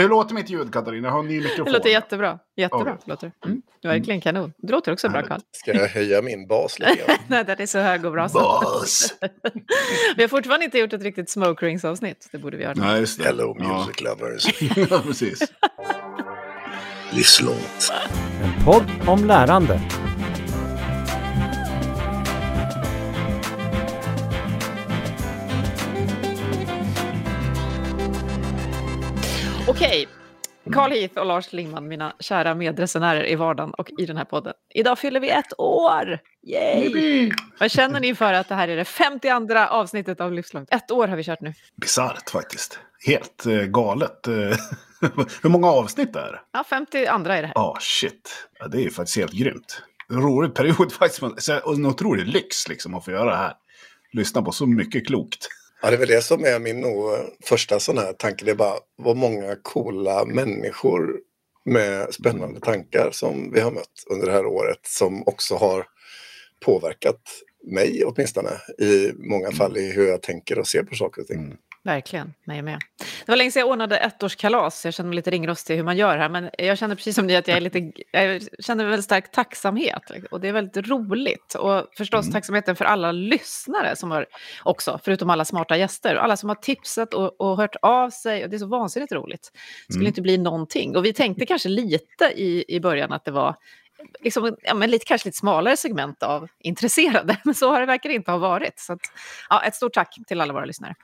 Hur 0.00 0.08
låter 0.08 0.34
mitt 0.34 0.50
ljud, 0.50 0.72
Katarina? 0.72 1.08
Jag 1.08 1.12
har 1.12 1.18
en 1.20 1.26
ny 1.28 1.40
mikrofon. 1.40 1.64
Det 1.64 1.70
låter 1.72 1.90
jättebra. 1.90 2.38
Jättebra 2.56 2.92
Okej. 2.92 3.02
låter 3.06 3.32
det. 3.42 3.46
Mm. 3.48 3.62
Verkligen 3.82 4.20
kanon. 4.20 4.52
Det 4.58 4.72
låter 4.72 4.92
också 4.92 5.08
bra, 5.08 5.22
Carl. 5.22 5.40
Ska 5.52 5.72
jag 5.74 5.88
höja 5.88 6.22
min 6.22 6.46
bas 6.46 6.78
lite? 6.78 7.16
Nej, 7.26 7.44
den 7.44 7.60
är 7.60 7.66
så 7.66 7.78
hög 7.78 8.04
och 8.04 8.12
bra. 8.12 8.28
så. 8.28 8.38
Bas! 8.38 9.14
Vi 10.16 10.22
har 10.22 10.28
fortfarande 10.28 10.64
inte 10.64 10.78
gjort 10.78 10.92
ett 10.92 11.02
riktigt 11.02 11.30
smoke 11.30 11.66
rings 11.66 11.84
avsnitt. 11.84 12.28
Det 12.32 12.38
borde 12.38 12.56
vi 12.56 12.62
göra. 12.62 12.74
Nej, 12.76 13.00
just 13.00 13.18
det. 13.18 13.24
Hello 13.24 13.56
Ja. 13.60 13.78
music 13.78 14.00
lovers. 14.00 14.62
ja, 14.90 15.02
precis. 15.06 15.42
Livslångt. 17.10 17.92
En 18.42 18.64
podd 18.64 18.84
om 19.06 19.24
lärande. 19.24 19.80
Okej. 29.84 30.08
Carl 30.72 30.92
Heath 30.92 31.18
och 31.18 31.26
Lars 31.26 31.52
Lingman, 31.52 31.88
mina 31.88 32.14
kära 32.20 32.54
medresenärer 32.54 33.26
i 33.26 33.34
vardagen 33.34 33.74
och 33.74 33.90
i 33.98 34.06
den 34.06 34.16
här 34.16 34.24
podden. 34.24 34.52
Idag 34.74 34.98
fyller 34.98 35.20
vi 35.20 35.30
ett 35.30 35.58
år! 35.58 36.18
Yay! 36.42 37.30
Vad 37.60 37.70
känner 37.70 38.00
ni 38.00 38.14
för 38.14 38.32
att 38.32 38.48
det 38.48 38.54
här 38.54 38.68
är 38.68 38.76
det 38.76 38.84
52 38.84 39.58
avsnittet 39.58 40.20
av 40.20 40.32
Livslångt? 40.32 40.68
Ett 40.72 40.90
år 40.90 41.08
har 41.08 41.16
vi 41.16 41.24
kört 41.24 41.40
nu. 41.40 41.54
Bisarrt 41.80 42.30
faktiskt. 42.30 42.78
Helt 43.06 43.46
eh, 43.46 43.52
galet. 43.52 44.26
Eh, 44.26 44.32
Hur 45.42 45.48
många 45.48 45.66
avsnitt 45.66 46.16
är 46.16 46.32
det? 46.32 46.40
Ja, 46.52 46.64
52 46.70 46.98
är 46.98 47.18
det 47.24 47.32
här. 47.32 47.52
Ja, 47.54 47.76
shit. 47.80 48.48
Ja, 48.58 48.68
det 48.68 48.78
är 48.78 48.82
ju 48.82 48.90
faktiskt 48.90 49.18
helt 49.18 49.32
grymt. 49.32 49.82
Rolig 50.10 50.54
period 50.54 50.92
faktiskt. 50.98 51.48
en 51.48 51.86
otrolig 51.86 52.26
lyx 52.26 52.68
liksom 52.68 52.94
att 52.94 53.04
få 53.04 53.10
göra 53.10 53.30
det 53.30 53.36
här. 53.36 53.52
Lyssna 54.12 54.42
på 54.42 54.52
så 54.52 54.66
mycket 54.66 55.06
klokt. 55.06 55.48
Ja, 55.84 55.90
det 55.90 55.96
är 55.96 55.98
väl 55.98 56.08
det 56.08 56.22
som 56.22 56.44
är 56.44 56.58
min 56.58 56.80
nog 56.80 57.10
första 57.42 57.80
sån 57.80 57.98
här 57.98 58.12
tanke. 58.12 58.44
Det 58.44 58.50
är 58.50 58.54
bara 58.54 58.78
vad 58.96 59.16
många 59.16 59.56
coola 59.62 60.24
människor 60.24 61.20
med 61.64 62.14
spännande 62.14 62.60
tankar 62.60 63.08
som 63.12 63.52
vi 63.52 63.60
har 63.60 63.70
mött 63.70 64.04
under 64.10 64.26
det 64.26 64.32
här 64.32 64.46
året 64.46 64.78
som 64.82 65.22
också 65.26 65.54
har 65.54 65.86
påverkat 66.60 67.20
mig 67.64 68.04
åtminstone 68.04 68.50
i 68.78 69.12
många 69.16 69.52
fall 69.52 69.76
i 69.76 69.92
hur 69.92 70.06
jag 70.06 70.22
tänker 70.22 70.58
och 70.58 70.66
ser 70.66 70.82
på 70.82 70.94
saker 70.94 71.22
och 71.22 71.28
ting. 71.28 71.38
Mm. 71.38 71.56
Verkligen, 71.84 72.34
mig 72.44 72.62
med. 72.62 72.78
Det 72.98 73.32
var 73.32 73.36
länge 73.36 73.50
sedan 73.50 73.60
jag 73.60 73.68
ordnade 73.68 73.96
ettårskalas. 73.96 74.84
Jag 74.84 74.94
känner 74.94 75.08
mig 75.08 75.16
lite 75.16 75.30
ringrostig 75.30 75.76
hur 75.76 75.82
man 75.82 75.96
gör 75.96 76.18
här. 76.18 76.28
Men 76.28 76.50
jag 76.58 76.78
känner 76.78 76.94
precis 76.94 77.14
som 77.14 77.26
ni 77.26 77.36
att 77.36 77.48
jag 77.48 77.56
är 77.56 77.60
lite... 77.60 77.92
Jag 78.10 78.42
känner 78.58 78.84
väldigt 78.84 79.04
stark 79.04 79.30
tacksamhet. 79.32 80.02
Och 80.30 80.40
det 80.40 80.48
är 80.48 80.52
väldigt 80.52 80.88
roligt. 80.88 81.54
Och 81.54 81.86
förstås 81.96 82.30
tacksamheten 82.32 82.76
för 82.76 82.84
alla 82.84 83.12
lyssnare 83.12 83.96
som 83.96 84.10
har 84.10 84.26
också, 84.62 85.00
förutom 85.04 85.30
alla 85.30 85.44
smarta 85.44 85.76
gäster. 85.76 86.16
Alla 86.16 86.36
som 86.36 86.48
har 86.48 86.56
tipsat 86.56 87.14
och, 87.14 87.40
och 87.40 87.56
hört 87.56 87.76
av 87.82 88.10
sig. 88.10 88.44
Och 88.44 88.50
det 88.50 88.56
är 88.56 88.58
så 88.58 88.66
vansinnigt 88.66 89.12
roligt. 89.12 89.50
Det 89.86 89.92
skulle 89.92 90.02
Mm. 90.04 90.10
inte 90.10 90.22
bli 90.22 90.38
någonting. 90.38 90.96
Och 90.96 91.04
vi 91.04 91.12
tänkte 91.12 91.46
kanske 91.46 91.68
lite 91.68 92.24
i, 92.36 92.64
i 92.68 92.80
början 92.80 93.12
att 93.12 93.24
det 93.24 93.30
var 93.30 93.56
liksom, 94.20 94.56
ja, 94.62 94.74
men 94.74 94.90
lite, 94.90 95.04
kanske 95.04 95.28
lite 95.28 95.38
smalare 95.38 95.76
segment 95.76 96.22
av 96.22 96.48
intresserade. 96.60 97.36
Men 97.44 97.54
så 97.54 97.70
har 97.70 97.80
det 97.80 97.86
verkar 97.86 98.10
inte 98.10 98.30
ha 98.30 98.38
varit. 98.38 98.78
Så 98.80 98.92
att, 98.92 99.00
ja, 99.50 99.62
ett 99.64 99.74
stort 99.74 99.92
tack 99.94 100.16
till 100.26 100.40
alla 100.40 100.52
våra 100.52 100.64
lyssnare. 100.64 100.94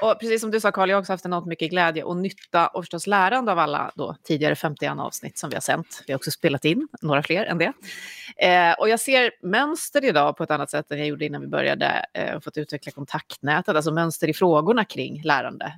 Och 0.00 0.20
precis 0.20 0.40
som 0.40 0.50
du 0.50 0.60
sa 0.60 0.72
Karl, 0.72 0.88
jag 0.88 0.96
har 0.96 1.00
också 1.00 1.12
haft 1.12 1.24
enormt 1.24 1.46
mycket 1.46 1.70
glädje 1.70 2.02
och 2.02 2.16
nytta 2.16 2.66
och 2.66 2.82
förstås 2.82 3.06
lärande 3.06 3.52
av 3.52 3.58
alla 3.58 3.92
då, 3.94 4.16
tidigare 4.22 4.54
51 4.54 4.92
avsnitt 4.98 5.38
som 5.38 5.50
vi 5.50 5.56
har 5.56 5.60
sänt. 5.60 6.02
Vi 6.06 6.12
har 6.12 6.18
också 6.18 6.30
spelat 6.30 6.64
in 6.64 6.88
några 7.02 7.22
fler 7.22 7.44
än 7.44 7.58
det. 7.58 7.72
Eh, 8.36 8.72
och 8.72 8.88
jag 8.88 9.00
ser 9.00 9.30
mönster 9.42 10.04
idag 10.04 10.36
på 10.36 10.42
ett 10.42 10.50
annat 10.50 10.70
sätt 10.70 10.90
än 10.90 10.98
jag 10.98 11.06
gjorde 11.06 11.24
innan 11.24 11.40
vi 11.40 11.46
började 11.46 12.06
eh, 12.12 12.40
fått 12.40 12.56
utveckla 12.56 12.92
kontaktnätet, 12.92 13.76
alltså 13.76 13.92
mönster 13.92 14.28
i 14.28 14.34
frågorna 14.34 14.84
kring 14.84 15.22
lärande 15.22 15.72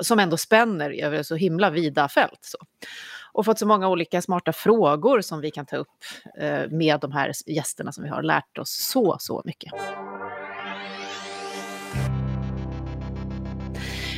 som 0.00 0.18
ändå 0.18 0.36
spänner 0.36 0.90
över 0.90 1.22
så 1.22 1.34
himla 1.34 1.70
vida 1.70 2.08
fält. 2.08 2.38
Så. 2.40 2.58
Och 3.32 3.44
fått 3.44 3.58
så 3.58 3.66
många 3.66 3.88
olika 3.88 4.22
smarta 4.22 4.52
frågor 4.52 5.20
som 5.20 5.40
vi 5.40 5.50
kan 5.50 5.66
ta 5.66 5.76
upp 5.76 5.88
eh, 6.38 6.70
med 6.70 7.00
de 7.00 7.12
här 7.12 7.32
gästerna 7.46 7.92
som 7.92 8.04
vi 8.04 8.10
har 8.10 8.22
lärt 8.22 8.58
oss 8.58 8.88
så, 8.92 9.16
så 9.20 9.42
mycket. 9.44 9.72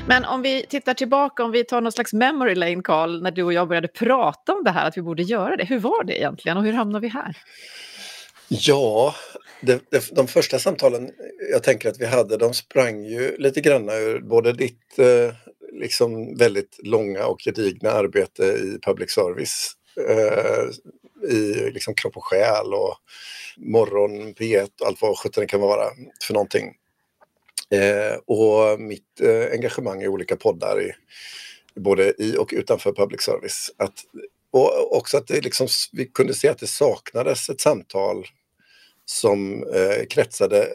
Men 0.09 0.25
om 0.25 0.43
vi 0.43 0.67
tittar 0.69 0.95
tillbaka, 0.95 1.45
om 1.45 1.51
vi 1.51 1.65
tar 1.65 1.81
någon 1.81 1.93
slags 1.93 2.13
memory 2.13 2.55
lane, 2.55 2.83
Carl, 2.83 3.23
när 3.23 3.31
du 3.31 3.43
och 3.43 3.53
jag 3.53 3.69
började 3.69 3.89
prata 3.89 4.53
om 4.53 4.65
det 4.65 4.71
här, 4.71 4.89
att 4.89 4.97
vi 4.97 5.03
borde 5.03 5.23
göra 5.23 5.57
det. 5.57 5.65
Hur 5.65 5.79
var 5.79 6.05
det 6.05 6.19
egentligen 6.19 6.59
och 6.59 6.65
hur 6.65 6.73
hamnade 6.73 7.03
vi 7.03 7.09
här? 7.09 7.37
Ja, 8.49 9.15
det, 9.61 9.91
det, 9.91 10.11
de 10.17 10.29
första 10.29 10.59
samtalen 10.59 11.11
jag 11.53 11.63
tänker 11.63 11.89
att 11.89 12.01
vi 12.01 12.07
hade, 12.07 12.37
de 12.37 12.55
sprang 12.55 13.05
ju 13.05 13.37
lite 13.37 13.61
grann 13.61 13.89
ur 13.89 14.21
både 14.21 14.53
ditt 14.53 14.99
eh, 14.99 15.35
liksom 15.73 16.37
väldigt 16.37 16.79
långa 16.83 17.27
och 17.27 17.41
gedigna 17.41 17.91
arbete 17.91 18.43
i 18.43 18.79
public 18.83 19.11
service, 19.11 19.73
eh, 20.09 20.65
i 21.31 21.71
liksom 21.71 21.95
kropp 21.95 22.17
och 22.17 22.25
själ 22.25 22.75
och 22.75 22.97
morgon, 23.57 24.35
P1 24.35 24.71
och 24.81 24.87
allt 24.87 25.03
vad 25.03 25.19
sjutton 25.19 25.41
det 25.41 25.49
kan 25.49 25.61
vara 25.61 25.85
för 26.27 26.35
någonting. 26.35 26.75
Eh, 27.71 28.19
och 28.27 28.81
mitt 28.81 29.21
eh, 29.21 29.53
engagemang 29.53 30.03
i 30.03 30.09
olika 30.09 30.37
poddar, 30.37 30.83
i, 30.83 30.93
både 31.81 32.23
i 32.23 32.37
och 32.37 32.51
utanför 32.53 32.93
public 32.93 33.23
service. 33.23 33.71
Att, 33.77 34.05
och 34.51 34.97
också 34.97 35.17
att 35.17 35.27
det 35.27 35.41
liksom, 35.41 35.69
vi 35.93 36.07
kunde 36.07 36.35
se 36.35 36.49
att 36.49 36.59
det 36.59 36.67
saknades 36.67 37.49
ett 37.49 37.61
samtal 37.61 38.27
som 39.05 39.63
eh, 39.63 40.07
kretsade 40.11 40.69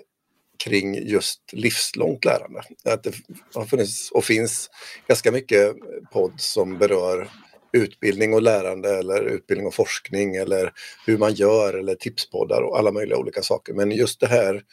kring 0.63 1.07
just 1.07 1.53
livslångt 1.53 2.25
lärande. 2.25 2.61
Att 2.85 3.03
det 3.03 3.13
har 3.53 3.65
funnits 3.65 4.11
och 4.11 4.25
finns 4.25 4.69
ganska 5.07 5.31
mycket 5.31 5.75
podd 6.11 6.33
som 6.37 6.77
berör 6.77 7.29
utbildning 7.73 8.33
och 8.33 8.41
lärande 8.41 8.97
eller 8.97 9.23
utbildning 9.23 9.67
och 9.67 9.73
forskning 9.73 10.35
eller 10.35 10.73
hur 11.05 11.17
man 11.17 11.33
gör 11.33 11.73
eller 11.73 11.95
tipspoddar 11.95 12.61
och 12.61 12.79
alla 12.79 12.91
möjliga 12.91 13.17
olika 13.17 13.41
saker. 13.41 13.73
Men 13.73 13.91
just 13.91 14.19
det 14.19 14.27
här 14.27 14.63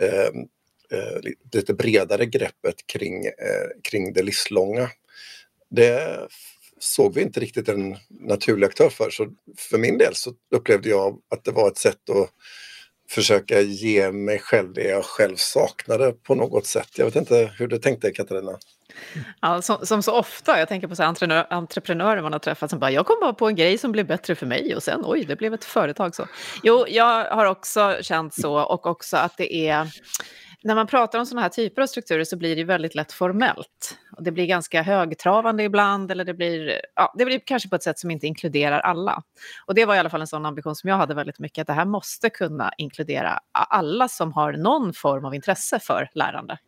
eh, 0.00 0.30
eh, 0.92 1.32
lite 1.52 1.74
bredare 1.74 2.26
greppet 2.26 2.86
kring, 2.86 3.26
eh, 3.26 3.68
kring 3.82 4.12
det 4.12 4.22
livslånga. 4.22 4.88
Det 5.70 6.18
såg 6.78 7.14
vi 7.14 7.22
inte 7.22 7.40
riktigt 7.40 7.68
en 7.68 7.96
naturlig 8.10 8.66
aktör 8.66 8.88
för. 8.88 9.10
Så 9.10 9.28
för 9.58 9.78
min 9.78 9.98
del 9.98 10.14
så 10.14 10.32
upplevde 10.54 10.88
jag 10.88 11.18
att 11.34 11.44
det 11.44 11.50
var 11.50 11.68
ett 11.68 11.78
sätt 11.78 12.10
att 12.10 12.30
försöka 13.10 13.60
ge 13.60 14.12
mig 14.12 14.38
själv 14.38 14.72
det 14.72 14.88
jag 14.88 15.04
själv 15.04 15.36
saknade 15.36 16.12
på 16.12 16.34
något 16.34 16.66
sätt. 16.66 16.88
Jag 16.96 17.04
vet 17.04 17.16
inte 17.16 17.52
hur 17.58 17.68
du 17.68 17.78
tänkte 17.78 18.10
Katarina? 18.10 18.58
Ja, 19.40 19.62
som, 19.62 19.86
som 19.86 20.02
så 20.02 20.12
ofta, 20.12 20.58
jag 20.58 20.68
tänker 20.68 20.88
på 20.88 20.96
så 20.96 21.02
entreprenör, 21.02 21.46
entreprenörer 21.50 22.22
man 22.22 22.32
har 22.32 22.38
träffat 22.38 22.70
som 22.70 22.78
bara, 22.78 22.90
jag 22.90 23.06
kom 23.06 23.16
bara 23.20 23.32
på 23.32 23.48
en 23.48 23.56
grej 23.56 23.78
som 23.78 23.92
blev 23.92 24.06
bättre 24.06 24.34
för 24.34 24.46
mig 24.46 24.76
och 24.76 24.82
sen, 24.82 25.02
oj, 25.04 25.24
det 25.24 25.36
blev 25.36 25.54
ett 25.54 25.64
företag 25.64 26.14
så. 26.14 26.26
Jo, 26.62 26.84
jag 26.88 27.24
har 27.24 27.46
också 27.46 27.96
känt 28.02 28.34
så 28.34 28.54
och 28.54 28.86
också 28.86 29.16
att 29.16 29.36
det 29.36 29.68
är, 29.68 29.88
när 30.64 30.74
man 30.74 30.86
pratar 30.86 31.18
om 31.18 31.26
sådana 31.26 31.42
här 31.42 31.48
typer 31.48 31.82
av 31.82 31.86
strukturer 31.86 32.24
så 32.24 32.36
blir 32.36 32.56
det 32.56 32.64
väldigt 32.64 32.94
lätt 32.94 33.12
formellt. 33.12 33.98
Och 34.16 34.22
det 34.22 34.30
blir 34.32 34.46
ganska 34.46 34.82
högtravande 34.82 35.62
ibland 35.62 36.10
eller 36.10 36.24
det 36.24 36.34
blir, 36.34 36.80
ja, 36.94 37.14
det 37.18 37.24
blir 37.24 37.40
kanske 37.46 37.68
på 37.68 37.76
ett 37.76 37.82
sätt 37.82 37.98
som 37.98 38.10
inte 38.10 38.26
inkluderar 38.26 38.80
alla. 38.80 39.22
Och 39.66 39.74
det 39.74 39.84
var 39.84 39.94
i 39.94 39.98
alla 39.98 40.10
fall 40.10 40.20
en 40.20 40.26
sån 40.26 40.46
ambition 40.46 40.76
som 40.76 40.90
jag 40.90 40.96
hade 40.96 41.14
väldigt 41.14 41.38
mycket, 41.38 41.62
att 41.62 41.66
det 41.66 41.72
här 41.72 41.84
måste 41.84 42.30
kunna 42.30 42.72
inkludera 42.78 43.40
alla 43.52 44.08
som 44.08 44.32
har 44.32 44.52
någon 44.52 44.92
form 44.92 45.24
av 45.24 45.34
intresse 45.34 45.78
för 45.78 46.08
lärande. 46.14 46.58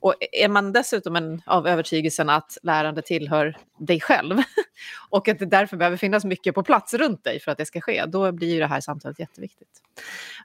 Och 0.00 0.14
är 0.32 0.48
man 0.48 0.72
dessutom 0.72 1.16
en, 1.16 1.42
av 1.46 1.66
övertygelsen 1.66 2.30
att 2.30 2.58
lärande 2.62 3.02
tillhör 3.02 3.56
dig 3.78 4.00
själv 4.00 4.36
och 5.10 5.28
att 5.28 5.38
det 5.38 5.46
därför 5.46 5.76
behöver 5.76 5.96
finnas 5.96 6.24
mycket 6.24 6.54
på 6.54 6.62
plats 6.62 6.94
runt 6.94 7.24
dig 7.24 7.40
för 7.40 7.52
att 7.52 7.58
det 7.58 7.66
ska 7.66 7.80
ske, 7.80 8.04
då 8.06 8.32
blir 8.32 8.54
ju 8.54 8.58
det 8.60 8.66
här 8.66 8.80
samtalet 8.80 9.18
jätteviktigt. 9.18 9.68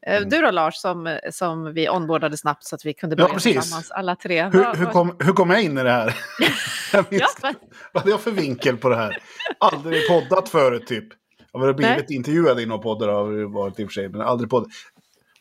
Eh, 0.02 0.22
Du 0.22 0.42
då 0.42 0.52
Lars, 0.52 0.76
som, 0.76 1.20
som 1.32 1.74
vi 1.74 1.90
onboardade 1.90 2.38
snabbt 2.38 2.64
så 2.64 2.76
att 2.76 2.86
vi 2.86 2.94
kunde 2.94 3.14
Ja, 3.14 3.24
börja 3.24 3.34
precis. 3.34 3.54
tillsammans 3.54 3.92
alla 3.92 4.16
tre. 4.16 4.44
Hur, 4.44 4.76
hur, 4.76 4.86
kom, 4.86 5.16
hur 5.20 5.34
kom 5.34 5.50
jag 5.50 5.62
in 5.62 5.78
i 5.78 5.84
det 5.84 5.92
här? 5.92 6.16
Jag 6.94 7.06
minns, 7.12 7.24
Ja, 7.24 7.30
men- 7.42 7.56
Vad 7.94 8.04
hade 8.04 8.12
jag 8.12 8.22
för 8.22 8.32
vinkel 8.32 8.78
på 8.78 8.90
det 8.90 8.96
här? 8.96 9.18
Aldrig 9.60 10.08
poddat 10.08 10.50
förut 10.50 10.88
typ. 10.88 11.08
Jag 11.52 11.60
har 11.60 11.74
blivit 11.74 12.10
Nej. 12.10 12.18
intervjuad 12.18 12.60
i 12.60 12.66
några 12.66 12.82
poddar 12.82 13.08
har 13.08 13.32
det 13.32 13.46
varit 13.46 13.80
i 13.80 13.84
och 13.84 13.88
för 13.88 13.94
sig, 13.94 14.10
men 14.10 14.22
aldrig 14.22 14.50
poddat. 14.50 14.68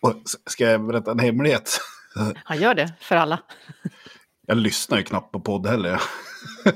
Och 0.00 0.14
ska 0.50 0.64
jag 0.64 0.86
berätta 0.86 1.10
en 1.10 1.18
hemlighet? 1.18 1.80
Han 2.44 2.58
gör 2.60 2.74
det 2.74 2.92
för 3.00 3.16
alla. 3.16 3.40
Jag 4.46 4.56
lyssnar 4.56 4.98
ju 4.98 5.04
knappt 5.04 5.32
på 5.32 5.40
podd 5.40 5.66
heller. 5.66 6.02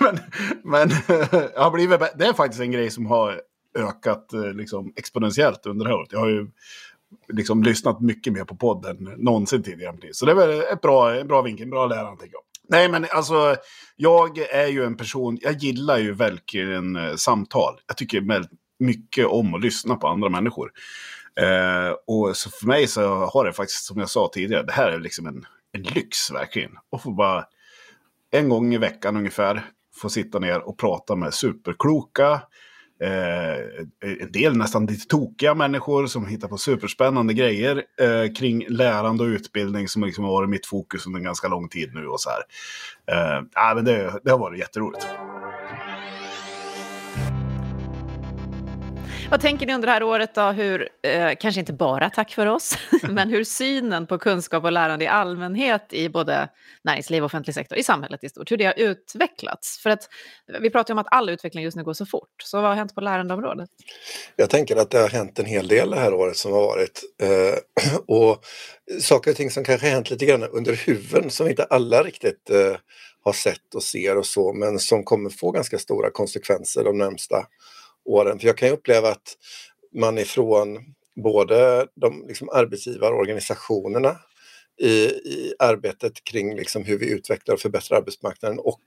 men 0.00 0.18
men 0.64 0.90
jag 1.54 1.62
har 1.62 1.70
blivit, 1.70 2.00
det 2.14 2.26
är 2.26 2.32
faktiskt 2.32 2.60
en 2.62 2.70
grej 2.72 2.90
som 2.90 3.06
har 3.06 3.40
ökat 3.78 4.32
eh, 4.32 4.52
liksom, 4.52 4.92
exponentiellt 4.96 5.66
under 5.66 5.84
det 5.84 5.90
här 5.90 5.98
året. 5.98 6.12
Jag 6.12 6.18
har 6.18 6.28
ju 6.28 6.46
liksom 7.32 7.62
lyssnat 7.62 8.00
mycket 8.00 8.32
mer 8.32 8.44
på 8.44 8.56
podden 8.56 8.96
någonsin 9.16 9.62
tidigare. 9.62 9.96
Så 10.12 10.26
det 10.26 10.32
är 10.32 10.36
väl 10.36 10.60
ett 10.72 10.80
bra, 10.80 11.14
en 11.14 11.28
bra 11.28 11.42
vinkel, 11.42 11.64
en 11.64 11.70
bra 11.70 11.86
lärande 11.86 12.24
jag. 12.32 12.40
Nej, 12.68 12.88
men 12.88 13.06
alltså, 13.10 13.56
jag 13.96 14.38
är 14.38 14.66
ju 14.66 14.84
en 14.84 14.96
person, 14.96 15.38
jag 15.40 15.52
gillar 15.52 15.98
ju 15.98 16.12
verkligen 16.12 16.96
eh, 16.96 17.14
samtal. 17.14 17.80
Jag 17.86 17.96
tycker 17.96 18.20
väldigt 18.20 18.50
mycket 18.78 19.26
om 19.26 19.54
att 19.54 19.62
lyssna 19.62 19.96
på 19.96 20.08
andra 20.08 20.28
människor. 20.28 20.70
Eh, 21.40 21.90
och 22.06 22.36
så 22.36 22.50
för 22.50 22.66
mig 22.66 22.86
så 22.86 23.24
har 23.24 23.44
det 23.44 23.52
faktiskt, 23.52 23.84
som 23.84 23.98
jag 23.98 24.10
sa 24.10 24.30
tidigare, 24.32 24.62
det 24.62 24.72
här 24.72 24.90
är 24.90 25.00
liksom 25.00 25.26
en, 25.26 25.46
en 25.72 25.82
lyx 25.82 26.30
verkligen. 26.30 26.70
Och 26.90 27.02
få 27.02 27.10
bara 27.10 27.44
en 28.30 28.48
gång 28.48 28.74
i 28.74 28.78
veckan 28.78 29.16
ungefär 29.16 29.64
få 29.96 30.08
sitta 30.08 30.38
ner 30.38 30.68
och 30.68 30.78
prata 30.78 31.16
med 31.16 31.34
superkloka, 31.34 32.42
eh, 33.00 34.20
en 34.20 34.32
del 34.32 34.56
nästan 34.56 34.86
lite 34.86 35.06
tokiga 35.06 35.54
människor 35.54 36.06
som 36.06 36.26
hittar 36.26 36.48
på 36.48 36.58
superspännande 36.58 37.34
grejer 37.34 37.82
eh, 38.00 38.32
kring 38.32 38.64
lärande 38.68 39.24
och 39.24 39.28
utbildning 39.28 39.88
som 39.88 40.04
liksom 40.04 40.24
har 40.24 40.32
varit 40.32 40.50
mitt 40.50 40.66
fokus 40.66 41.06
under 41.06 41.18
en 41.18 41.24
ganska 41.24 41.48
lång 41.48 41.68
tid 41.68 41.94
nu. 41.94 42.06
och 42.06 42.20
så 42.20 42.30
här. 42.30 42.42
Eh, 43.10 43.74
men 43.74 43.84
det, 43.84 44.20
det 44.24 44.30
har 44.30 44.38
varit 44.38 44.58
jätteroligt. 44.58 45.06
Vad 49.30 49.40
tänker 49.40 49.66
ni 49.66 49.74
under 49.74 49.86
det 49.86 49.92
här 49.92 50.02
året 50.02 50.34
då, 50.34 50.42
hur, 50.42 50.88
eh, 51.02 51.30
kanske 51.40 51.60
inte 51.60 51.72
bara 51.72 52.10
tack 52.10 52.34
för 52.34 52.46
oss, 52.46 52.78
men 53.08 53.30
hur 53.30 53.44
synen 53.44 54.06
på 54.06 54.18
kunskap 54.18 54.64
och 54.64 54.72
lärande 54.72 55.04
i 55.04 55.08
allmänhet 55.08 55.92
i 55.92 56.08
både 56.08 56.48
näringsliv 56.84 57.22
och 57.22 57.26
offentlig 57.26 57.54
sektor, 57.54 57.78
i 57.78 57.82
samhället 57.82 58.24
i 58.24 58.28
stort, 58.28 58.50
hur 58.50 58.56
det 58.56 58.64
har 58.64 58.78
utvecklats? 58.78 59.78
För 59.82 59.90
att 59.90 60.08
vi 60.60 60.70
pratar 60.70 60.94
ju 60.94 60.94
om 60.94 60.98
att 60.98 61.06
all 61.10 61.28
utveckling 61.28 61.64
just 61.64 61.76
nu 61.76 61.84
går 61.84 61.92
så 61.92 62.06
fort, 62.06 62.28
så 62.44 62.60
vad 62.60 62.70
har 62.70 62.76
hänt 62.76 62.94
på 62.94 63.00
lärandeområdet? 63.00 63.70
Jag 64.36 64.50
tänker 64.50 64.76
att 64.76 64.90
det 64.90 64.98
har 64.98 65.08
hänt 65.08 65.38
en 65.38 65.46
hel 65.46 65.68
del 65.68 65.90
det 65.90 66.00
här 66.00 66.14
året 66.14 66.36
som 66.36 66.52
har 66.52 66.60
varit. 66.60 67.02
Eh, 67.22 67.98
och 68.06 68.44
saker 69.00 69.30
och 69.30 69.36
ting 69.36 69.50
som 69.50 69.64
kanske 69.64 69.86
har 69.86 69.92
hänt 69.92 70.10
lite 70.10 70.26
grann 70.26 70.42
under 70.42 70.72
huven 70.72 71.30
som 71.30 71.48
inte 71.48 71.64
alla 71.64 72.02
riktigt 72.02 72.50
eh, 72.50 72.76
har 73.24 73.32
sett 73.32 73.74
och 73.74 73.82
ser 73.82 74.16
och 74.16 74.26
så, 74.26 74.52
men 74.52 74.78
som 74.78 75.04
kommer 75.04 75.30
få 75.30 75.50
ganska 75.50 75.78
stora 75.78 76.10
konsekvenser 76.10 76.84
de 76.84 76.98
närmsta 76.98 77.46
åren. 78.08 78.38
För 78.38 78.46
jag 78.46 78.56
kan 78.56 78.68
uppleva 78.68 79.08
att 79.08 79.36
man 79.94 80.18
ifrån 80.18 80.78
både 81.24 81.86
de 81.94 82.24
liksom 82.28 82.48
arbetsgivarorganisationerna 82.48 84.16
i, 84.80 85.04
i 85.04 85.54
arbetet 85.58 86.24
kring 86.24 86.56
liksom 86.56 86.84
hur 86.84 86.98
vi 86.98 87.10
utvecklar 87.10 87.54
och 87.54 87.60
förbättrar 87.60 87.98
arbetsmarknaden 87.98 88.58
och 88.58 88.82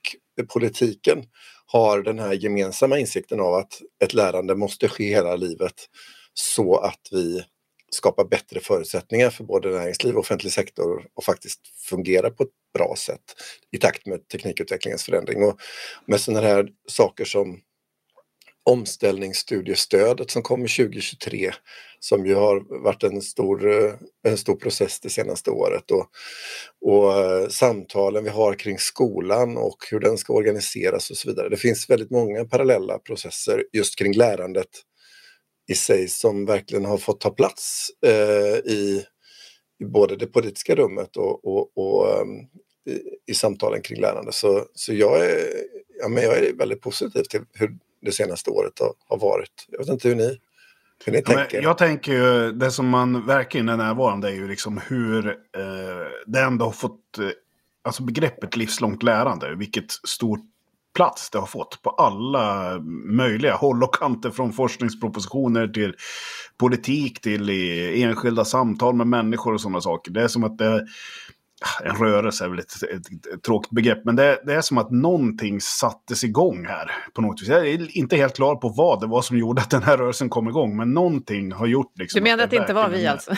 politiken 0.54 1.24
har 1.66 2.02
den 2.02 2.20
här 2.20 2.34
gemensamma 2.34 3.00
insikten 3.00 3.40
av 3.40 3.54
att 3.54 3.82
ett 4.04 4.14
lärande 4.14 4.56
måste 4.56 4.88
ske 4.90 5.10
hela 5.10 5.36
livet 5.36 5.76
så 6.34 6.78
att 6.78 7.02
vi 7.12 7.44
skapar 7.92 8.26
bättre 8.26 8.60
förutsättningar 8.60 9.30
för 9.30 9.44
både 9.44 9.70
näringsliv 9.70 10.14
och 10.14 10.20
offentlig 10.20 10.54
sektor 10.54 11.08
och 11.14 11.24
faktiskt 11.24 11.60
fungera 11.90 12.30
på 12.30 12.44
ett 12.44 12.50
bra 12.74 12.96
sätt 12.98 13.22
i 13.72 13.78
takt 13.78 14.06
med 14.06 14.28
teknikutvecklingens 14.28 15.04
förändring. 15.04 15.44
Och 15.44 15.60
med 16.06 16.22
sådana 16.22 16.48
här 16.48 16.68
saker 16.88 17.26
som 17.26 17.60
omställningsstudiestödet 18.66 20.32
som 20.32 20.42
kommer 20.42 20.78
2023 20.78 21.52
som 22.00 22.26
ju 22.26 22.36
har 22.36 22.84
varit 22.84 23.04
en 23.04 23.22
stor, 23.22 23.72
eh, 23.72 23.94
en 24.24 24.38
stor 24.38 24.56
process 24.56 25.00
det 25.00 25.10
senaste 25.10 25.52
året 25.52 25.92
och, 25.92 26.08
och 26.82 27.14
eh, 27.14 27.48
samtalen 27.48 28.24
vi 28.24 28.30
har 28.30 28.54
kring 28.54 28.78
skolan 28.78 29.58
och 29.58 29.78
hur 29.92 30.00
den 30.00 30.18
ska 30.18 30.34
organiseras 30.34 31.12
och 31.12 31.18
så 31.18 31.30
vidare. 31.30 31.50
Det 31.50 31.58
finns 31.58 31.90
väldigt 31.90 32.12
många 32.12 32.46
parallella 32.46 32.98
processer 32.98 33.66
just 33.74 33.96
kring 33.96 34.14
lärandet 34.14 34.70
i 35.72 35.76
sig 35.76 36.08
som 36.08 36.46
verkligen 36.46 36.86
har 36.86 36.98
fått 36.98 37.20
ta 37.20 37.30
plats 37.30 37.90
eh, 38.06 38.72
i, 38.72 39.06
i 39.80 39.86
både 39.86 40.16
det 40.16 40.28
politiska 40.28 40.76
rummet 40.76 41.18
och, 41.18 41.46
och, 41.46 41.78
och 41.78 42.10
eh, 42.10 42.26
i, 42.86 43.02
i, 43.32 43.34
samtalen 43.34 43.82
kring 43.82 44.02
lärande. 44.02 44.32
Så, 44.32 44.66
så 44.74 44.94
jag, 44.94 45.26
är, 45.26 45.48
ja, 46.00 46.08
men 46.08 46.24
jag 46.24 46.38
är 46.38 46.54
väldigt 46.54 46.82
positiv 46.82 47.24
till 47.24 47.42
hur 47.54 47.78
det 48.02 48.12
senaste 48.12 48.50
året 48.50 48.80
har, 48.80 48.94
har 49.08 49.18
varit. 49.18 49.66
Jag 49.68 49.80
vet 49.80 49.88
inte 49.88 50.08
hur 50.08 50.16
ni, 50.16 50.38
hur 51.06 51.12
ni 51.12 51.24
ja, 51.26 51.34
tänker. 51.34 51.62
Jag 51.62 51.78
tänker 51.78 52.14
ju, 52.14 52.52
det 52.52 52.72
som 52.72 52.90
man 52.90 53.26
verkligen 53.26 53.70
är 53.70 53.78
närvarande 53.78 54.30
är 54.30 54.34
ju 54.34 54.48
liksom 54.48 54.82
hur 54.88 55.28
eh, 55.28 56.08
det 56.26 56.40
ändå 56.40 56.66
har 56.66 56.72
fått, 56.72 57.18
eh, 57.18 57.26
alltså 57.84 58.04
begreppet 58.04 58.56
livslångt 58.56 59.04
lärande, 59.04 59.56
vilket 59.56 59.92
stort 59.92 60.46
plats 60.96 61.30
det 61.30 61.38
har 61.38 61.46
fått 61.46 61.82
på 61.82 61.90
alla 61.90 62.80
möjliga 63.06 63.56
håll 63.56 63.84
och 63.84 63.96
kanter 63.96 64.30
från 64.30 64.54
forskningspropositioner 64.54 65.68
till 65.68 65.96
politik 66.58 67.22
till 67.22 67.50
enskilda 68.04 68.46
samtal 68.46 68.96
med 68.96 69.08
människor 69.08 69.54
och 69.54 69.62
sådana 69.62 69.82
saker. 69.82 70.12
Det 70.12 70.24
är 70.24 70.28
som 70.28 70.44
att 70.44 70.58
det, 70.58 70.88
en 71.84 71.96
rörelse 71.96 72.46
är 72.46 72.50
väl 72.50 72.60
ett, 72.60 72.84
ett, 72.84 73.34
ett 73.34 73.44
tråkigt 73.44 73.72
begrepp, 73.72 74.06
men 74.06 74.16
det, 74.16 74.42
det, 74.46 74.54
är 74.54 74.62
som 74.62 74.78
att 74.78 74.92
någonting 74.92 75.62
sattes 75.62 76.24
igång 76.24 76.66
här 76.66 76.92
på 77.14 77.22
något 77.22 77.42
vis. 77.42 77.50
Jag 77.50 77.68
är 77.68 77.98
inte 77.98 78.16
helt 78.16 78.36
klar 78.36 78.56
på 78.56 78.70
vad 78.70 79.02
det 79.02 79.08
var 79.08 79.22
som 79.22 79.38
gjorde 79.38 79.62
att 79.62 79.70
den 79.70 79.84
här 79.84 79.98
rörelsen 79.98 80.30
kom 80.30 80.48
igång, 80.48 80.78
men 80.78 80.94
någonting 80.94 81.52
har 81.52 81.68
gjort 81.68 81.92
liksom. 82.00 82.20
Du 82.20 82.24
menar 82.24 82.44
att 82.44 82.50
det, 82.50 82.56
inte 82.56 82.74
var 82.74 82.90
vi 82.90 83.08
alltså? 83.08 83.36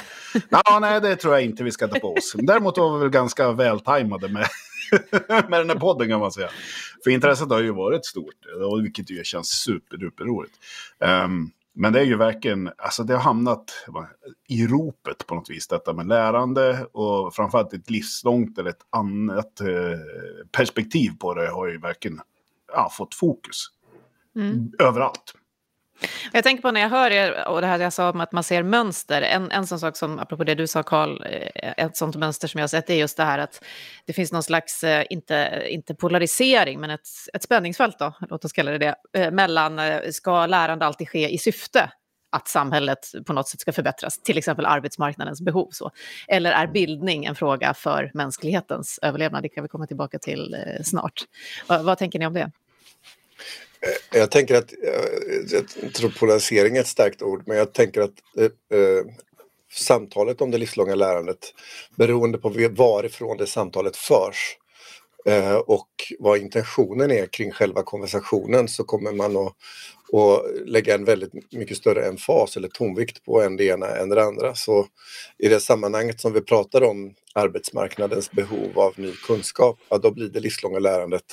Ja, 0.50 0.80
nej, 0.82 1.02
det 1.02 1.16
tror 1.16 1.34
jag 1.34 1.44
inte 1.44 1.64
vi 1.64 1.72
ska 1.72 1.88
ta 1.88 2.00
på 2.00 2.14
oss. 2.14 2.36
Däremot 2.38 2.78
var 2.78 2.94
vi 2.94 3.00
väl 3.00 3.10
ganska 3.10 3.52
vältajmade 3.52 4.30
med, 4.30 4.48
med 5.50 5.60
den 5.60 5.70
här 5.70 5.80
podden 5.80 6.10
kan 6.10 6.20
man 6.20 6.32
säga. 6.32 6.50
För 7.04 7.12
intresset 7.12 7.50
har 7.50 7.62
ju 7.62 7.72
varit 7.72 8.06
stort, 8.06 8.36
vilket 8.84 9.10
ju 9.10 9.24
känns 9.24 9.48
superduperroligt. 9.48 10.54
Um, 11.00 11.52
men 11.74 11.94
det 11.94 12.00
är 12.00 12.04
ju 12.04 12.18
verkligen, 12.18 12.70
alltså 12.78 13.04
det 13.04 13.14
har 13.14 13.22
hamnat 13.22 13.86
i 14.48 14.68
ropet 14.68 15.28
på 15.28 15.36
något 15.36 15.50
vis, 15.50 15.68
detta 15.68 15.94
med 15.94 16.08
lärande 16.08 16.86
och 16.92 17.36
framförallt 17.36 17.74
ett 17.74 17.90
livslångt 17.90 18.58
eller 18.58 18.70
ett 18.70 18.86
annat 18.90 19.62
eh, 19.62 19.68
perspektiv 20.52 21.12
på 21.20 21.34
det 21.34 21.50
har 21.50 21.68
ju 21.68 21.78
verkligen 21.78 22.22
ja, 22.74 22.90
fått 22.98 23.16
fokus. 23.16 23.66
Mm. 24.36 24.72
Överallt. 24.80 25.34
Jag 26.32 26.44
tänker 26.44 26.62
på 26.62 26.72
när 26.72 26.82
jag 26.82 26.90
hör 26.90 27.12
er 27.12 27.48
och 27.48 27.62
det 27.62 27.68
här 27.68 27.80
jag 27.80 27.94
sa 27.94 28.10
om 28.10 28.22
att 28.22 28.32
man 28.32 28.44
ser 28.44 28.64
mönster. 28.64 29.22
En, 29.22 29.52
en 29.52 29.68
sån 29.68 29.80
sak 29.80 29.98
som, 29.98 30.20
apropå 30.20 30.44
det 30.44 30.56
du 30.56 30.68
sa 30.68 30.84
Karl, 30.84 31.24
eh, 31.26 31.74
ett 31.78 31.98
sånt 31.98 32.16
mönster 32.16 32.48
som 32.48 32.60
jag 32.60 32.64
har 32.64 32.68
sett 32.68 32.90
är 32.90 32.96
just 32.96 33.18
det 33.18 33.24
här 33.24 33.40
att 33.40 33.64
det 34.06 34.14
finns 34.14 34.32
någon 34.32 34.44
slags, 34.44 34.84
eh, 34.84 35.06
inte, 35.10 35.64
inte 35.70 35.96
polarisering, 35.96 36.80
men 36.80 36.90
ett, 36.90 37.08
ett 37.34 37.44
spänningsfält 37.44 38.00
då, 38.00 38.14
låt 38.30 38.46
oss 38.46 38.52
kalla 38.52 38.72
det 38.72 38.78
det, 38.78 38.96
eh, 39.22 39.32
mellan 39.32 39.82
ska 40.12 40.46
lärande 40.46 40.86
alltid 40.86 41.10
ske 41.10 41.30
i 41.30 41.38
syfte 41.38 41.92
att 42.32 42.48
samhället 42.48 43.00
på 43.26 43.34
något 43.34 43.48
sätt 43.48 43.60
ska 43.60 43.72
förbättras, 43.74 44.24
till 44.24 44.38
exempel 44.38 44.66
arbetsmarknadens 44.66 45.42
behov. 45.42 45.70
Så. 45.72 45.92
Eller 46.28 46.52
är 46.52 46.68
bildning 46.68 47.26
en 47.26 47.36
fråga 47.36 47.74
för 47.74 48.12
mänsklighetens 48.14 49.00
överlevnad? 49.02 49.44
Det 49.44 49.50
kan 49.50 49.64
vi 49.64 49.68
komma 49.68 49.88
tillbaka 49.88 50.20
till 50.20 50.56
snart. 50.84 51.22
Vad, 51.68 51.84
vad 51.84 51.98
tänker 51.98 52.20
ni 52.20 52.28
om 52.28 52.34
det? 52.34 52.52
Eh, 53.88 54.20
jag 54.20 54.32
tänker 54.32 54.56
att, 54.56 54.74
eh, 54.74 55.60
jag 55.84 55.94
tror 55.94 56.10
polarisering 56.20 56.78
är 56.78 56.82
ett 56.82 56.88
starkt 56.88 57.22
ord, 57.22 57.44
men 57.48 57.58
jag 57.58 57.74
tänker 57.74 58.02
att 58.02 58.14
eh, 58.38 58.80
eh, 58.80 59.04
samtalet 59.74 60.42
om 60.42 60.52
det 60.52 60.58
livslånga 60.58 60.96
lärandet, 60.96 61.54
beroende 61.98 62.38
på 62.38 62.50
varifrån 62.72 63.38
det 63.38 63.48
samtalet 63.48 63.98
förs 63.98 64.58
eh, 65.26 65.56
och 65.56 65.90
vad 66.20 66.38
intentionen 66.40 67.12
är 67.12 67.26
kring 67.26 67.52
själva 67.52 67.84
konversationen 67.84 68.68
så 68.68 68.84
kommer 68.84 69.12
man 69.12 69.38
att, 69.38 69.54
att 70.14 70.68
lägga 70.70 70.96
en 70.96 71.06
väldigt 71.06 71.54
mycket 71.54 71.78
större 71.78 72.08
emfas 72.08 72.58
eller 72.58 72.68
tonvikt 72.68 73.26
på 73.26 73.42
en 73.42 73.58
det 73.58 73.66
ena 73.66 73.88
än 73.88 74.10
det 74.10 74.24
andra. 74.24 74.56
Så 74.56 74.88
i 75.40 75.48
det 75.48 75.60
sammanhanget 75.60 76.22
som 76.22 76.34
vi 76.34 76.42
pratar 76.42 76.84
om 76.84 77.14
arbetsmarknadens 77.36 78.32
behov 78.32 78.80
av 78.80 78.94
ny 78.98 79.12
kunskap, 79.28 79.80
ja, 79.90 79.98
då 79.98 80.12
blir 80.12 80.30
det 80.30 80.40
livslånga 80.40 80.80
lärandet 80.80 81.26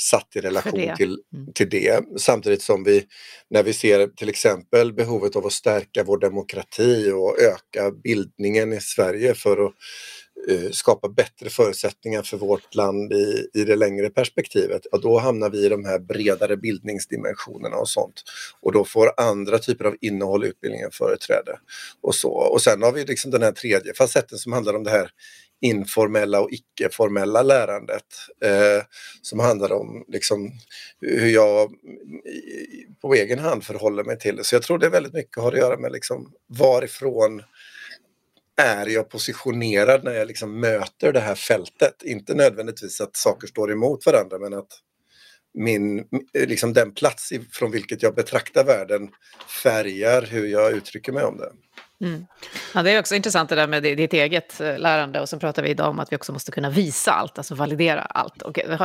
satt 0.00 0.36
i 0.36 0.40
relation 0.40 0.96
till, 0.96 1.18
mm. 1.34 1.52
till 1.54 1.68
det. 1.68 2.04
Samtidigt 2.16 2.62
som 2.62 2.84
vi, 2.84 3.04
när 3.50 3.62
vi 3.62 3.72
ser 3.72 4.06
till 4.06 4.28
exempel 4.28 4.92
behovet 4.92 5.36
av 5.36 5.46
att 5.46 5.52
stärka 5.52 6.04
vår 6.04 6.18
demokrati 6.18 7.10
och 7.10 7.40
öka 7.40 7.90
bildningen 7.90 8.72
i 8.72 8.80
Sverige 8.80 9.34
för 9.34 9.66
att 9.66 9.72
uh, 10.50 10.70
skapa 10.70 11.08
bättre 11.08 11.50
förutsättningar 11.50 12.22
för 12.22 12.36
vårt 12.36 12.74
land 12.74 13.12
i, 13.12 13.48
i 13.54 13.64
det 13.64 13.76
längre 13.76 14.10
perspektivet, 14.10 14.82
ja, 14.92 14.98
då 14.98 15.18
hamnar 15.18 15.50
vi 15.50 15.66
i 15.66 15.68
de 15.68 15.84
här 15.84 15.98
bredare 15.98 16.56
bildningsdimensionerna 16.56 17.76
och 17.76 17.88
sånt. 17.88 18.22
Och 18.60 18.72
då 18.72 18.84
får 18.84 19.20
andra 19.20 19.58
typer 19.58 19.84
av 19.84 19.96
innehåll 20.00 20.44
i 20.44 20.48
utbildningen 20.48 20.90
företräde. 20.92 21.58
Och, 22.00 22.14
så. 22.14 22.30
och 22.32 22.62
sen 22.62 22.82
har 22.82 22.92
vi 22.92 23.04
liksom 23.04 23.30
den 23.30 23.42
här 23.42 23.52
tredje 23.52 23.94
facetten 23.94 24.38
som 24.38 24.52
handlar 24.52 24.74
om 24.74 24.84
det 24.84 24.90
här 24.90 25.10
informella 25.62 26.40
och 26.40 26.50
icke-formella 26.50 27.42
lärandet 27.42 28.06
eh, 28.44 28.84
som 29.22 29.38
handlar 29.38 29.72
om 29.72 30.04
liksom, 30.08 30.52
hur 31.00 31.28
jag 31.28 31.62
eh, 31.62 31.70
på 33.02 33.14
egen 33.14 33.38
hand 33.38 33.64
förhåller 33.64 34.04
mig 34.04 34.18
till 34.18 34.36
det. 34.36 34.44
Så 34.44 34.54
jag 34.54 34.62
tror 34.62 34.78
det 34.78 34.86
är 34.86 34.90
väldigt 34.90 35.12
mycket 35.12 35.42
har 35.42 35.52
att 35.52 35.58
göra 35.58 35.76
med 35.76 35.92
liksom, 35.92 36.32
varifrån 36.58 37.42
är 38.56 38.86
jag 38.86 39.08
positionerad 39.08 40.04
när 40.04 40.12
jag 40.12 40.28
liksom 40.28 40.60
möter 40.60 41.12
det 41.12 41.20
här 41.20 41.34
fältet. 41.34 42.02
Inte 42.02 42.34
nödvändigtvis 42.34 43.00
att 43.00 43.16
saker 43.16 43.46
står 43.46 43.72
emot 43.72 44.06
varandra 44.06 44.38
men 44.38 44.54
att 44.54 44.78
min, 45.54 45.98
eh, 45.98 46.48
liksom 46.48 46.72
den 46.72 46.94
plats 46.94 47.32
från 47.52 47.70
vilket 47.70 48.02
jag 48.02 48.14
betraktar 48.14 48.64
världen 48.64 49.08
färgar 49.62 50.22
hur 50.22 50.46
jag 50.46 50.72
uttrycker 50.72 51.12
mig 51.12 51.24
om 51.24 51.36
det. 51.36 51.52
Mm. 52.02 52.26
Ja, 52.74 52.82
det 52.82 52.90
är 52.90 53.00
också 53.00 53.14
intressant 53.14 53.48
det 53.48 53.54
där 53.54 53.66
med 53.66 53.82
ditt 53.82 54.12
eget 54.12 54.60
eh, 54.60 54.78
lärande 54.78 55.20
och 55.20 55.28
så 55.28 55.38
pratar 55.38 55.62
vi 55.62 55.68
idag 55.68 55.90
om 55.90 56.00
att 56.00 56.12
vi 56.12 56.16
också 56.16 56.32
måste 56.32 56.52
kunna 56.52 56.70
visa 56.70 57.12
allt, 57.12 57.38
alltså 57.38 57.54
validera 57.54 58.00
allt. 58.00 58.42
Och 58.42 58.58
jag 58.58 58.78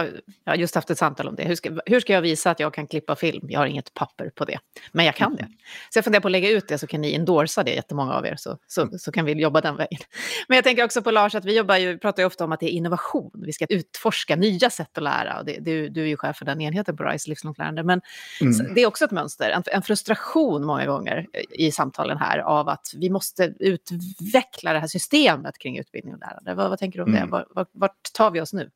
har 0.46 0.56
just 0.56 0.76
haft 0.76 0.90
ett 0.90 0.98
samtal 0.98 1.28
om 1.28 1.36
det. 1.36 1.44
Hur 1.44 1.56
ska, 1.56 1.72
hur 1.86 2.00
ska 2.00 2.14
jag 2.14 2.22
visa 2.22 2.52
att 2.52 2.60
jag 2.60 2.74
kan 2.74 2.88
klippa 2.88 3.16
film? 3.16 3.48
Jag 3.50 3.60
har 3.60 3.66
inget 3.66 3.94
papper 3.94 4.30
på 4.36 4.46
det, 4.46 4.60
men 4.92 5.06
jag 5.06 5.16
kan 5.16 5.36
det. 5.36 5.48
Så 5.90 5.98
jag 5.98 6.04
funderar 6.04 6.22
på 6.22 6.28
att 6.28 6.32
lägga 6.32 6.50
ut 6.50 6.68
det 6.68 6.78
så 6.78 6.88
kan 6.88 7.02
ni 7.02 7.14
endorsa 7.14 7.64
det, 7.64 7.72
jättemånga 7.72 8.14
av 8.14 8.26
er, 8.26 8.36
så, 8.38 8.58
så, 8.68 8.90
så 8.98 9.12
kan 9.12 9.26
vi 9.26 9.32
jobba 9.32 9.62
den 9.62 9.76
vägen. 9.76 10.00
Men 10.48 10.56
jag 10.56 10.64
tänker 10.64 10.84
också 10.84 11.02
på 11.02 11.12
Lars, 11.12 11.36
att 11.36 11.46
vi 11.46 11.58
jobbar 11.58 11.78
ju, 11.78 11.98
pratar 11.98 12.24
ju 12.24 12.28
ofta 12.28 12.44
om 12.44 12.52
att 12.52 12.60
det 12.60 12.66
är 12.66 12.74
innovation. 12.74 13.32
Vi 13.46 13.54
ska 13.54 13.66
utforska 13.70 14.36
nya 14.36 14.70
sätt 14.70 14.98
att 14.98 15.04
lära. 15.04 15.40
Och 15.40 15.46
det, 15.46 15.60
du, 15.60 15.90
du 15.90 16.02
är 16.02 16.08
ju 16.08 16.18
chef 16.18 16.38
för 16.38 16.46
den 16.46 16.62
enheten 16.62 16.98
på 16.98 17.04
RISE, 17.04 17.30
livslångt 17.30 17.58
lärande. 17.58 17.84
Men 17.84 18.02
mm. 18.42 18.74
det 18.74 18.82
är 18.82 18.88
också 18.88 19.06
ett 19.06 19.12
mönster, 19.12 19.50
en, 19.50 19.64
en 19.66 19.82
frustration 19.82 20.66
många 20.66 20.86
gånger 20.86 21.26
i 21.50 21.72
samtalen 21.72 22.18
här 22.18 22.40
av 22.40 22.70
att 22.70 22.94
vi 22.96 23.07
måste 23.10 23.54
utveckla 23.60 24.74
det 24.74 24.80
här 24.80 24.88
systemet 24.88 25.58
kring 25.58 25.78
utbildning 25.78 26.14
och 26.14 26.20
lärande. 26.20 26.54
Vad, 26.54 26.70
vad 26.70 26.80
tänker 26.80 27.00
du 27.00 27.04
om 27.04 27.16
mm. 27.16 27.30
det? 27.30 27.46
Vart, 27.50 27.70
vart 27.72 28.14
tar 28.14 28.32
vi 28.32 28.42
oss 28.42 28.54
nu? 28.54 28.72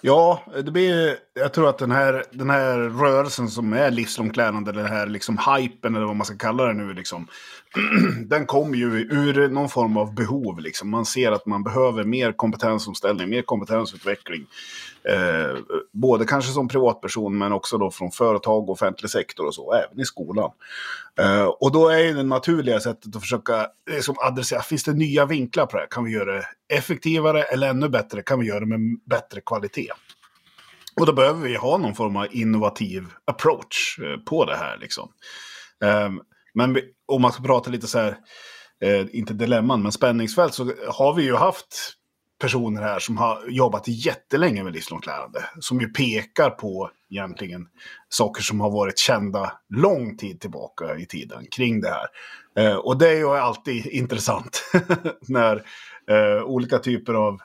Ja, 0.00 0.42
det 0.64 0.70
blir, 0.70 1.16
jag 1.40 1.52
tror 1.52 1.68
att 1.68 1.78
den 1.78 1.90
här, 1.90 2.24
den 2.30 2.50
här 2.50 2.78
rörelsen 2.78 3.48
som 3.48 3.72
är 3.72 3.90
livslångt 3.90 4.36
lärande, 4.36 4.72
den 4.72 4.86
här 4.86 5.06
liksom 5.06 5.38
hypen 5.38 5.94
eller 5.94 6.06
vad 6.06 6.16
man 6.16 6.24
ska 6.24 6.36
kalla 6.36 6.64
det 6.64 6.72
nu, 6.72 6.94
liksom, 6.94 7.26
den 8.26 8.46
kommer 8.46 8.76
ju 8.76 8.86
ur 8.86 9.48
någon 9.48 9.68
form 9.68 9.96
av 9.96 10.14
behov. 10.14 10.60
Liksom. 10.60 10.90
Man 10.90 11.06
ser 11.06 11.32
att 11.32 11.46
man 11.46 11.62
behöver 11.62 12.04
mer 12.04 12.32
kompetensomställning, 12.32 13.30
mer 13.30 13.42
kompetensutveckling. 13.42 14.46
Eh, 15.08 15.56
både 15.92 16.24
kanske 16.24 16.52
som 16.52 16.68
privatperson 16.68 17.38
men 17.38 17.52
också 17.52 17.78
då 17.78 17.90
från 17.90 18.10
företag 18.10 18.62
och 18.62 18.70
offentlig 18.70 19.10
sektor 19.10 19.46
och 19.46 19.54
så, 19.54 19.72
även 19.72 20.00
i 20.00 20.04
skolan. 20.04 20.50
Eh, 21.20 21.44
och 21.44 21.72
då 21.72 21.88
är 21.88 21.98
ju 21.98 22.14
det 22.14 22.22
naturliga 22.22 22.80
sättet 22.80 23.16
att 23.16 23.22
försöka 23.22 23.60
eh, 23.60 23.94
liksom, 23.94 24.14
adressera, 24.18 24.62
finns 24.62 24.84
det 24.84 24.92
nya 24.92 25.26
vinklar 25.26 25.66
på 25.66 25.76
det 25.76 25.82
här? 25.82 25.88
Kan 25.90 26.04
vi 26.04 26.10
göra 26.10 26.32
det 26.32 26.44
effektivare 26.74 27.42
eller 27.42 27.68
ännu 27.68 27.88
bättre? 27.88 28.22
Kan 28.22 28.40
vi 28.40 28.46
göra 28.46 28.60
det 28.60 28.66
med 28.66 28.80
bättre 29.06 29.40
kvalitet? 29.40 29.90
Och 31.00 31.06
då 31.06 31.12
behöver 31.12 31.48
vi 31.48 31.56
ha 31.56 31.76
någon 31.76 31.94
form 31.94 32.16
av 32.16 32.26
innovativ 32.30 33.06
approach 33.24 33.98
eh, 33.98 34.16
på 34.16 34.44
det 34.44 34.56
här. 34.56 34.78
Liksom. 34.78 35.12
Ehm, 35.84 36.20
men 36.54 36.78
om 37.06 37.22
man 37.22 37.32
ska 37.32 37.42
prata 37.42 37.70
lite 37.70 37.86
så 37.86 37.98
här, 37.98 38.16
eh, 38.84 39.06
inte 39.12 39.34
dilemman, 39.34 39.82
men 39.82 39.92
spänningsfält, 39.92 40.54
så 40.54 40.72
har 40.88 41.14
vi 41.14 41.22
ju 41.22 41.34
haft 41.34 41.96
personer 42.40 42.82
här 42.82 42.98
som 42.98 43.16
har 43.16 43.48
jobbat 43.48 43.88
jättelänge 43.88 44.64
med 44.64 44.72
livslångt 44.72 45.06
lärande. 45.06 45.44
Som 45.60 45.80
ju 45.80 45.88
pekar 45.88 46.50
på 46.50 46.90
egentligen 47.10 47.66
saker 48.08 48.42
som 48.42 48.60
har 48.60 48.70
varit 48.70 48.98
kända 48.98 49.52
lång 49.68 50.16
tid 50.16 50.40
tillbaka 50.40 50.96
i 50.96 51.06
tiden 51.06 51.46
kring 51.50 51.80
det 51.80 51.90
här. 51.90 52.06
Eh, 52.64 52.76
och 52.76 52.98
det 52.98 53.08
är 53.08 53.16
ju 53.16 53.28
alltid 53.28 53.86
intressant 53.90 54.72
när 55.28 55.56
eh, 56.10 56.42
olika 56.42 56.78
typer 56.78 57.14
av 57.14 57.40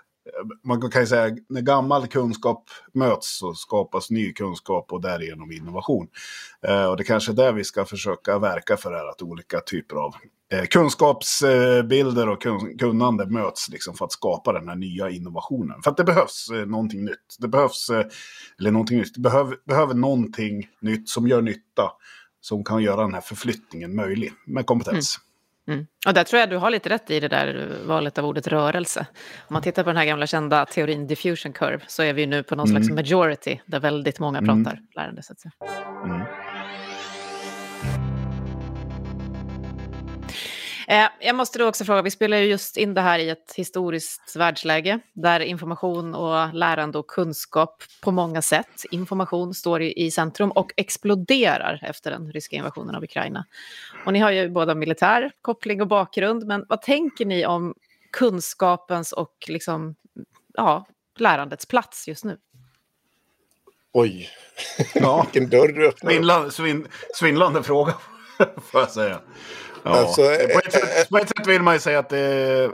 man 0.63 0.91
kan 0.91 1.01
ju 1.01 1.07
säga 1.07 1.37
när 1.49 1.61
gammal 1.61 2.07
kunskap 2.07 2.69
möts 2.93 3.37
så 3.37 3.53
skapas 3.53 4.09
ny 4.09 4.33
kunskap 4.33 4.93
och 4.93 5.01
därigenom 5.01 5.51
innovation. 5.51 6.07
Eh, 6.67 6.85
och 6.85 6.97
det 6.97 7.03
kanske 7.03 7.31
är 7.31 7.35
där 7.35 7.53
vi 7.53 7.63
ska 7.63 7.85
försöka 7.85 8.39
verka 8.39 8.77
för 8.77 8.91
här, 8.91 9.09
att 9.09 9.21
olika 9.21 9.59
typer 9.59 9.95
av 9.95 10.15
eh, 10.53 10.65
kunskapsbilder 10.65 12.29
och 12.29 12.41
kunnande 12.79 13.25
möts 13.25 13.69
liksom 13.69 13.95
för 13.95 14.05
att 14.05 14.11
skapa 14.11 14.53
den 14.53 14.67
här 14.67 14.75
nya 14.75 15.09
innovationen. 15.09 15.81
För 15.81 15.91
att 15.91 15.97
det 15.97 16.03
behövs 16.03 16.49
eh, 16.53 16.65
någonting 16.65 17.05
nytt. 17.05 17.35
Det 17.39 17.47
behövs, 17.47 17.89
eh, 17.89 18.05
eller 18.59 18.71
någonting 18.71 18.97
nytt, 18.97 19.13
det 19.13 19.21
behöver, 19.21 19.57
behöver 19.65 19.93
någonting 19.93 20.69
nytt 20.79 21.09
som 21.09 21.27
gör 21.27 21.41
nytta. 21.41 21.91
Som 22.41 22.63
kan 22.63 22.83
göra 22.83 23.01
den 23.01 23.13
här 23.13 23.21
förflyttningen 23.21 23.95
möjlig 23.95 24.33
med 24.45 24.65
kompetens. 24.65 25.17
Mm. 25.17 25.34
Mm. 25.67 25.85
Och 26.07 26.13
där 26.13 26.23
tror 26.23 26.39
jag 26.39 26.49
du 26.49 26.57
har 26.57 26.69
lite 26.69 26.89
rätt 26.89 27.11
i 27.11 27.19
det 27.19 27.27
där 27.27 27.77
valet 27.85 28.17
av 28.17 28.25
ordet 28.25 28.47
rörelse. 28.47 29.05
Om 29.47 29.53
man 29.53 29.61
tittar 29.61 29.83
på 29.83 29.89
den 29.89 29.97
här 29.97 30.05
gamla 30.05 30.27
kända 30.27 30.65
teorin 30.65 31.07
diffusion 31.07 31.53
curve 31.53 31.83
så 31.87 32.03
är 32.03 32.13
vi 32.13 32.25
nu 32.25 32.43
på 32.43 32.55
någon 32.55 32.69
mm. 32.69 32.83
slags 32.83 32.95
majority 32.95 33.59
där 33.65 33.79
väldigt 33.79 34.19
många 34.19 34.37
mm. 34.37 34.63
pratar 34.63 34.79
lärande. 34.95 35.23
Så 35.23 35.33
att 35.33 35.39
säga. 35.39 35.51
Eh, 40.87 41.07
jag 41.19 41.35
måste 41.35 41.59
då 41.59 41.67
också 41.67 41.85
fråga, 41.85 42.01
vi 42.01 42.11
spelar 42.11 42.37
ju 42.37 42.45
just 42.45 42.77
in 42.77 42.93
det 42.93 43.01
här 43.01 43.19
i 43.19 43.29
ett 43.29 43.53
historiskt 43.55 44.35
världsläge 44.35 44.99
där 45.13 45.39
information 45.39 46.15
och 46.15 46.53
lärande 46.53 46.97
och 46.97 47.07
kunskap 47.07 47.83
på 48.01 48.11
många 48.11 48.41
sätt, 48.41 48.83
information 48.91 49.53
står 49.53 49.81
i, 49.81 50.05
i 50.05 50.11
centrum 50.11 50.51
och 50.51 50.71
exploderar 50.77 51.79
efter 51.83 52.11
den 52.11 52.31
ryska 52.31 52.55
invasionen 52.55 52.95
av 52.95 53.03
Ukraina. 53.03 53.45
Och 54.05 54.13
ni 54.13 54.19
har 54.19 54.31
ju 54.31 54.49
båda 54.49 54.75
militär 54.75 55.31
koppling 55.41 55.81
och 55.81 55.87
bakgrund, 55.87 56.45
men 56.45 56.65
vad 56.69 56.81
tänker 56.81 57.25
ni 57.25 57.45
om 57.45 57.73
kunskapens 58.11 59.11
och 59.11 59.35
liksom, 59.47 59.95
ja, 60.53 60.87
lärandets 61.17 61.65
plats 61.65 62.07
just 62.07 62.25
nu? 62.25 62.37
Oj, 63.93 64.29
ja. 64.93 65.27
vilken 65.33 65.49
dörr 65.49 65.67
du 65.67 65.87
öppnar. 65.87 66.11
Svindlande, 66.11 66.51
svin, 66.51 66.87
svindlande 67.13 67.63
fråga, 67.63 67.93
får 68.71 68.81
jag 68.81 68.91
säga. 68.91 69.19
Ja. 69.83 69.91
Alltså, 69.91 70.21
på, 70.21 70.59
ett 70.65 70.73
sätt, 70.73 71.09
på, 71.09 71.17
ett 71.17 71.27
sätt, 71.27 71.47
vill 71.47 71.61
man 71.61 71.73
ju 71.73 71.79
säga 71.79 71.99
att 71.99 72.09
det, 72.09 72.19
är, 72.19 72.71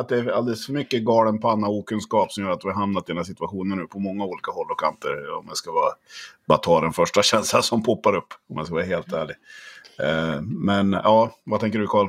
att 0.00 0.08
det 0.08 0.18
är 0.18 0.28
alldeles 0.28 0.66
för 0.66 0.72
mycket 0.72 1.04
galen 1.04 1.40
panna 1.40 1.66
och 1.66 1.76
okunskap 1.78 2.32
som 2.32 2.44
gör 2.44 2.50
att 2.50 2.64
vi 2.64 2.68
har 2.68 2.74
hamnat 2.74 3.08
i 3.08 3.12
den 3.12 3.16
här 3.16 3.24
situationen 3.24 3.78
nu 3.78 3.86
på 3.86 3.98
många 3.98 4.24
olika 4.24 4.50
håll 4.50 4.70
och 4.70 4.80
kanter. 4.80 5.34
Om 5.38 5.44
jag 5.48 5.56
ska 5.56 5.72
vara, 5.72 5.92
bara 6.46 6.58
ta 6.58 6.80
den 6.80 6.92
första 6.92 7.22
känslan 7.32 7.62
som 7.62 7.82
poppar 7.82 8.14
upp, 8.16 8.34
om 8.50 8.56
jag 8.56 8.66
ska 8.66 8.74
vara 8.74 8.84
helt 8.84 9.12
ärlig. 9.12 9.36
Eh, 9.98 10.42
men 10.42 10.92
ja, 10.92 11.30
vad 11.44 11.60
tänker 11.60 11.78
du 11.78 11.86
Karl? 11.86 12.08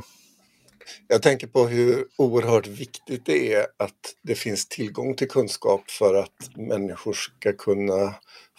Jag 1.08 1.22
tänker 1.22 1.48
på 1.48 1.68
hur 1.68 2.08
oerhört 2.18 2.68
viktigt 2.68 3.26
det 3.26 3.54
är 3.54 3.68
att 3.78 4.16
det 4.24 4.36
finns 4.36 4.68
tillgång 4.68 5.16
till 5.16 5.30
kunskap 5.30 5.92
för 5.92 6.16
att 6.16 6.58
människor 6.58 7.14
ska 7.14 7.54
kunna 7.54 8.16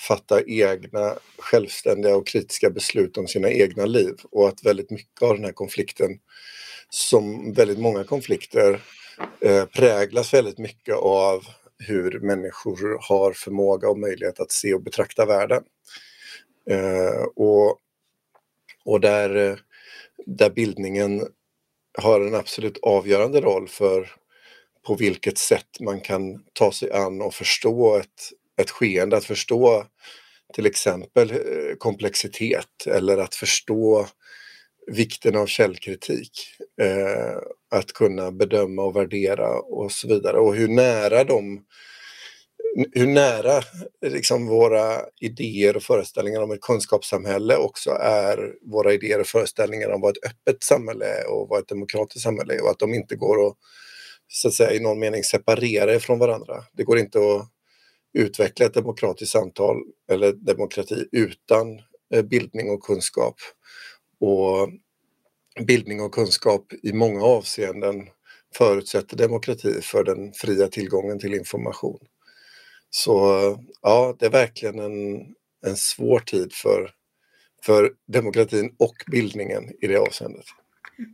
fatta 0.09 0.43
egna 0.47 1.15
självständiga 1.39 2.17
och 2.17 2.27
kritiska 2.27 2.71
beslut 2.71 3.17
om 3.17 3.29
sina 3.29 3.51
egna 3.51 3.87
liv 3.87 4.15
och 4.31 4.49
att 4.49 4.65
väldigt 4.65 4.91
mycket 4.91 5.23
av 5.23 5.35
den 5.35 5.45
här 5.45 5.53
konflikten, 5.53 6.19
som 6.91 7.53
väldigt 7.53 7.79
många 7.79 8.05
konflikter, 8.05 8.81
eh, 9.41 9.65
präglas 9.65 10.35
väldigt 10.35 10.59
mycket 10.59 10.95
av 10.97 11.45
hur 11.79 12.21
människor 12.21 12.99
har 13.09 13.33
förmåga 13.33 13.89
och 13.89 13.99
möjlighet 13.99 14.41
att 14.41 14.53
se 14.53 14.75
och 14.75 14.83
betrakta 14.83 15.27
världen. 15.27 15.63
Eh, 16.71 17.23
och, 17.37 17.79
och 18.85 19.01
där, 19.01 19.37
eh, 19.37 19.57
där 20.27 20.51
bildningen 20.51 21.27
har 22.01 22.21
en 22.21 22.35
absolut 22.35 22.79
avgörande 22.83 23.41
roll 23.41 23.69
för 23.69 24.11
på 24.87 24.95
vilket 24.95 25.39
sätt 25.39 25.81
man 25.81 26.01
kan 26.01 26.45
ta 26.53 26.73
sig 26.73 26.93
an 26.93 27.23
och 27.23 27.35
förstå 27.35 27.97
ett, 27.97 28.33
ett 28.61 28.71
skeende, 28.71 29.17
att 29.17 29.25
förstå 29.25 29.85
till 30.55 30.67
exempel 30.67 31.31
eh, 31.31 31.77
komplexitet 31.79 32.87
eller 32.87 33.19
att 33.19 33.35
förstå 33.35 34.07
vikten 34.87 35.37
av 35.37 35.47
källkritik. 35.47 36.33
Eh, 36.81 37.39
att 37.71 37.93
kunna 37.93 38.33
bedöma 38.33 38.83
och 38.83 38.97
värdera 38.97 39.59
och 39.61 39.93
så 39.93 40.09
vidare 40.09 40.39
och 40.39 40.55
hur 40.55 40.69
nära 40.69 41.25
de 41.25 41.65
hur 42.93 43.07
nära 43.07 43.63
liksom, 44.07 44.47
våra 44.47 45.01
idéer 45.21 45.77
och 45.77 45.83
föreställningar 45.83 46.41
om 46.41 46.51
ett 46.51 46.61
kunskapssamhälle 46.61 47.57
också 47.57 47.91
är 48.01 48.55
våra 48.63 48.93
idéer 48.93 49.21
och 49.21 49.27
föreställningar 49.27 49.91
om 49.91 50.01
vad 50.01 50.17
ett 50.17 50.25
öppet 50.25 50.63
samhälle 50.63 51.05
är 51.05 51.31
och 51.31 51.49
vad 51.49 51.61
ett 51.61 51.69
demokratiskt 51.69 52.23
samhälle 52.23 52.55
är 52.55 52.63
och 52.63 52.71
att 52.71 52.79
de 52.79 52.95
inte 52.95 53.17
går 53.17 53.47
att, 53.47 53.57
så 54.29 54.49
att 54.49 54.55
säga, 54.55 54.73
i 54.73 54.81
någon 54.81 54.99
mening 54.99 55.25
separera 55.25 55.95
ifrån 55.95 56.19
varandra. 56.19 56.65
Det 56.73 56.85
går 56.85 56.99
inte 56.99 57.19
att 57.19 57.49
utveckla 58.13 58.67
ett 58.67 58.75
demokratiskt 58.75 59.33
samtal 59.33 59.77
eller 60.11 60.33
demokrati 60.33 61.09
utan 61.13 61.81
eh, 62.15 62.23
bildning 62.23 62.71
och 62.71 62.83
kunskap. 62.83 63.35
Och 64.21 64.69
bildning 65.67 66.01
och 66.01 66.15
kunskap 66.15 66.73
i 66.83 66.93
många 66.93 67.23
avseenden 67.23 68.09
förutsätter 68.55 69.17
demokrati 69.17 69.81
för 69.83 70.05
den 70.05 70.33
fria 70.33 70.67
tillgången 70.67 71.19
till 71.19 71.35
information. 71.35 71.99
Så 72.91 73.15
ja, 73.83 74.17
det 74.19 74.27
är 74.27 74.31
verkligen 74.31 74.79
en, 74.79 75.21
en 75.67 75.77
svår 75.77 76.21
tid 76.21 76.53
för, 76.53 76.91
för 77.65 77.91
demokratin 78.13 78.75
och 78.79 78.95
bildningen 79.07 79.65
i 79.81 79.87
det 79.87 79.97
avseendet. 79.97 80.45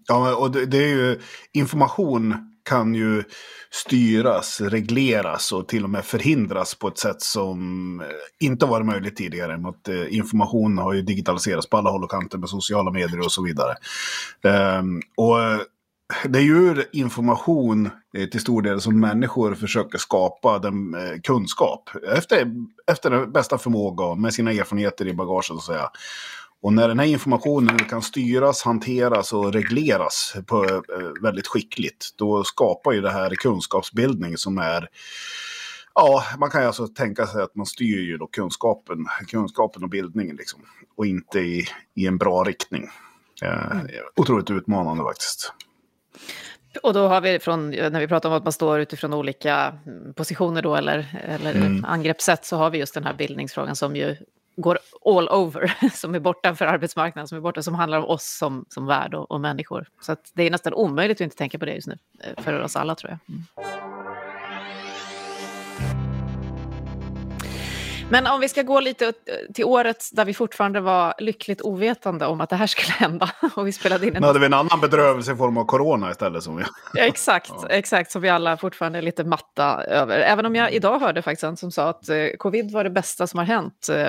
Ja, 0.09 0.37
och 0.37 0.51
det, 0.51 0.67
det 0.67 0.79
är 0.79 0.89
ju 0.89 1.21
information 1.53 2.35
kan 2.67 2.95
ju 2.95 3.25
styras, 3.71 4.61
regleras 4.61 5.53
och 5.53 5.69
till 5.69 5.85
och 5.85 5.91
med 5.91 6.05
förhindras 6.05 6.75
på 6.75 6.89
ett 6.89 6.99
sätt 6.99 7.23
som 7.23 8.01
eh, 8.01 8.47
inte 8.47 8.67
varit 8.67 8.87
möjligt 8.87 9.17
tidigare. 9.17 9.55
Att 9.69 9.89
eh, 9.89 10.17
information 10.17 10.79
har 10.79 10.93
ju 10.93 11.03
digitaliserats 11.03 11.71
på 11.71 11.77
alla 11.77 11.91
håll 11.91 12.05
och 12.05 12.11
kanter 12.11 12.39
med 12.39 12.49
sociala 12.49 12.91
medier 12.91 13.21
och 13.21 13.33
så 13.33 13.43
vidare. 13.45 13.75
Um, 14.79 15.03
och 15.17 15.43
eh, 15.43 15.61
det 16.29 16.39
är 16.39 16.43
ju 16.43 16.85
information 16.93 17.91
eh, 18.17 18.29
till 18.29 18.41
stor 18.41 18.63
del 18.63 18.81
som 18.81 19.01
människor 19.01 19.55
försöker 19.55 19.99
skapa 19.99 20.59
den 20.59 20.95
eh, 20.95 21.21
kunskap 21.23 21.91
efter, 22.17 22.53
efter 22.93 23.27
bästa 23.27 23.59
förmåga 23.59 24.15
med 24.15 24.35
sina 24.35 24.53
erfarenheter 24.53 25.09
i 25.09 25.15
bagaget. 25.15 25.47
Så 25.47 25.55
att 25.55 25.63
säga. 25.63 25.91
Och 26.63 26.73
när 26.73 26.89
den 26.89 26.99
här 26.99 27.07
informationen 27.07 27.79
kan 27.79 28.03
styras, 28.03 28.63
hanteras 28.63 29.33
och 29.33 29.53
regleras 29.53 30.37
på, 30.47 30.65
eh, 30.65 31.23
väldigt 31.23 31.47
skickligt, 31.47 32.07
då 32.17 32.45
skapar 32.45 32.93
ju 32.93 33.01
det 33.01 33.11
här 33.11 33.31
kunskapsbildning 33.31 34.37
som 34.37 34.59
är 34.59 34.89
Ja, 35.99 36.25
man 36.39 36.51
kan 36.51 36.61
ju 36.61 36.67
alltså 36.67 36.89
tänka 36.89 37.27
sig 37.27 37.43
att 37.43 37.55
man 37.55 37.67
styr 37.67 38.01
ju 38.01 38.17
då 38.17 38.27
kunskapen, 38.27 39.07
kunskapen 39.29 39.83
och 39.83 39.91
bildningen 39.91 40.37
liksom. 40.37 40.61
Och 40.97 41.07
inte 41.07 41.39
i, 41.41 41.67
i 41.95 42.07
en 42.07 42.19
bra 42.19 42.45
riktning. 42.45 42.89
Eh, 43.43 43.71
Mm. 43.71 43.87
Otroligt 44.17 44.51
utmanande 44.51 45.05
faktiskt. 45.05 45.53
Och 46.83 46.95
då 46.95 47.09
har 47.09 47.21
vi 47.21 47.39
från, 47.39 47.71
när 47.71 48.01
vi 48.01 48.09
pratar 48.09 48.29
om 48.29 48.35
att 48.35 48.45
man 48.45 48.53
står 48.53 48.81
utifrån 48.81 49.15
olika 49.15 49.79
mm, 49.87 50.15
positioner 50.15 50.63
då, 50.63 50.75
eller, 50.77 51.07
eller 51.29 51.55
Mm. 51.55 51.85
angreppssätt, 51.85 52.45
så 52.45 52.57
har 52.57 52.71
vi 52.71 52.79
just 52.79 52.95
den 52.95 53.05
här 53.05 53.15
bildningsfrågan 53.15 53.77
som 53.77 53.97
ju 53.97 54.17
går 54.57 54.79
all 55.05 55.29
over, 55.29 55.75
som 55.93 56.15
är 56.15 56.21
bortanför 56.21 56.67
arbetsmarknaden, 56.67 57.29
som 57.29 57.39
är 57.39 57.43
borta, 57.43 57.63
som 57.63 57.75
handlar 57.75 57.99
om 57.99 58.05
oss 58.05 58.37
som, 58.39 58.65
som 58.69 58.87
värld 58.87 59.15
och, 59.15 59.31
och 59.31 59.41
människor. 59.41 59.89
Så 60.01 60.17
det 60.35 60.43
är 60.43 60.51
nästan 60.51 60.75
omöjligt 60.75 61.17
att 61.17 61.21
inte 61.25 61.37
tänka 61.37 61.59
på 61.59 61.65
det 61.65 61.75
just 61.75 61.89
nu, 61.89 61.99
eh, 62.21 62.43
för 62.43 62.61
oss 62.61 62.77
alla 62.77 62.95
tror 62.95 63.11
jag. 63.11 63.35
Mm. 63.35 64.16
Men 68.11 68.27
om 68.27 68.41
vi 68.41 68.49
ska 68.49 68.63
gå 68.63 68.81
lite 68.81 69.13
till 69.55 69.65
året 69.65 70.09
där 70.13 70.25
vi 70.25 70.35
fortfarande 70.35 70.81
var 70.81 71.15
lyckligt 71.19 71.61
ovetande 71.61 72.27
om 72.27 72.41
att 72.41 72.51
det 72.51 72.57
här 72.57 72.67
skulle 72.67 72.93
hända 72.93 73.31
och 73.55 73.67
vi 73.67 73.73
spelade 73.73 74.07
in 74.07 74.17
en 74.17 74.21
Nu 74.21 74.27
hade 74.27 74.39
vi 74.39 74.47
en 74.47 74.55
annan 74.55 74.81
bedrövelse 74.81 75.33
i 75.33 75.37
form 75.37 75.57
av 75.57 75.65
corona 75.65 76.11
istället. 76.11 76.43
Som 76.43 76.57
vi... 76.57 76.63
Ja, 76.95 77.03
exakt, 77.03 77.53
Ja. 77.63 77.69
exakt, 77.69 78.13
som 78.13 78.23
vi 78.23 78.29
alla 78.29 78.57
fortfarande 78.57 78.99
är 78.99 79.03
lite 79.03 79.25
matta 79.25 79.85
över. 79.85 80.19
Även 80.19 80.47
om 80.47 80.55
jag 80.55 80.73
idag 80.73 80.99
hörde 80.99 81.23
faktiskt 81.23 81.45
en 81.45 81.57
som 81.57 81.71
sa 81.71 81.89
att 81.89 82.09
eh, 82.09 82.27
covid 82.39 82.71
var 82.71 82.85
det 82.85 82.91
bästa 82.91 83.27
som 83.27 83.39
har 83.39 83.47
hänt, 83.47 83.89
eh, 83.91 84.09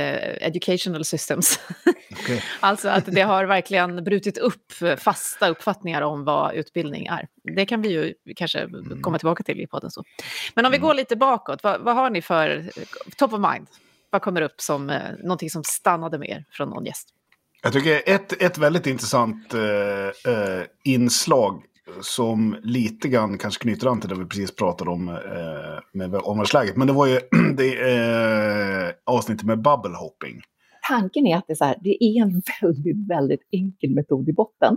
eh, 0.00 0.46
educational 0.46 1.04
systems. 1.04 1.60
Okej. 2.12 2.42
alltså 2.60 2.88
att 2.88 3.04
det 3.06 3.22
har 3.22 3.44
verkligen 3.44 4.04
brutit 4.04 4.38
upp 4.38 4.72
fasta 4.98 5.48
uppfattningar 5.48 6.02
om 6.02 6.24
vad 6.24 6.54
utbildning 6.54 7.06
är. 7.06 7.26
Det 7.56 7.66
kan 7.66 7.82
vi 7.82 7.88
ju 7.88 8.14
kanske 8.36 8.68
komma 9.02 9.18
tillbaka 9.18 9.42
till 9.42 9.60
i 9.60 9.66
podden. 9.66 9.90
Så. 9.90 10.02
Men 10.54 10.66
om 10.66 10.72
vi 10.72 10.78
går 10.78 10.94
lite 10.94 11.16
bakåt, 11.16 11.62
vad, 11.62 11.80
vad 11.80 11.94
har 11.94 12.10
ni 12.10 12.22
för 12.22 12.70
top 13.16 13.32
of 13.32 13.40
mind? 13.52 13.66
Vad 14.10 14.22
kommer 14.22 14.42
upp 14.42 14.60
som 14.60 14.90
eh, 14.90 15.00
någonting 15.22 15.50
som 15.50 15.64
stannade 15.64 16.18
med 16.18 16.28
er 16.28 16.44
från 16.50 16.68
någon 16.68 16.84
gäst? 16.84 17.08
Jag 17.62 17.72
tycker 17.72 18.02
ett, 18.06 18.42
ett 18.42 18.58
väldigt 18.58 18.86
intressant 18.86 19.54
eh, 19.54 20.32
eh, 20.32 20.64
inslag 20.84 21.62
som 22.00 22.56
lite 22.62 23.08
grann 23.08 23.38
kanske 23.38 23.62
knyter 23.62 23.86
an 23.86 24.00
till 24.00 24.10
det 24.10 24.18
vi 24.18 24.24
precis 24.24 24.56
pratade 24.56 24.90
om 24.90 25.08
eh, 25.08 25.14
med 25.92 26.14
omvärldsläget. 26.14 26.76
Men 26.76 26.86
det 26.86 26.92
var 26.92 27.06
ju 27.06 27.20
det, 27.56 27.92
eh, 27.92 28.90
avsnittet 29.04 29.46
med 29.46 29.62
bubble 29.62 29.96
hopping. 29.96 30.40
tanken 30.88 31.26
är 31.26 31.36
att 31.36 31.44
det 31.46 31.52
är, 31.52 31.56
så 31.56 31.64
här, 31.64 31.76
det 31.80 32.04
är 32.04 32.22
en 32.22 32.42
väldigt, 32.62 33.08
väldigt 33.08 33.48
enkel 33.52 33.94
metod 33.94 34.28
i 34.28 34.32
botten. 34.32 34.76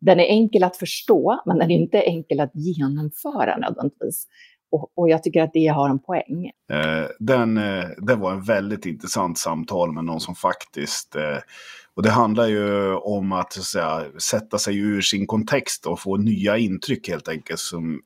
Den 0.00 0.20
är 0.20 0.24
enkel 0.24 0.64
att 0.64 0.76
förstå, 0.76 1.42
men 1.46 1.58
den 1.58 1.70
är 1.70 1.74
inte 1.74 2.00
enkel 2.00 2.40
att 2.40 2.50
genomföra 2.54 3.56
nödvändigtvis. 3.56 4.26
Och, 4.72 4.92
och 4.96 5.08
jag 5.08 5.22
tycker 5.22 5.42
att 5.42 5.52
det 5.52 5.66
har 5.66 5.88
en 5.88 5.98
poäng. 5.98 6.46
Eh, 6.72 7.06
den, 7.18 7.56
eh, 7.56 7.84
det 7.98 8.14
var 8.14 8.32
en 8.32 8.42
väldigt 8.42 8.86
intressant 8.86 9.38
samtal 9.38 9.92
med 9.92 10.04
någon 10.04 10.20
som 10.20 10.34
faktiskt... 10.34 11.16
Eh, 11.16 11.38
och 11.94 12.02
det 12.02 12.10
handlar 12.10 12.46
ju 12.46 12.94
om 12.94 13.32
att, 13.32 13.58
att 13.58 13.64
säga, 13.64 14.04
sätta 14.18 14.58
sig 14.58 14.78
ur 14.78 15.00
sin 15.00 15.26
kontext 15.26 15.86
och 15.86 16.00
få 16.00 16.16
nya 16.16 16.58
intryck 16.58 17.08
helt 17.08 17.28
enkelt. 17.28 17.60
Som 17.60 18.00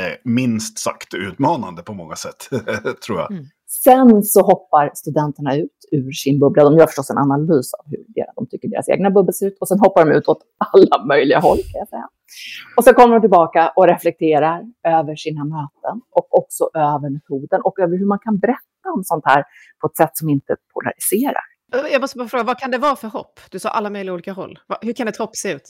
är 0.00 0.16
minst 0.24 0.78
sagt 0.78 1.14
utmanande 1.14 1.82
på 1.82 1.94
många 1.94 2.16
sätt, 2.16 2.48
tror 3.06 3.18
jag. 3.18 3.30
Mm. 3.30 3.46
Sen 3.84 4.22
så 4.22 4.40
hoppar 4.42 4.90
studenterna 4.94 5.56
ut 5.56 5.78
ur 5.92 6.12
sin 6.12 6.40
bubbla. 6.40 6.64
De 6.64 6.76
gör 6.78 6.86
förstås 6.86 7.10
en 7.10 7.18
analys 7.18 7.74
av 7.74 7.84
hur 7.90 8.04
de 8.36 8.46
tycker 8.46 8.68
deras 8.68 8.88
egna 8.88 9.10
bubbel 9.10 9.34
ser 9.34 9.46
ut 9.46 9.56
och 9.60 9.68
sen 9.68 9.78
hoppar 9.78 10.04
de 10.06 10.12
ut 10.16 10.28
åt 10.28 10.38
alla 10.58 11.04
möjliga 11.04 11.38
håll 11.40 11.56
kan 11.56 11.78
jag 11.78 11.88
säga. 11.88 12.08
Och 12.76 12.84
så 12.84 12.94
kommer 12.94 13.14
de 13.14 13.20
tillbaka 13.20 13.72
och 13.76 13.86
reflekterar 13.86 14.62
över 14.88 15.16
sina 15.16 15.44
möten 15.44 16.00
och 16.10 16.38
också 16.38 16.70
över 16.74 17.10
metoden 17.10 17.60
och 17.64 17.78
över 17.78 17.98
hur 17.98 18.06
man 18.06 18.18
kan 18.18 18.38
berätta 18.38 18.88
om 18.96 19.04
sånt 19.04 19.24
här 19.26 19.44
på 19.80 19.86
ett 19.86 19.96
sätt 19.96 20.10
som 20.16 20.28
inte 20.28 20.56
polariserar. 20.74 21.42
Eh, 21.74 21.92
Jag 21.92 22.00
måste 22.00 22.18
bara 22.18 22.28
fråga, 22.28 22.44
vad 22.44 22.58
kan 22.58 22.70
det 22.70 22.78
vara 22.78 22.96
för 22.96 23.08
hopp? 23.08 23.40
Du 23.50 23.58
sa 23.58 23.68
alla 23.68 23.90
möjliga 23.90 24.14
olika 24.14 24.32
håll. 24.32 24.58
Hur 24.80 24.92
kan 24.92 25.08
ett 25.08 25.16
hopp 25.16 25.36
se 25.36 25.52
ut? 25.52 25.62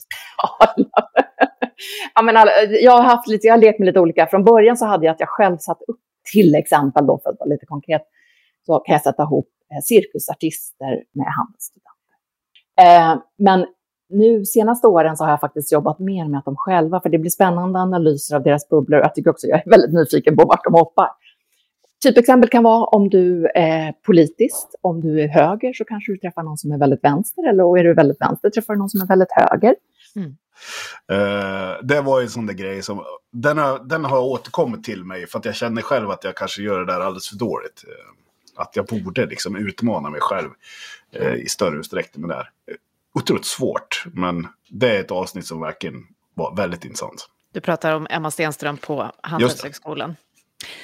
alla. 0.59 0.85
ja, 2.15 2.21
men 2.21 2.37
alla, 2.37 2.51
jag 2.81 2.91
har 2.91 3.03
haft 3.03 3.27
lite, 3.27 3.47
jag 3.47 3.53
har 3.53 3.59
lekt 3.61 3.79
med 3.79 3.85
lite 3.85 3.99
olika. 3.99 4.27
Från 4.27 4.43
början 4.43 4.77
så 4.77 4.85
hade 4.85 5.05
jag 5.05 5.13
att 5.13 5.19
jag 5.19 5.29
själv 5.29 5.57
satt 5.57 5.81
upp, 5.87 5.99
till 6.31 6.55
exempel 6.55 7.07
då 7.07 7.19
för 7.23 7.29
att 7.29 7.39
vara 7.39 7.49
lite 7.49 7.65
konkret, 7.65 8.01
så 8.65 8.79
kan 8.79 8.93
jag 8.93 9.01
sätta 9.01 9.23
ihop 9.23 9.49
eh, 9.71 9.81
cirkusartister 9.83 11.03
med 11.11 11.27
handelsstudenter. 11.37 11.93
Eh, 12.81 13.21
men 13.37 13.65
nu 14.09 14.45
senaste 14.45 14.87
åren 14.87 15.17
så 15.17 15.23
har 15.23 15.31
jag 15.31 15.39
faktiskt 15.39 15.71
jobbat 15.71 15.99
mer 15.99 16.27
med 16.27 16.37
att 16.37 16.45
de 16.45 16.55
själva, 16.55 17.01
för 17.01 17.09
det 17.09 17.17
blir 17.17 17.31
spännande 17.31 17.79
analyser 17.79 18.35
av 18.35 18.43
deras 18.43 18.69
bubblor. 18.69 18.99
Jag 18.99 19.15
tycker 19.15 19.29
också, 19.29 19.47
jag 19.47 19.59
är 19.65 19.69
väldigt 19.69 19.93
nyfiken 19.93 20.35
på 20.35 20.45
vart 20.45 20.63
de 20.63 20.73
hoppar. 20.73 21.09
Typexempel 22.03 22.49
kan 22.49 22.63
vara 22.63 22.85
om 22.85 23.09
du 23.09 23.47
är 23.55 23.91
politiskt, 23.91 24.75
om 24.81 25.01
du 25.01 25.21
är 25.21 25.27
höger 25.27 25.73
så 25.73 25.85
kanske 25.85 26.11
du 26.11 26.17
träffar 26.17 26.43
någon 26.43 26.57
som 26.57 26.71
är 26.71 26.77
väldigt 26.77 27.03
vänster, 27.03 27.49
eller 27.49 27.77
är 27.77 27.83
du 27.83 27.93
väldigt 27.93 28.21
vänster 28.21 28.49
träffar 28.49 28.73
du 28.73 28.79
någon 28.79 28.89
som 28.89 29.01
är 29.01 29.07
väldigt 29.07 29.31
höger. 29.31 29.75
Mm. 30.15 30.37
Eh, 31.11 31.83
det 31.83 32.01
var 32.01 32.19
ju 32.19 32.23
en 32.23 32.29
sån 32.29 32.45
där 32.45 32.53
grej 32.53 32.83
som... 32.83 33.05
Den 33.31 33.57
har, 33.57 33.79
den 33.79 34.05
har 34.05 34.19
återkommit 34.19 34.83
till 34.83 35.03
mig 35.03 35.27
för 35.27 35.39
att 35.39 35.45
jag 35.45 35.55
känner 35.55 35.81
själv 35.81 36.11
att 36.11 36.23
jag 36.23 36.35
kanske 36.35 36.61
gör 36.61 36.79
det 36.79 36.85
där 36.85 36.99
alldeles 36.99 37.29
för 37.29 37.35
dåligt. 37.35 37.83
Eh, 37.87 38.13
att 38.55 38.75
jag 38.75 38.85
borde 38.85 39.25
liksom 39.25 39.55
utmana 39.55 40.09
mig 40.09 40.21
själv 40.21 40.49
eh, 41.11 41.33
i 41.33 41.47
större 41.47 41.79
utsträckning 41.79 42.27
med 42.27 42.29
det 42.29 42.35
här. 42.35 42.49
Otroligt 43.13 43.45
svårt, 43.45 44.03
men 44.13 44.47
det 44.69 44.97
är 44.97 44.99
ett 44.99 45.11
avsnitt 45.11 45.47
som 45.47 45.61
verkligen 45.61 46.03
var 46.33 46.55
väldigt 46.55 46.85
intressant. 46.85 47.29
Du 47.51 47.61
pratar 47.61 47.95
om 47.95 48.07
Emma 48.09 48.31
Stenström 48.31 48.77
på 48.77 49.11
Handelshögskolan. 49.23 50.15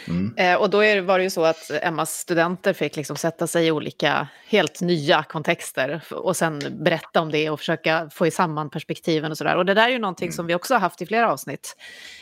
Mm. 0.08 0.34
Eh, 0.38 0.56
och 0.56 0.70
då 0.70 0.84
är, 0.84 1.02
var 1.02 1.18
det 1.18 1.24
ju 1.24 1.30
så 1.30 1.46
att 1.46 1.72
Emmas 1.82 2.14
studenter 2.14 2.74
fick 2.74 2.96
liksom 2.96 3.16
sätta 3.16 3.48
sig 3.48 3.68
i 3.68 3.72
olika 3.72 4.28
helt 4.48 4.82
nya 4.82 5.24
kontexter 5.24 6.04
och 6.12 6.38
sen 6.38 6.62
berätta 6.72 7.22
om 7.22 7.32
det 7.32 7.50
och 7.50 7.60
försöka 7.60 8.10
få 8.14 8.28
i 8.28 8.32
samman 8.32 8.70
perspektiven 8.70 9.32
och 9.32 9.38
sådär. 9.38 9.56
Och 9.56 9.66
det 9.66 9.74
där 9.74 9.88
är 9.88 9.92
ju 9.92 10.00
någonting 10.00 10.32
som 10.32 10.48
vi 10.48 10.56
också 10.56 10.74
har 10.74 10.80
haft 10.80 11.02
i 11.02 11.06
flera 11.06 11.32
avsnitt 11.32 11.76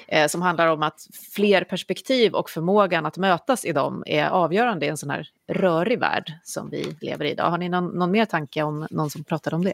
eh, 0.07 0.27
som 0.27 0.41
handlar 0.41 0.67
om 0.67 0.83
att 0.83 1.07
fler 1.35 1.63
perspektiv 1.63 2.33
och 2.33 2.49
förmågan 2.49 3.05
att 3.05 3.17
mötas 3.17 3.65
i 3.65 3.71
dem 3.71 4.03
är 4.05 4.29
avgörande 4.29 4.85
i 4.85 4.89
en 4.89 4.97
sån 4.97 5.09
här 5.09 5.27
rörig 5.47 5.99
värld 5.99 6.33
som 6.43 6.69
vi 6.69 6.95
lever 7.01 7.25
i 7.25 7.31
idag. 7.31 7.49
Har 7.49 7.57
ni 7.57 7.69
någon, 7.69 7.87
någon 7.87 8.11
mer 8.11 8.25
tanke 8.25 8.63
om 8.63 8.87
någon 8.89 9.09
som 9.09 9.23
pratar 9.23 9.53
om 9.53 9.63
det? 9.63 9.73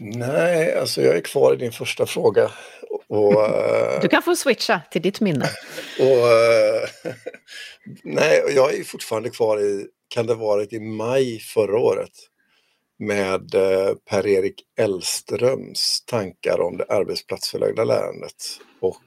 Nej, 0.00 0.78
alltså 0.78 1.02
jag 1.02 1.16
är 1.16 1.20
kvar 1.20 1.54
i 1.54 1.56
din 1.56 1.72
första 1.72 2.06
fråga. 2.06 2.50
Och, 3.10 3.32
eh, 3.48 4.00
Du 4.00 4.08
kan 4.08 4.22
få 4.22 4.36
switcha 4.36 4.82
till 4.90 5.02
ditt 5.02 5.20
minne. 5.20 5.50
och, 5.98 6.28
eh, 6.32 6.88
nej, 8.04 8.42
jag 8.54 8.74
är 8.74 8.84
fortfarande 8.84 9.30
kvar 9.30 9.60
i, 9.60 9.86
kan 10.08 10.26
det 10.26 10.34
varit 10.34 10.72
i 10.72 10.80
maj 10.80 11.38
förra 11.38 11.78
året, 11.78 12.12
med 12.98 13.54
eh, 13.54 13.94
Per-Erik 14.10 14.62
Elströms 14.78 16.04
tankar 16.06 16.60
om 16.60 16.76
det 16.76 16.84
arbetsplatsförlagda 16.84 17.84
lärandet 17.84 18.60
och 18.80 19.04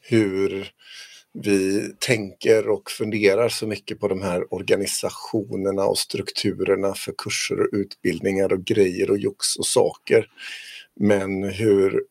hur 0.00 0.72
vi 1.42 1.90
tänker 1.98 2.68
och 2.68 2.90
funderar 2.90 3.48
så 3.48 3.66
mycket 3.66 4.00
på 4.00 4.08
de 4.08 4.22
här 4.22 4.54
organisationerna 4.54 5.84
och 5.84 5.98
strukturerna 5.98 6.94
för 6.94 7.14
kurser 7.18 7.60
och 7.60 7.68
utbildningar 7.72 8.52
och 8.52 8.64
grejer 8.64 9.10
och 9.10 9.18
jox 9.18 9.56
och 9.56 9.66
saker. 9.66 10.26
Men 11.00 11.44
hur 11.44 12.04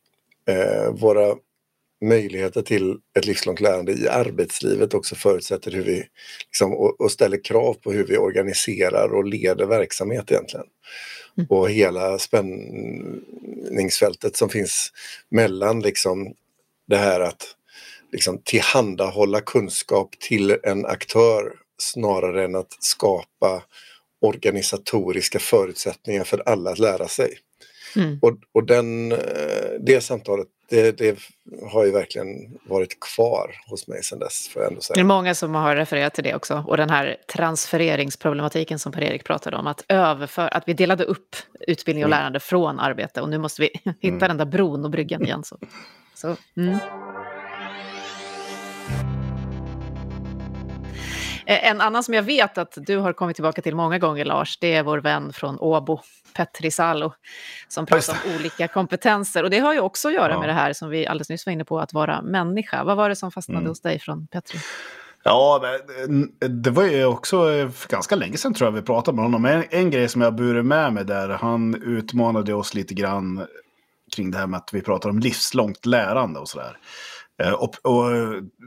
eh, 0.47 0.91
våra 0.91 1.35
möjligheter 2.05 2.61
till 2.61 2.97
ett 3.17 3.25
livslångt 3.25 3.59
lärande 3.59 3.91
i 3.91 4.07
arbetslivet 4.07 4.93
också 4.93 5.15
förutsätter 5.15 5.71
hur 5.71 5.83
vi 5.83 6.07
liksom, 6.45 6.73
och, 6.73 7.01
och 7.01 7.11
ställer 7.11 7.43
krav 7.43 7.73
på 7.73 7.91
hur 7.91 8.07
vi 8.07 8.17
organiserar 8.17 9.13
och 9.13 9.25
leder 9.25 9.65
verksamhet 9.65 10.31
egentligen. 10.31 10.65
Mm. 11.37 11.47
Och 11.49 11.69
hela 11.69 12.19
spänningsfältet 12.19 14.35
som 14.35 14.49
finns 14.49 14.91
mellan 15.29 15.79
liksom 15.79 16.33
det 16.87 16.97
här 16.97 17.19
att 17.19 17.55
liksom 18.11 18.41
tillhandahålla 18.43 19.41
kunskap 19.41 20.19
till 20.19 20.57
en 20.63 20.85
aktör 20.85 21.53
snarare 21.77 22.43
än 22.43 22.55
att 22.55 22.77
skapa 22.79 23.63
organisatoriska 24.21 25.39
förutsättningar 25.39 26.23
för 26.23 26.43
alla 26.45 26.71
att 26.71 26.79
lära 26.79 27.07
sig. 27.07 27.37
Mm. 27.95 28.19
Och, 28.21 28.31
och 28.53 28.63
den, 28.65 29.11
eh, 29.11 29.17
det 29.79 30.01
samtalet, 30.01 30.47
det, 30.69 30.97
det 30.97 31.17
har 31.71 31.85
ju 31.85 31.91
verkligen 31.91 32.27
varit 32.69 32.99
kvar 33.15 33.55
hos 33.69 33.87
mig 33.87 34.03
sedan 34.03 34.19
dess, 34.19 34.47
får 34.47 34.61
jag 34.61 34.71
ändå 34.71 34.79
Det 34.87 34.93
är 34.93 34.95
säga. 34.95 35.03
många 35.05 35.35
som 35.35 35.55
har 35.55 35.75
refererat 35.75 36.13
till 36.13 36.23
det 36.23 36.35
också. 36.35 36.63
Och 36.67 36.77
den 36.77 36.89
här 36.89 37.17
transfereringsproblematiken 37.33 38.79
som 38.79 38.91
Per-Erik 38.91 39.23
pratade 39.23 39.57
om. 39.57 39.67
Att, 39.67 39.85
överför, 39.87 40.49
att 40.53 40.63
vi 40.67 40.73
delade 40.73 41.03
upp 41.03 41.35
utbildning 41.67 42.03
och 42.05 42.09
Mm. 42.09 42.19
lärande 42.19 42.39
från 42.39 42.79
arbete. 42.79 43.21
Och 43.21 43.29
nu 43.29 43.37
måste 43.37 43.61
vi 43.61 43.67
hitta 44.01 44.07
Mm. 44.07 44.19
den 44.19 44.37
där 44.37 44.45
bron 44.45 44.85
och 44.85 44.91
bryggan 44.91 45.23
igen. 45.23 45.43
Så. 45.43 45.57
Så, 46.13 46.35
mm. 46.57 46.77
En 51.45 51.81
annan 51.81 52.03
som 52.03 52.13
jag 52.13 52.23
vet 52.23 52.57
att 52.57 52.77
du 52.77 52.97
har 52.97 53.13
kommit 53.13 53.35
tillbaka 53.35 53.61
till 53.61 53.75
många 53.75 53.99
gånger, 53.99 54.25
Lars, 54.25 54.57
det 54.57 54.73
är 54.73 54.83
vår 54.83 54.97
vän 54.97 55.33
från 55.33 55.59
Åbo, 55.59 55.99
Petri 56.33 56.71
Salo, 56.71 57.13
som 57.67 57.85
pratar 57.85 58.13
om 58.13 58.35
olika 58.35 58.67
kompetenser. 58.67 59.43
Och 59.43 59.49
det 59.49 59.59
har 59.59 59.73
ju 59.73 59.79
också 59.79 60.07
att 60.07 60.13
göra 60.13 60.33
ja. 60.33 60.39
med 60.39 60.49
det 60.49 60.53
här 60.53 60.73
som 60.73 60.89
vi 60.89 61.07
alldeles 61.07 61.29
nyss 61.29 61.45
var 61.45 61.53
inne 61.53 61.65
på, 61.65 61.79
att 61.79 61.93
vara 61.93 62.21
människa. 62.21 62.83
Vad 62.83 62.97
var 62.97 63.09
det 63.09 63.15
som 63.15 63.31
fastnade 63.31 63.59
mm. 63.59 63.69
hos 63.69 63.81
dig 63.81 63.99
från 63.99 64.27
Petri? 64.27 64.59
Ja, 65.23 65.61
det 66.39 66.69
var 66.69 66.83
ju 66.83 67.05
också 67.05 67.69
ganska 67.89 68.15
länge 68.15 68.37
sedan 68.37 68.53
tror 68.53 68.67
jag 68.67 68.71
vi 68.71 68.81
pratade 68.81 69.15
med 69.15 69.25
honom. 69.25 69.45
En, 69.45 69.63
en 69.69 69.89
grej 69.89 70.09
som 70.09 70.21
jag 70.21 70.35
burit 70.35 70.65
med 70.65 70.93
mig 70.93 71.05
där, 71.05 71.29
han 71.29 71.75
utmanade 71.83 72.53
oss 72.53 72.73
lite 72.73 72.93
grann 72.93 73.45
kring 74.15 74.31
det 74.31 74.37
här 74.37 74.47
med 74.47 74.57
att 74.57 74.69
vi 74.73 74.81
pratar 74.81 75.09
om 75.09 75.19
livslångt 75.19 75.85
lärande 75.85 76.39
och 76.39 76.49
sådär. 76.49 76.77
Eh, 77.43 77.51
och, 77.51 77.75
och 77.81 78.05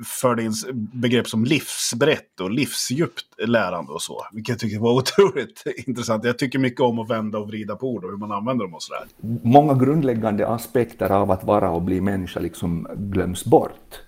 förde 0.07 0.43
in 0.43 0.53
begrepp 0.93 1.29
som 1.29 1.45
livsbrett 1.45 2.41
och 2.41 2.51
livsdjupt 2.51 3.25
lärande 3.39 3.93
och 3.93 4.03
så. 4.03 4.27
Vilket 4.33 4.53
jag 4.53 4.59
tycker 4.59 4.79
var 4.79 4.93
otroligt 4.97 5.63
intressant. 5.87 6.25
Jag 6.25 6.39
tycker 6.39 6.59
mycket 6.59 6.81
om 6.81 6.99
att 6.99 7.11
vända 7.11 7.39
och 7.39 7.49
vrida 7.49 7.77
på 7.77 7.89
ord 7.89 8.05
och 8.05 8.11
hur 8.11 8.19
man 8.19 8.33
använder 8.33 8.65
dem 8.65 8.75
och 8.75 8.83
sådär. 8.83 9.07
Många 9.43 9.75
grundläggande 9.75 10.49
aspekter 10.49 11.11
av 11.11 11.31
att 11.31 11.45
vara 11.45 11.71
och 11.71 11.83
bli 11.83 12.01
människa 12.01 12.41
liksom 12.41 12.89
glöms 12.97 13.45
bort. 13.45 14.01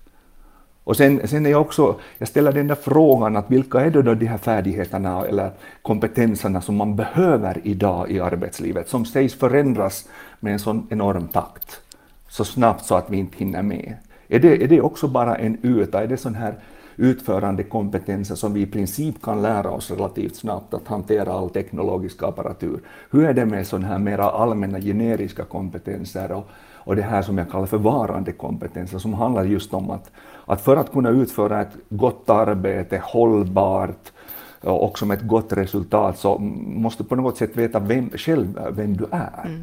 Och 0.85 0.97
sen, 0.97 1.29
sen 1.29 1.47
är 1.47 1.51
jag 1.51 1.61
också, 1.61 2.01
jag 2.19 2.29
ställer 2.29 2.53
den 2.53 2.67
där 2.67 2.75
frågan 2.75 3.37
att 3.37 3.51
vilka 3.51 3.81
är 3.81 3.91
då 3.91 4.03
de 4.03 4.27
här 4.27 4.39
färdigheterna 4.39 5.27
eller 5.27 5.51
kompetenserna 5.83 6.61
som 6.61 6.77
man 6.77 6.97
behöver 6.97 7.61
idag 7.65 8.11
i 8.11 8.21
arbetslivet, 8.21 8.89
som 8.89 9.05
sägs 9.05 9.35
förändras 9.35 10.09
med 10.41 10.53
en 10.53 10.59
sån 10.59 10.87
enorm 10.91 11.29
takt, 11.29 11.81
så 12.29 12.45
snabbt 12.45 12.85
så 12.85 12.95
att 12.95 13.11
vi 13.11 13.17
inte 13.17 13.39
hinner 13.39 13.63
med. 13.63 13.97
Är 14.31 14.41
det, 14.41 14.65
är 14.65 14.69
det 14.69 14.81
också 14.81 15.09
bara 15.09 15.37
en 15.37 15.67
yta, 15.67 16.03
är 16.03 16.07
det 16.07 16.17
sån 16.17 16.35
här 16.35 16.55
utförande 16.97 17.63
kompetenser 17.63 18.35
som 18.35 18.53
vi 18.53 18.61
i 18.61 18.67
princip 18.67 19.23
kan 19.23 19.43
lära 19.43 19.71
oss 19.71 19.91
relativt 19.91 20.37
snabbt 20.37 20.75
att 20.75 20.89
hantera 20.89 21.33
all 21.33 21.51
teknologisk 21.51 22.23
apparatur. 22.23 22.81
Hur 23.11 23.25
är 23.25 23.35
det 23.35 23.47
med 23.47 23.67
sådana 23.67 23.87
här 23.89 23.99
mera 23.99 24.31
allmänna 24.31 24.81
generiska 24.81 25.45
kompetenser 25.45 26.33
och, 26.33 26.49
och 26.75 26.97
det 26.97 27.03
här 27.03 27.23
som 27.23 27.39
jag 27.39 27.51
kallar 27.51 27.67
för 27.67 27.79
varande 27.79 28.33
kompetenser 28.33 28.99
som 28.99 29.15
handlar 29.15 29.45
just 29.45 29.75
om 29.75 29.91
att, 29.91 30.11
att 30.47 30.61
för 30.61 30.77
att 30.77 30.93
kunna 30.93 31.11
utföra 31.11 31.61
ett 31.61 31.77
gott 31.89 32.31
arbete, 32.31 33.03
hållbart, 33.05 34.13
och 34.61 34.85
också 34.85 35.07
med 35.07 35.19
ett 35.19 35.27
gott 35.27 35.53
resultat 35.53 36.19
så 36.19 36.39
måste 36.39 37.03
du 37.03 37.09
på 37.09 37.17
något 37.17 37.37
sätt 37.37 37.57
veta 37.57 37.79
vem, 37.79 38.11
själv 38.11 38.59
vem 38.71 38.97
du 38.97 39.07
är. 39.11 39.47
Mm. 39.47 39.61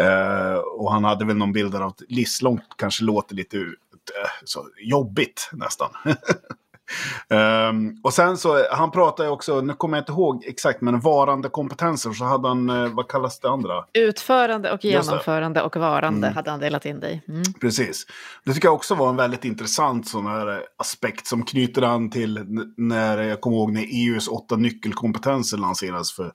Uh, 0.00 0.58
och 0.58 0.92
han 0.92 1.04
hade 1.04 1.24
väl 1.24 1.36
någon 1.36 1.52
bild 1.52 1.74
av 1.74 1.82
att 1.82 2.02
livslångt 2.08 2.62
kanske 2.76 3.04
låter 3.04 3.34
lite 3.34 3.56
så 4.44 4.66
jobbigt 4.82 5.50
nästan. 5.52 5.90
Um, 7.70 8.00
och 8.02 8.12
sen 8.12 8.36
så, 8.36 8.66
han 8.70 8.90
pratar 8.90 9.24
ju 9.24 9.30
också, 9.30 9.60
nu 9.60 9.74
kommer 9.74 9.96
jag 9.96 10.02
inte 10.02 10.12
ihåg 10.12 10.44
exakt, 10.46 10.80
men 10.80 11.00
varande 11.00 11.48
kompetenser, 11.48 12.12
så 12.12 12.24
hade 12.24 12.48
han, 12.48 12.70
eh, 12.70 12.86
vad 12.86 13.08
kallas 13.08 13.40
det 13.40 13.48
andra? 13.48 13.84
Utförande 13.92 14.72
och 14.72 14.84
genomförande 14.84 15.62
och 15.62 15.76
varande 15.76 16.26
mm. 16.26 16.34
hade 16.34 16.50
han 16.50 16.60
delat 16.60 16.86
in 16.86 17.00
dig. 17.00 17.22
Mm. 17.28 17.42
Precis. 17.60 18.06
Det 18.44 18.52
tycker 18.52 18.68
jag 18.68 18.74
också 18.74 18.94
var 18.94 19.08
en 19.08 19.16
väldigt 19.16 19.44
intressant 19.44 20.08
sån 20.08 20.26
här 20.26 20.62
aspekt 20.76 21.26
som 21.26 21.42
knyter 21.44 21.82
an 21.82 22.10
till 22.10 22.64
när 22.76 23.18
jag 23.18 23.40
kommer 23.40 23.56
ihåg 23.56 23.72
när 23.72 23.86
EUs 23.90 24.28
åtta 24.28 24.56
nyckelkompetenser 24.56 25.56
lanserades 25.56 26.12
för, 26.12 26.32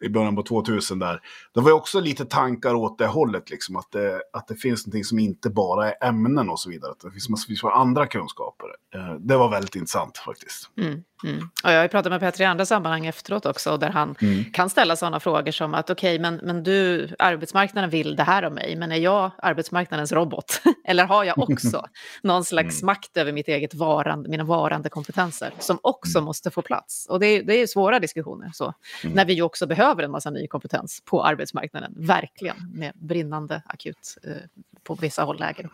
i 0.00 0.08
början 0.08 0.36
på 0.36 0.42
2000 0.42 0.98
där. 0.98 1.20
Det 1.54 1.60
var 1.60 1.70
ju 1.70 1.74
också 1.74 2.00
lite 2.00 2.24
tankar 2.24 2.74
åt 2.74 2.98
det 2.98 3.06
hållet, 3.06 3.50
liksom, 3.50 3.76
att, 3.76 3.92
det, 3.92 4.22
att 4.32 4.48
det 4.48 4.56
finns 4.56 4.86
någonting 4.86 5.04
som 5.04 5.18
inte 5.18 5.50
bara 5.50 5.92
är 5.92 6.08
ämnen 6.08 6.50
och 6.50 6.60
så 6.60 6.70
vidare. 6.70 6.90
Att 6.90 7.00
det 7.00 7.10
finns 7.10 7.64
av 7.64 7.70
andra 7.70 8.06
kunskaper. 8.06 8.66
Eh, 8.94 9.14
det 9.14 9.36
var 9.36 9.48
väldigt 9.48 9.76
intressant 9.76 10.18
faktiskt. 10.18 10.70
Mm, 10.78 11.04
mm. 11.24 11.48
Och 11.64 11.70
jag 11.70 11.76
har 11.76 11.82
ju 11.82 11.88
pratat 11.88 12.12
med 12.12 12.20
Petter 12.20 12.42
i 12.42 12.44
andra 12.44 12.66
sammanhang 12.66 13.06
efteråt 13.06 13.46
också, 13.46 13.76
där 13.76 13.90
han 13.90 14.14
mm. 14.20 14.44
kan 14.52 14.70
ställa 14.70 14.96
sådana 14.96 15.20
frågor 15.20 15.52
som 15.52 15.74
att 15.74 15.90
okej, 15.90 16.14
okay, 16.14 16.22
men, 16.22 16.40
men 16.42 16.62
du, 16.62 17.08
arbetsmarknaden 17.18 17.90
vill 17.90 18.16
det 18.16 18.22
här 18.22 18.42
av 18.42 18.52
mig, 18.52 18.76
men 18.76 18.92
är 18.92 18.96
jag 18.96 19.30
arbetsmarknadens 19.38 20.12
robot? 20.12 20.60
Eller 20.84 21.04
har 21.04 21.24
jag 21.24 21.38
också 21.38 21.86
någon 22.22 22.44
slags 22.44 22.82
mm. 22.82 22.86
makt 22.86 23.16
över 23.16 23.32
mitt 23.32 23.48
eget 23.48 23.74
varande, 23.74 24.28
mina 24.28 24.44
varande 24.44 24.88
kompetenser, 24.88 25.52
som 25.58 25.78
också 25.82 26.18
mm. 26.18 26.24
måste 26.24 26.50
få 26.50 26.62
plats? 26.62 27.06
Och 27.08 27.20
det, 27.20 27.42
det 27.42 27.62
är 27.62 27.66
svåra 27.66 27.98
diskussioner, 27.98 28.50
så, 28.54 28.74
mm. 29.04 29.16
när 29.16 29.24
vi 29.24 29.32
ju 29.32 29.42
också 29.42 29.66
behöver 29.66 29.85
en 29.86 30.10
massa 30.10 30.30
ny 30.30 30.46
kompetens 30.46 31.02
på 31.04 31.24
arbetsmarknaden, 31.24 31.94
verkligen, 31.96 32.56
med 32.74 32.92
brinnande 32.94 33.62
akut 33.66 34.18
eh, 34.24 34.30
på 34.82 34.94
vissa 34.94 35.22
håll 35.22 35.38
läger. 35.38 35.70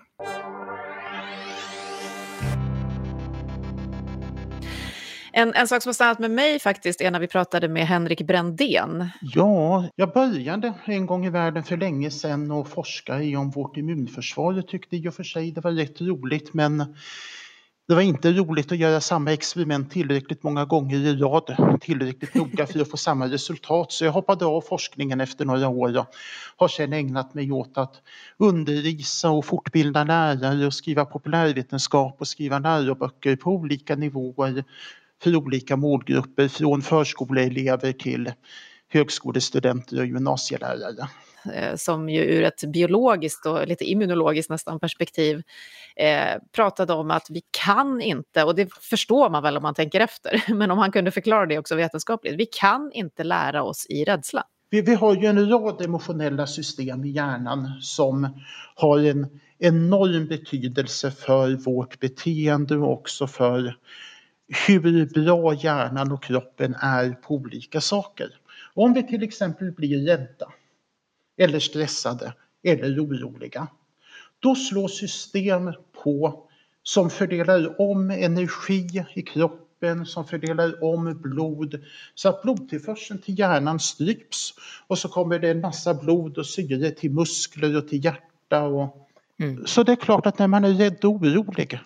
En, 5.35 5.55
en 5.55 5.69
sak 5.69 5.83
som 5.83 5.89
har 5.89 5.95
stannat 5.95 6.19
med 6.19 6.31
mig 6.31 6.59
faktiskt 6.59 7.01
är 7.01 7.11
när 7.11 7.21
vi 7.21 7.27
pratade 7.27 7.69
med 7.69 7.87
Henrik 7.87 8.23
Brändén. 8.23 9.09
Ja, 9.21 9.89
jag 9.97 10.13
började 10.13 10.75
en 10.85 11.07
gång 11.07 11.27
i 11.27 11.31
världen 11.31 11.65
för 11.65 11.77
länge 11.77 12.11
sedan 12.11 12.51
och 12.51 12.69
forska 12.69 13.23
i 13.23 13.37
om 13.37 13.51
vårt 13.51 13.77
immunförsvar. 13.77 14.53
Jag 14.53 14.69
tyckte 14.69 14.97
i 14.97 15.09
och 15.09 15.15
för 15.15 15.25
sig 15.25 15.53
det 15.53 15.61
var 15.61 15.71
rätt 15.71 16.01
roligt 16.01 16.55
men 16.55 16.95
det 17.93 17.97
var 17.97 18.03
inte 18.03 18.33
roligt 18.33 18.73
att 18.73 18.79
göra 18.79 19.01
samma 19.01 19.33
experiment 19.33 19.91
tillräckligt 19.91 20.43
många 20.43 20.65
gånger 20.65 20.97
i 20.97 21.17
rad, 21.17 21.79
tillräckligt 21.81 22.35
noga 22.35 22.67
för 22.67 22.81
att 22.81 22.91
få 22.91 22.97
samma 22.97 23.27
resultat. 23.27 23.93
Så 23.93 24.05
jag 24.05 24.13
hoppade 24.13 24.45
av 24.47 24.61
forskningen 24.61 25.21
efter 25.21 25.45
några 25.45 25.69
år 25.69 25.99
och 25.99 26.07
har 26.57 26.69
sedan 26.69 26.93
ägnat 26.93 27.35
mig 27.35 27.53
åt 27.53 27.79
att 27.79 28.03
undervisa 28.39 29.31
och 29.31 29.45
fortbilda 29.45 30.05
lärare 30.05 30.67
och 30.67 30.75
skriva 30.75 31.05
populärvetenskap 31.05 32.17
och 32.21 32.29
skriva 32.29 32.59
läroböcker 32.59 33.37
på 33.37 33.51
olika 33.51 33.97
nivåer 33.97 34.65
för 35.23 35.37
olika 35.37 35.77
målgrupper 35.77 36.49
från 36.49 36.83
förskoleelever 36.83 37.93
till 37.93 38.33
högskolestudenter 38.89 40.01
och 40.01 40.07
gymnasielärare 40.07 41.09
eh, 41.55 41.77
som 41.77 42.09
ju 42.09 42.21
ur 42.21 42.43
ett 42.43 42.65
biologiskt 42.73 43.47
och 43.47 43.67
lite 43.69 43.85
immunologiskt 43.85 44.51
nästan 44.51 44.81
perspektiv 44.81 45.43
eh, 45.97 46.41
pratade 46.53 46.93
om 46.93 47.11
att 47.11 47.31
vi 47.31 47.43
kan 47.51 48.01
inte, 48.01 48.45
och 48.45 48.55
det 48.55 48.75
förstår 48.75 49.31
man 49.31 49.43
väl 49.43 49.57
om 49.57 49.63
man 49.63 49.75
tänker 49.75 50.01
efter, 50.01 50.45
men 50.55 50.71
om 50.71 50.79
han 50.79 50.93
kunde 50.93 51.11
förklara 51.11 51.47
det 51.47 51.59
också 51.59 51.75
vetenskapligt, 51.75 52.35
vi 52.39 52.47
kan 52.47 52.91
inte 52.93 53.25
lära 53.25 53.63
oss 53.63 53.87
i 53.89 54.05
rädsla. 54.05 54.45
Vi, 54.71 54.83
vi 54.83 54.95
har 54.95 55.15
ju 55.15 55.27
en 55.27 55.51
rad 55.51 55.85
emotionella 55.85 56.47
system 56.47 57.05
i 57.05 57.09
hjärnan 57.09 57.71
som 57.81 58.41
har 58.75 58.99
en 58.99 59.41
enorm 59.59 60.27
betydelse 60.27 61.11
för 61.11 61.57
vårt 61.57 62.01
beteende 62.01 62.77
och 62.77 62.93
också 62.93 63.27
för 63.27 63.77
hur 64.67 65.07
bra 65.07 65.55
hjärnan 65.55 66.13
och 66.13 66.23
kroppen 66.23 66.75
är 66.75 67.11
på 67.11 67.35
olika 67.35 67.81
saker. 67.81 68.29
Om 68.75 68.93
vi 68.93 69.03
till 69.07 69.23
exempel 69.23 69.73
blir 69.73 70.07
rädda 70.07 70.53
eller 71.39 71.59
stressade 71.59 72.35
eller 72.63 73.05
oroliga, 73.05 73.69
då 74.43 74.55
slår 74.55 74.89
system 74.89 75.73
på 76.03 76.49
som 76.83 77.11
fördelar 77.11 77.81
om 77.81 78.11
energi 78.11 79.05
i 79.15 79.23
kroppen, 79.23 80.07
som 80.07 80.25
fördelar 80.25 80.85
om 80.85 81.23
blod 81.23 81.85
så 82.15 82.29
att 82.29 82.43
blodtillförseln 82.43 83.21
till 83.21 83.39
hjärnan 83.39 83.81
stryps 83.81 84.55
och 84.87 84.99
så 84.99 85.09
kommer 85.09 85.39
det 85.39 85.51
en 85.51 85.61
massa 85.61 85.95
blod 85.95 86.39
och 86.39 86.47
syre 86.47 86.91
till 86.91 87.11
muskler 87.11 87.77
och 87.77 87.89
till 87.89 88.05
hjärta. 88.05 88.63
Och... 88.63 89.09
Mm. 89.39 89.67
Så 89.67 89.83
det 89.83 89.93
är 89.93 89.97
klart 89.97 90.27
att 90.27 90.39
när 90.39 90.49
man 90.49 90.65
är 90.65 90.73
rädd 90.73 91.05
och 91.05 91.11
orolig, 91.11 91.81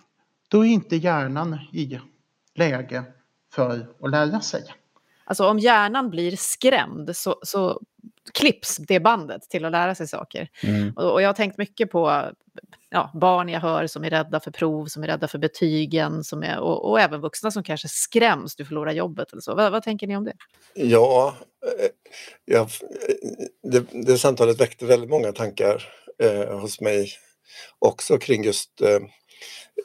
då 0.48 0.64
är 0.66 0.68
inte 0.68 0.96
hjärnan 0.96 1.58
i 1.72 2.00
läge 2.54 3.04
för 3.52 3.86
att 4.00 4.10
lära 4.10 4.40
sig. 4.40 4.62
Alltså 5.24 5.48
om 5.48 5.58
hjärnan 5.58 6.10
blir 6.10 6.36
skrämd 6.36 7.16
så, 7.16 7.36
så 7.42 7.80
klipps 8.32 8.76
det 8.76 9.00
bandet 9.00 9.42
till 9.42 9.64
att 9.64 9.72
lära 9.72 9.94
sig 9.94 10.08
saker. 10.08 10.48
Mm. 10.62 10.92
Och, 10.96 11.12
och, 11.12 11.22
jag 11.22 11.28
har 11.28 11.34
tänkt 11.34 11.58
mycket 11.58 11.90
på 11.90 12.30
ja, 12.90 13.10
barn 13.14 13.48
jag 13.48 13.60
hör 13.60 13.86
som 13.86 14.04
är 14.04 14.10
rädda 14.10 14.40
för 14.40 14.50
prov, 14.50 14.86
som 14.86 15.02
är 15.02 15.06
rädda 15.06 15.28
för 15.28 15.38
betygen, 15.38 16.24
som 16.24 16.42
är, 16.42 16.58
och, 16.58 16.90
och 16.90 17.00
även 17.00 17.20
vuxna 17.20 17.50
som 17.50 17.62
kanske 17.62 17.88
skräms, 17.88 18.56
du 18.56 18.64
förlorar 18.64 18.92
jobbet 18.92 19.32
eller 19.32 19.42
så. 19.42 19.54
Vad, 19.54 19.72
vad 19.72 19.82
tänker 19.82 20.06
ni 20.06 20.16
om 20.16 20.24
det? 20.24 20.34
Ja, 20.74 21.36
eh, 21.66 21.88
ja 22.44 22.68
det, 23.62 23.86
det 24.06 24.18
samtalet 24.18 24.60
väckte 24.60 24.86
väldigt 24.86 25.10
många 25.10 25.32
tankar 25.32 25.82
eh, 26.22 26.58
hos 26.60 26.80
mig 26.80 27.10
också 27.78 28.18
kring 28.18 28.44
just 28.44 28.80
eh, 28.80 28.98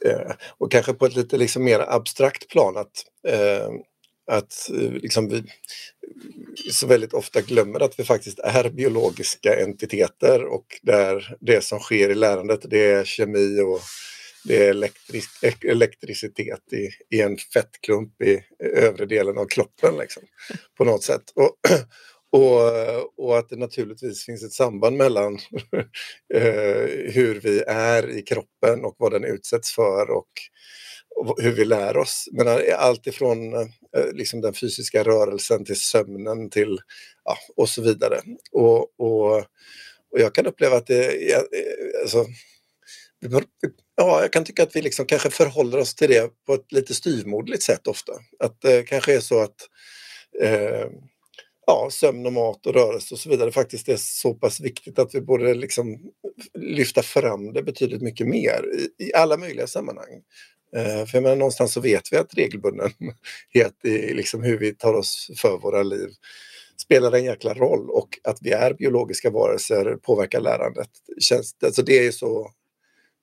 Eh, 0.05 0.31
och 0.57 0.71
kanske 0.71 0.93
på 0.93 1.05
ett 1.05 1.15
lite 1.15 1.37
liksom 1.37 1.63
mer 1.63 1.79
abstrakt 1.79 2.47
plan 2.47 2.77
att, 2.77 3.05
eh, 3.27 3.69
att 4.31 4.69
eh, 4.69 4.91
liksom 4.91 5.29
vi 5.29 5.43
så 6.71 6.87
väldigt 6.87 7.13
ofta 7.13 7.41
glömmer 7.41 7.79
att 7.79 7.99
vi 7.99 8.03
faktiskt 8.03 8.39
är 8.39 8.69
biologiska 8.69 9.63
entiteter 9.63 10.45
och 10.45 10.65
där 10.81 11.37
det 11.39 11.63
som 11.63 11.79
sker 11.79 12.09
i 12.09 12.15
lärandet 12.15 12.59
det 12.69 12.91
är 12.91 13.03
kemi 13.03 13.61
och 13.61 13.79
det 14.43 14.65
är 14.65 14.69
elektris 14.69 15.27
elektricitet 15.65 16.73
i, 16.73 17.15
i 17.15 17.21
en 17.21 17.37
fettklump 17.37 18.21
i 18.21 18.39
övre 18.63 19.05
delen 19.05 19.37
av 19.37 19.45
kroppen 19.45 19.97
liksom, 19.97 20.23
på 20.77 20.85
något 20.85 21.03
sätt. 21.03 21.23
Och, 21.35 21.57
och, 22.41 23.23
och 23.25 23.37
att 23.37 23.49
det 23.49 23.55
naturligtvis 23.55 24.25
finns 24.25 24.43
ett 24.43 24.53
samband 24.53 24.97
mellan 24.97 25.33
eh, 26.33 27.13
hur 27.13 27.39
vi 27.43 27.63
är 27.67 28.09
i 28.17 28.21
kroppen 28.21 28.85
och 28.85 28.95
vad 28.97 29.11
den 29.11 29.23
utsätts 29.23 29.75
för 29.75 30.09
och, 30.09 30.31
hur 31.37 31.51
vi 31.51 31.65
lär 31.65 31.97
oss. 31.97 32.29
Men 32.31 32.47
eh, 32.47 32.55
allt 32.77 33.07
ifrån 33.07 33.53
eh, 33.53 33.67
Eh, 33.97 34.13
liksom 34.13 34.41
den 34.41 34.53
fysiska 34.53 35.03
rörelsen 35.03 35.65
till 35.65 35.79
sömnen 35.79 36.49
till 36.49 36.79
ja, 37.23 37.37
och 37.55 37.69
så 37.69 37.81
vidare. 37.81 38.21
Och, 38.51 38.99
och, 38.99 39.37
och 40.11 40.19
jag 40.19 40.35
kan 40.35 40.45
uppleva 40.45 40.77
att 40.77 40.87
det 40.87 41.31
är, 41.31 41.37
eh, 41.37 42.01
alltså, 42.01 42.25
Ja, 43.95 44.21
jag 44.21 44.33
kan 44.33 44.43
tycka 44.43 44.63
att 44.63 44.75
vi 44.75 44.81
liksom 44.81 45.05
kanske 45.05 45.29
förhåller 45.29 45.77
oss 45.77 45.95
till 45.95 46.09
det 46.09 46.31
på 46.45 46.53
ett 46.53 46.71
lite 46.71 46.93
styvmoderligt 46.93 47.63
sätt 47.63 47.87
ofta. 47.87 48.11
Att 48.39 48.61
det 48.61 48.83
kanske 48.83 49.15
är 49.15 49.19
så 49.19 49.39
att 49.39 49.55
eh, 50.41 50.87
ja, 51.67 51.89
sömn 51.91 52.25
och 52.25 52.33
mat 52.33 52.65
och 52.65 52.73
rörelse 52.73 53.13
och 53.13 53.19
så 53.19 53.29
vidare 53.29 53.51
faktiskt 53.51 53.89
är 53.89 53.97
så 53.97 54.33
pass 54.33 54.59
viktigt 54.59 54.99
att 54.99 55.15
vi 55.15 55.21
borde 55.21 55.53
liksom 55.53 56.11
lyfta 56.59 57.03
fram 57.03 57.53
det 57.53 57.63
betydligt 57.63 58.01
mycket 58.01 58.27
mer 58.27 58.65
i, 58.73 59.05
i 59.05 59.13
alla 59.13 59.37
möjliga 59.37 59.67
sammanhang. 59.67 60.21
Eh, 60.75 61.05
för 61.05 61.17
jag 61.17 61.23
menar, 61.23 61.35
någonstans 61.35 61.73
så 61.73 61.81
vet 61.81 62.13
vi 62.13 62.17
att 62.17 62.33
regelbundenhet 62.33 63.85
i 63.85 64.13
liksom 64.13 64.43
hur 64.43 64.57
vi 64.57 64.75
tar 64.75 64.93
oss 64.93 65.31
för 65.37 65.57
våra 65.57 65.83
liv 65.83 66.09
spelar 66.81 67.11
en 67.11 67.23
jäkla 67.23 67.53
roll 67.53 67.89
och 67.89 68.19
att 68.23 68.37
vi 68.41 68.51
är 68.51 68.73
biologiska 68.73 69.29
varelser 69.29 69.97
påverkar 70.01 70.41
lärandet. 70.41 70.89
Känns, 71.19 71.55
alltså 71.63 71.81
det, 71.81 72.07
är 72.07 72.11
så, 72.11 72.51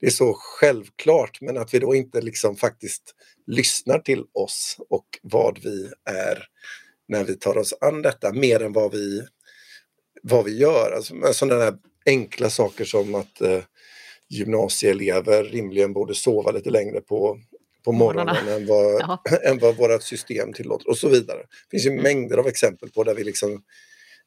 det 0.00 0.06
är 0.06 0.10
så 0.10 0.34
självklart 0.34 1.40
men 1.40 1.56
att 1.56 1.74
vi 1.74 1.78
då 1.78 1.94
inte 1.94 2.20
liksom 2.20 2.56
faktiskt 2.56 3.14
lyssnar 3.46 3.98
till 3.98 4.24
oss 4.32 4.76
och 4.88 5.06
vad 5.22 5.58
vi 5.62 5.90
är 6.10 6.44
när 7.08 7.24
vi 7.24 7.34
tar 7.34 7.58
oss 7.58 7.74
an 7.80 8.02
detta 8.02 8.32
mer 8.32 8.62
än 8.62 8.72
vad 8.72 8.92
vi, 8.92 9.22
vad 10.22 10.44
vi 10.44 10.58
gör. 10.58 10.92
Alltså, 10.96 11.32
sådana 11.32 11.64
där 11.64 11.78
enkla 12.06 12.50
saker 12.50 12.84
som 12.84 13.14
att 13.14 13.40
eh, 13.40 13.62
gymnasieelever 14.30 15.44
rimligen 15.44 15.92
borde 15.92 16.14
sova 16.14 16.50
lite 16.50 16.70
längre 16.70 17.00
på, 17.00 17.38
på 17.84 17.92
morgonen 17.92 18.48
än 18.48 18.66
vad, 18.66 19.18
än 19.44 19.58
vad 19.58 19.76
vårt 19.76 20.02
system 20.02 20.52
tillåter 20.52 20.88
och 20.88 20.98
så 20.98 21.08
vidare. 21.08 21.38
Det 21.38 21.70
finns 21.70 21.86
ju 21.86 21.90
mm. 21.90 22.02
mängder 22.02 22.38
av 22.38 22.46
exempel 22.46 22.90
på 22.90 23.04
där 23.04 23.14
vi 23.14 23.24
liksom 23.24 23.62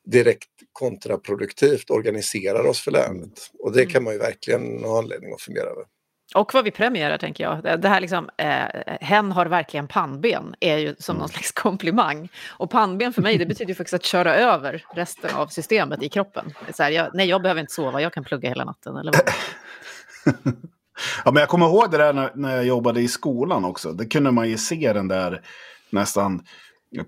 direkt 0.06 0.50
kontraproduktivt 0.74 1.90
organiserar 1.90 2.66
oss 2.66 2.82
för 2.82 2.92
lärandet. 2.92 3.52
Och 3.60 3.72
det 3.72 3.82
mm. 3.82 3.92
kan 3.92 4.04
man 4.04 4.14
ju 4.14 4.20
verkligen 4.20 4.84
ha 4.84 4.98
anledning 4.98 5.34
att 5.34 5.42
fundera 5.42 5.66
över. 5.66 5.86
Och 6.36 6.54
vad 6.54 6.64
vi 6.64 6.72
premierar, 6.72 7.18
tänker 7.18 7.44
jag. 7.44 7.82
Det 7.82 7.90
här 7.90 8.02
liksom, 8.02 8.30
eh, 8.38 8.98
hen 9.02 9.32
har 9.32 9.46
verkligen 9.46 9.88
pannben, 9.88 10.56
är 10.60 10.78
ju 10.78 10.96
som 11.00 11.16
någon 11.16 11.22
mm. 11.22 11.30
slags 11.30 11.52
komplimang. 11.52 12.30
Och 12.48 12.70
pannben 12.70 13.14
för 13.14 13.22
mig, 13.22 13.38
det 13.38 13.46
betyder 13.46 13.70
ju 13.70 13.76
faktiskt 13.76 13.94
att 13.94 14.06
köra 14.06 14.36
över 14.36 14.86
resten 14.96 15.36
av 15.36 15.48
systemet 15.48 16.04
i 16.04 16.10
kroppen. 16.10 16.54
Så 16.74 16.84
här, 16.84 16.92
jag, 16.92 17.10
nej, 17.14 17.30
jag 17.30 17.42
behöver 17.42 17.62
inte 17.62 17.74
sova, 17.74 18.02
jag 18.02 18.14
kan 18.14 18.24
plugga 18.24 18.50
hela 18.50 18.66
natten. 18.66 18.98
Eller 18.98 19.12
vad? 19.12 19.22
ja, 21.26 21.32
men 21.32 21.36
jag 21.36 21.50
kommer 21.50 21.66
ihåg 21.66 21.92
det 21.92 21.98
där 21.98 22.14
när, 22.14 22.32
när 22.36 22.56
jag 22.56 22.66
jobbade 22.66 23.02
i 23.02 23.08
skolan 23.08 23.66
också. 23.66 23.94
Det 23.94 24.06
kunde 24.06 24.32
man 24.32 24.50
ju 24.50 24.58
se 24.58 24.94
den 24.94 25.08
där 25.08 25.42
nästan 25.90 26.42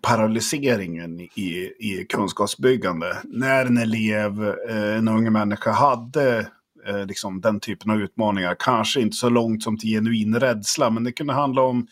paralyseringen 0.02 1.20
i, 1.20 1.72
i 1.80 2.06
kunskapsbyggande. 2.10 3.18
När 3.24 3.66
en 3.66 3.78
elev, 3.78 4.44
eh, 4.70 4.98
en 4.98 5.08
ung 5.08 5.32
människa, 5.32 5.72
hade 5.72 6.48
eh, 6.88 7.06
liksom 7.06 7.42
den 7.42 7.60
typen 7.60 7.92
av 7.92 8.02
utmaningar. 8.02 8.56
Kanske 8.60 9.02
inte 9.02 9.18
så 9.18 9.30
långt 9.30 9.64
som 9.64 9.78
till 9.78 9.90
genuin 9.90 10.40
rädsla, 10.40 10.90
men 10.90 11.04
det 11.04 11.12
kunde 11.12 11.34
handla 11.34 11.62
om 11.62 11.88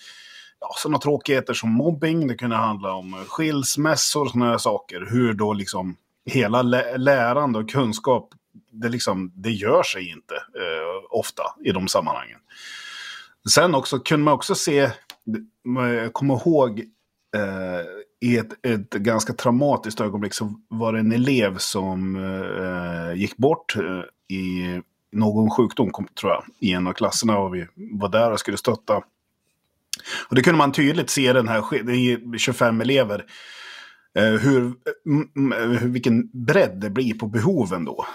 ja, 0.60 0.67
sådana 0.77 0.97
tråkigheter 0.97 1.53
som 1.53 1.69
mobbing, 1.69 2.27
det 2.27 2.36
kunde 2.36 2.55
handla 2.55 2.93
om 2.93 3.25
skilsmässor 3.27 4.21
och 4.21 4.31
sådana 4.31 4.60
saker. 4.60 5.07
Hur 5.12 5.34
då 5.34 5.53
liksom 5.53 5.95
hela 6.25 6.62
lä 6.62 6.97
lärande 6.97 7.60
och 7.60 7.69
kunskap, 7.69 8.29
det, 8.72 8.90
liksom, 8.90 9.32
det 9.36 9.52
gör 9.52 9.84
sig 9.84 10.10
inte 10.10 10.36
eh, 10.36 11.20
ofta 11.20 11.44
i 11.64 11.72
de 11.72 11.88
sammanhangen. 11.88 12.40
Sen 13.54 13.76
också 13.76 14.00
kunde 14.00 14.24
man 14.24 14.34
också 14.34 14.56
se, 14.56 14.90
jag 15.64 16.14
kommer 16.14 16.34
ihåg 16.34 16.80
eh, 17.36 17.86
i 18.22 18.38
ett, 18.38 18.66
ett 18.66 18.90
ganska 18.90 19.34
traumatiskt 19.34 20.02
ögonblick 20.02 20.34
så 20.34 20.54
var 20.68 20.94
det 20.94 21.00
en 21.00 21.12
elev 21.12 21.58
som 21.58 22.16
eh, 22.16 23.20
gick 23.20 23.38
bort 23.38 23.76
eh, 23.76 24.36
i 24.38 24.82
någon 25.12 25.50
sjukdom, 25.50 25.92
tror 26.20 26.32
jag, 26.32 26.44
i 26.60 26.72
en 26.72 26.88
av 26.88 26.94
klasserna 26.94 27.38
och 27.38 27.56
vi 27.56 27.68
var 27.76 28.10
där 28.10 28.32
och 28.32 28.40
skulle 28.40 28.58
stötta. 28.58 29.04
Och 30.30 30.36
det 30.36 30.42
kunde 30.42 30.58
man 30.58 30.72
tydligt 30.72 31.10
se 31.10 31.34
den 31.34 31.48
här, 31.48 31.84
det 31.84 31.92
är 31.92 32.38
25 32.38 32.82
elever, 32.82 33.26
eh, 34.18 34.46
mm, 34.46 34.76
mm, 35.36 35.78
hur, 35.80 35.90
vilken 35.90 36.30
bredd 36.46 36.80
det 36.80 36.90
blir 36.90 37.14
på 37.14 37.28
behoven 37.28 37.86
då. 37.86 38.06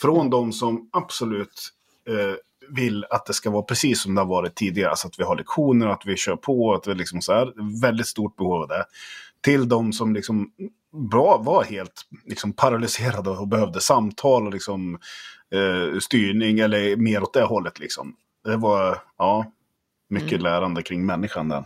Från 0.00 0.30
de 0.30 0.52
som 0.52 0.88
absolut 0.92 1.70
eh, 2.08 2.34
vill 2.68 3.04
att 3.10 3.26
det 3.26 3.32
ska 3.32 3.50
vara 3.50 3.62
precis 3.62 4.02
som 4.02 4.14
det 4.14 4.20
har 4.20 4.28
varit 4.28 4.54
tidigare, 4.54 4.90
alltså 4.90 5.08
att 5.08 5.18
vi 5.18 5.24
har 5.24 5.36
lektioner, 5.36 5.86
att 5.86 6.02
vi 6.06 6.16
kör 6.16 6.36
på, 6.36 6.74
att 6.74 6.86
vi 6.86 6.94
liksom 6.94 7.22
så 7.22 7.32
här, 7.32 7.80
väldigt 7.82 8.06
stort 8.06 8.36
behov 8.36 8.62
av 8.62 8.68
det. 8.68 8.84
Till 9.40 9.68
de 9.68 9.92
som 9.92 10.14
liksom 10.14 10.50
var, 10.90 11.42
var 11.42 11.64
helt 11.64 12.06
liksom 12.24 12.52
paralyserade 12.52 13.30
och 13.30 13.48
behövde 13.48 13.80
samtal 13.80 14.46
och 14.46 14.52
liksom 14.52 14.98
eh, 15.54 15.98
styrning 15.98 16.58
eller 16.58 16.96
mer 16.96 17.22
åt 17.22 17.34
det 17.34 17.44
hållet. 17.44 17.78
Liksom. 17.78 18.16
Det 18.44 18.56
var 18.56 18.98
ja, 19.18 19.52
mycket 20.08 20.32
mm. 20.32 20.42
lärande 20.42 20.82
kring 20.82 21.06
människan 21.06 21.48
där. 21.48 21.64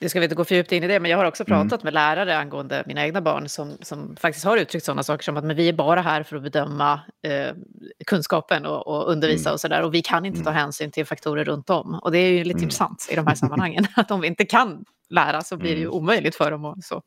Det 0.00 0.08
ska 0.08 0.20
vi 0.20 0.24
inte 0.24 0.34
gå 0.34 0.44
för 0.44 0.54
djupt 0.54 0.72
in 0.72 0.84
i 0.84 0.86
det, 0.86 1.00
men 1.00 1.10
jag 1.10 1.18
har 1.18 1.24
också 1.24 1.44
mm. 1.46 1.60
pratat 1.60 1.82
mm. 1.82 1.84
med 1.84 1.94
lärare 1.94 2.38
angående 2.38 2.84
mina 2.86 3.04
egna 3.04 3.20
barn 3.20 3.48
som, 3.48 3.76
som 3.80 4.16
faktiskt 4.16 4.44
har 4.44 4.56
uttryckt 4.56 4.86
sådana 4.86 5.02
saker 5.02 5.24
som 5.24 5.36
att 5.36 5.44
men 5.44 5.56
vi 5.56 5.68
är 5.68 5.72
bara 5.72 6.00
här 6.00 6.22
för 6.22 6.36
att 6.36 6.42
bedöma 6.42 7.00
eh, 7.22 7.54
kunskapen 8.06 8.66
och, 8.66 8.86
och 8.86 9.10
undervisa 9.10 9.48
mm. 9.48 9.54
och 9.54 9.60
sådär 9.60 9.82
och 9.82 9.94
vi 9.94 10.02
kan 10.02 10.26
inte 10.26 10.42
ta 10.42 10.50
mm. 10.50 10.60
hänsyn 10.60 10.90
till 10.90 11.06
faktorer 11.06 11.44
runt 11.44 11.70
om. 11.70 11.94
Och 11.94 12.12
det 12.12 12.18
är 12.18 12.30
ju 12.30 12.44
lite 12.44 12.50
mm. 12.50 12.62
intressant 12.62 13.08
i 13.10 13.16
de 13.16 13.26
här 13.26 13.34
sammanhangen, 13.34 13.86
att 13.96 14.10
om 14.10 14.20
vi 14.20 14.26
inte 14.26 14.44
kan 14.44 14.84
lära 15.10 15.42
så 15.42 15.56
blir 15.56 15.74
det 15.74 15.80
ju 15.80 15.88
omöjligt 15.88 16.36
för 16.36 16.50
dem. 16.50 16.64
Och 16.64 16.76
så. 16.82 17.02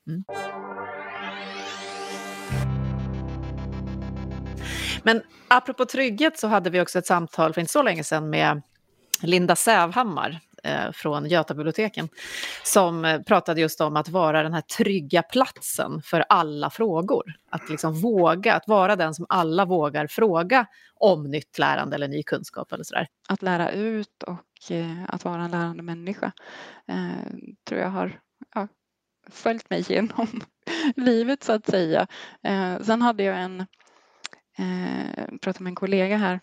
Men 5.04 5.22
apropå 5.48 5.86
trygghet 5.86 6.40
så 6.40 6.48
hade 6.48 6.70
vi 6.70 6.82
också 6.82 7.00
ett 7.00 7.08
samtal 7.08 7.54
för 7.54 7.62
inte 7.62 7.74
så 7.74 7.84
länge 7.84 8.04
sedan 8.04 8.30
med 8.30 8.62
Linda 9.22 9.56
Sävhammar 9.56 10.40
Eh, 10.66 10.92
från 10.92 11.26
Götabiblioteken 11.26 12.10
som 12.64 13.06
eh, 13.06 13.22
pratade 13.22 13.62
just 13.62 13.82
om 13.82 13.96
att 13.96 14.10
vara 14.10 14.44
den 14.44 14.54
här 14.54 14.62
trygga 14.62 15.24
platsen 15.24 16.02
för 16.02 16.26
alla 16.30 16.70
frågor. 16.70 17.24
Att 17.50 17.70
liksom 17.70 17.94
våga, 18.02 18.54
att 18.54 18.68
vara 18.68 18.96
den 18.96 19.14
som 19.14 19.26
alla 19.30 19.66
vågar 19.66 20.08
fråga 20.08 20.66
om 20.96 21.24
nytt 21.24 21.60
lärande 21.60 21.96
eller 21.96 22.08
ny 22.08 22.24
kunskap 22.24 22.74
eller 22.74 22.84
sådär. 22.84 23.08
Att 23.30 23.42
lära 23.42 23.72
ut 23.72 24.24
och 24.24 24.72
eh, 24.72 25.04
att 25.08 25.26
vara 25.26 25.44
en 25.44 25.52
lärande 25.52 25.84
människa 25.84 26.32
eh, 26.88 27.34
tror 27.68 27.82
jag 27.82 27.90
har 27.90 28.20
ja, 28.56 28.68
följt 29.30 29.70
mig 29.70 29.86
genom 29.88 30.42
livet 30.96 31.44
så 31.44 31.54
att 31.54 31.66
säga. 31.66 32.08
sen 32.82 33.02
hade 33.02 33.24
jag 33.24 33.42
en 33.42 33.60
eh, 34.58 35.26
pratade 35.42 35.64
med 35.64 35.72
en 35.72 35.76
kollega 35.76 36.18
här 36.18 36.40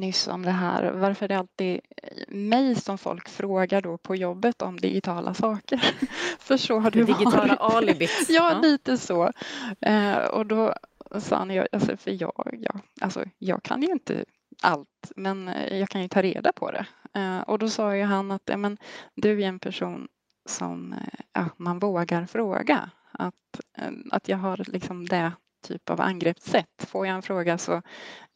nyss 0.00 0.28
om 0.28 0.42
det 0.42 0.50
här. 0.50 0.92
Varför 0.92 1.28
det 1.28 1.38
alltid 1.38 1.80
mig 2.28 2.74
som 2.74 2.98
folk 2.98 3.28
frågar 3.28 3.80
då 3.80 3.98
på 3.98 4.16
jobbet 4.16 4.62
om 4.62 4.76
digitala 4.76 5.34
saker? 5.34 5.94
För 6.38 6.56
så 6.56 6.78
har 6.78 6.90
det, 6.90 6.98
det 6.98 7.04
digitala 7.04 7.54
alibit. 7.54 8.10
ja, 8.28 8.60
lite 8.62 8.98
så. 8.98 9.32
Eh, 9.80 10.16
och 10.16 10.46
då 10.46 10.74
sa 11.20 11.36
han, 11.36 11.50
jag, 11.50 11.66
alltså, 11.72 11.96
för 11.96 12.22
jag, 12.22 12.58
ja, 12.60 12.80
alltså, 13.00 13.24
jag 13.38 13.62
kan 13.62 13.82
ju 13.82 13.92
inte 13.92 14.24
allt, 14.62 15.12
men 15.16 15.50
jag 15.70 15.88
kan 15.88 16.02
ju 16.02 16.08
ta 16.08 16.22
reda 16.22 16.52
på 16.52 16.70
det. 16.70 16.86
Eh, 17.14 17.40
och 17.40 17.58
då 17.58 17.68
sa 17.68 17.96
ju 17.96 18.02
han 18.02 18.30
att 18.30 18.50
men, 18.56 18.78
du 19.14 19.42
är 19.42 19.48
en 19.48 19.58
person 19.58 20.08
som 20.48 20.92
eh, 20.92 21.20
ja, 21.32 21.48
man 21.56 21.78
vågar 21.78 22.26
fråga. 22.26 22.90
Att, 23.12 23.60
eh, 23.78 23.90
att 24.10 24.28
jag 24.28 24.38
har 24.38 24.64
liksom 24.66 25.08
det 25.08 25.32
typ 25.62 25.90
av 25.90 26.00
angreppssätt. 26.00 26.86
Får 26.88 27.06
jag 27.06 27.16
en 27.16 27.22
fråga 27.22 27.58
så 27.58 27.82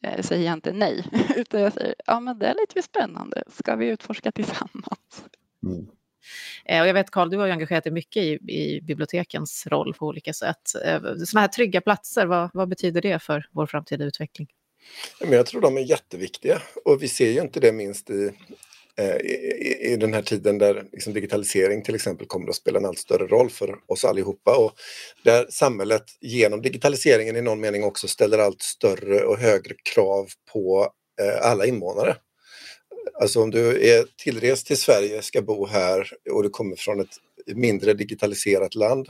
eh, 0.03 0.21
säger 0.21 0.45
jag 0.45 0.53
inte 0.53 0.73
nej, 0.73 1.05
utan 1.35 1.61
jag 1.61 1.73
säger 1.73 1.95
ja 2.05 2.19
men 2.19 2.39
det 2.39 2.45
är 2.45 2.55
lite 2.55 2.81
spännande, 2.81 3.43
ska 3.47 3.75
vi 3.75 3.87
utforska 3.87 4.31
tillsammans? 4.31 5.25
Mm. 5.63 5.87
Eh, 6.65 6.81
och 6.81 6.87
jag 6.87 6.93
vet 6.93 7.11
Karl, 7.11 7.29
du 7.29 7.37
har 7.37 7.45
ju 7.45 7.51
engagerat 7.51 7.83
dig 7.83 7.93
mycket 7.93 8.23
i, 8.23 8.51
i 8.51 8.81
bibliotekens 8.81 9.67
roll 9.67 9.93
på 9.93 10.07
olika 10.07 10.33
sätt. 10.33 10.75
Eh, 10.85 10.99
sådana 11.01 11.41
här 11.41 11.47
trygga 11.47 11.81
platser, 11.81 12.25
vad, 12.25 12.49
vad 12.53 12.69
betyder 12.69 13.01
det 13.01 13.19
för 13.19 13.47
vår 13.51 13.65
framtida 13.65 14.05
utveckling? 14.05 14.47
jag 15.19 15.45
tror 15.45 15.61
de 15.61 15.77
är 15.77 15.81
jätteviktiga 15.81 16.61
och 16.85 17.03
vi 17.03 17.07
ser 17.07 17.31
ju 17.31 17.41
inte 17.41 17.59
det 17.59 17.71
minst 17.71 18.09
i 18.09 18.31
Eh, 18.99 19.15
i, 19.15 19.93
i 19.93 19.97
den 19.97 20.13
här 20.13 20.21
tiden 20.21 20.57
där 20.57 20.85
liksom 20.91 21.13
digitalisering 21.13 21.83
till 21.83 21.95
exempel 21.95 22.27
kommer 22.27 22.49
att 22.49 22.55
spela 22.55 22.79
en 22.79 22.85
allt 22.85 22.99
större 22.99 23.27
roll 23.27 23.49
för 23.49 23.75
oss 23.87 24.05
allihopa 24.05 24.57
och 24.57 24.71
där 25.23 25.45
samhället 25.49 26.03
genom 26.21 26.61
digitaliseringen 26.61 27.35
i 27.35 27.41
någon 27.41 27.59
mening 27.59 27.83
också 27.83 28.07
ställer 28.07 28.37
allt 28.37 28.61
större 28.61 29.23
och 29.23 29.37
högre 29.37 29.73
krav 29.93 30.27
på 30.53 30.91
eh, 31.21 31.49
alla 31.51 31.65
invånare. 31.65 32.15
Alltså 33.21 33.41
om 33.41 33.51
du 33.51 33.89
är 33.89 34.05
tillrest 34.23 34.67
till 34.67 34.77
Sverige, 34.77 35.21
ska 35.21 35.41
bo 35.41 35.67
här 35.67 36.11
och 36.31 36.43
du 36.43 36.49
kommer 36.49 36.75
från 36.75 36.99
ett 36.99 37.17
mindre 37.55 37.93
digitaliserat 37.93 38.75
land 38.75 39.07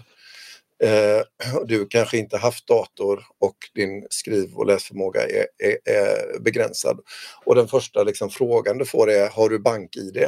Eh, 0.83 1.21
du 1.65 1.87
kanske 1.87 2.17
inte 2.17 2.37
haft 2.37 2.67
dator 2.67 3.23
och 3.39 3.57
din 3.75 4.07
skriv 4.09 4.53
och 4.53 4.65
läsförmåga 4.65 5.21
är, 5.21 5.47
är, 5.57 5.77
är 5.93 6.39
begränsad. 6.39 6.99
Och 7.45 7.55
den 7.55 7.67
första 7.67 8.03
liksom, 8.03 8.29
frågan 8.29 8.77
du 8.77 8.85
får 8.85 9.11
är, 9.11 9.29
har 9.29 9.49
du 9.49 9.59
bank-id? 9.59 10.25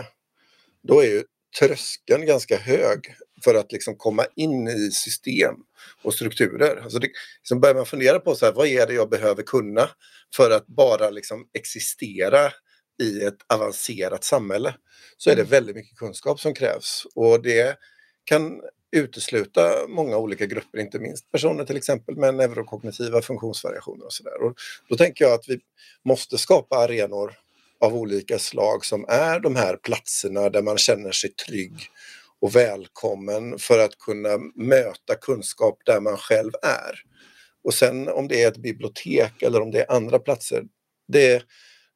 Då 0.84 1.00
är 1.00 1.08
ju 1.08 1.24
tröskeln 1.60 2.26
ganska 2.26 2.58
hög 2.58 3.16
för 3.44 3.56
att 3.56 3.72
liksom 3.72 3.96
komma 3.96 4.26
in 4.36 4.68
i 4.68 4.92
system 4.92 5.56
och 6.04 6.14
strukturer. 6.14 6.82
Alltså 6.84 7.00
det, 7.00 7.10
liksom 7.40 7.60
börjar 7.60 7.76
man 7.76 7.86
fundera 7.86 8.20
på 8.20 8.36
så 8.36 8.46
här, 8.46 8.54
vad 8.54 8.68
är 8.68 8.88
det 8.88 8.94
jag 8.94 9.10
behöver 9.10 9.44
kunna 9.44 9.90
för 10.36 10.52
att 10.52 10.68
bara 10.68 11.10
liksom 11.10 11.48
existera 11.54 12.52
i 13.02 13.24
ett 13.24 13.38
avancerat 13.54 14.24
samhälle 14.24 14.76
så 15.18 15.30
är 15.30 15.36
det 15.36 15.44
väldigt 15.44 15.76
mycket 15.76 15.98
kunskap 15.98 16.40
som 16.40 16.54
krävs 16.54 17.08
och 17.16 17.42
det 17.42 17.78
kan 18.24 18.62
utesluta 18.92 19.88
många 19.88 20.18
olika 20.18 20.46
grupper, 20.46 20.80
inte 20.80 21.00
minst 21.00 21.32
personer 21.32 21.66
till 21.66 21.78
exempel 21.78 22.16
med 22.16 22.36
neurokognitiva 22.36 23.22
funktionsvariationer 23.22 24.06
och 24.06 24.14
sådär. 24.14 24.34
Då 24.90 24.96
tänker 24.96 25.26
jag 25.26 25.34
att 25.34 25.50
vi 25.50 25.60
måste 26.06 26.38
skapa 26.38 26.78
arenor 26.78 27.34
av 27.80 27.96
olika 27.96 28.40
slag 28.40 28.86
som 28.86 29.06
är 29.08 29.40
de 29.40 29.56
här 29.56 29.78
platserna 29.78 30.50
där 30.50 30.62
man 30.62 30.78
känner 30.78 31.12
sig 31.12 31.30
trygg 31.30 31.74
och 32.42 32.56
välkommen 32.56 33.60
för 33.60 33.80
att 33.80 33.98
kunna 33.98 34.38
möta 34.56 35.16
kunskap 35.16 35.80
där 35.86 36.00
man 36.02 36.18
själv 36.18 36.52
är. 36.62 37.04
Och 37.64 37.74
sen 37.74 38.08
om 38.08 38.28
det 38.28 38.44
är 38.44 38.48
ett 38.48 38.58
bibliotek 38.58 39.42
eller 39.42 39.62
om 39.62 39.72
det 39.72 39.82
är 39.82 39.92
andra 39.92 40.20
platser, 40.20 40.64
det, 41.08 41.44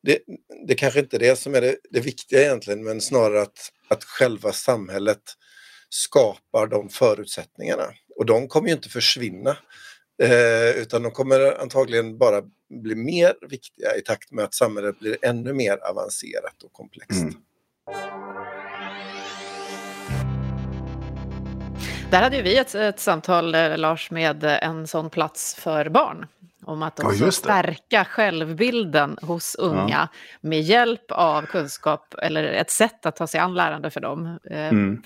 det, 0.03 0.19
det 0.67 0.75
kanske 0.75 0.99
inte 0.99 1.17
är 1.17 1.19
det 1.19 1.35
som 1.35 1.55
är 1.55 1.61
det, 1.61 1.75
det 1.89 1.99
viktiga 1.99 2.41
egentligen, 2.41 2.83
men 2.83 3.01
snarare 3.01 3.41
att, 3.41 3.71
att 3.87 4.03
själva 4.03 4.51
samhället 4.51 5.21
skapar 5.93 6.67
de 6.67 6.89
förutsättningarna. 6.89 7.83
Och 8.15 8.25
de 8.25 8.47
kommer 8.47 8.67
ju 8.67 8.73
inte 8.73 8.89
försvinna, 8.89 9.57
eh, 10.23 10.81
utan 10.81 11.03
de 11.03 11.11
kommer 11.11 11.61
antagligen 11.61 12.17
bara 12.17 12.41
bli 12.69 12.95
mer 12.95 13.33
viktiga 13.49 13.95
i 13.97 14.01
takt 14.01 14.31
med 14.31 14.45
att 14.45 14.53
samhället 14.53 14.99
blir 14.99 15.17
ännu 15.21 15.53
mer 15.53 15.77
avancerat 15.77 16.63
och 16.63 16.73
komplext. 16.73 17.21
Mm. 17.21 17.33
Där 22.11 22.21
hade 22.21 22.35
ju 22.35 22.41
vi 22.41 22.57
ett, 22.57 22.75
ett 22.75 22.99
samtal, 22.99 23.55
eh, 23.55 23.77
Lars, 23.77 24.11
med 24.11 24.43
en 24.43 24.87
sån 24.87 25.09
plats 25.09 25.55
för 25.55 25.89
barn. 25.89 26.27
Om 26.65 26.83
att 26.83 26.99
också 26.99 27.25
ja, 27.25 27.31
stärka 27.31 28.05
självbilden 28.05 29.17
hos 29.21 29.55
unga 29.55 30.09
ja. 30.11 30.19
med 30.41 30.61
hjälp 30.61 31.11
av 31.11 31.41
kunskap 31.45 32.15
eller 32.21 32.43
ett 32.43 32.71
sätt 32.71 33.05
att 33.05 33.15
ta 33.15 33.27
sig 33.27 33.39
an 33.39 33.53
lärande 33.53 33.89
för 33.89 34.01
dem. 34.01 34.39
Eh, 34.51 34.67
mm. 34.67 35.03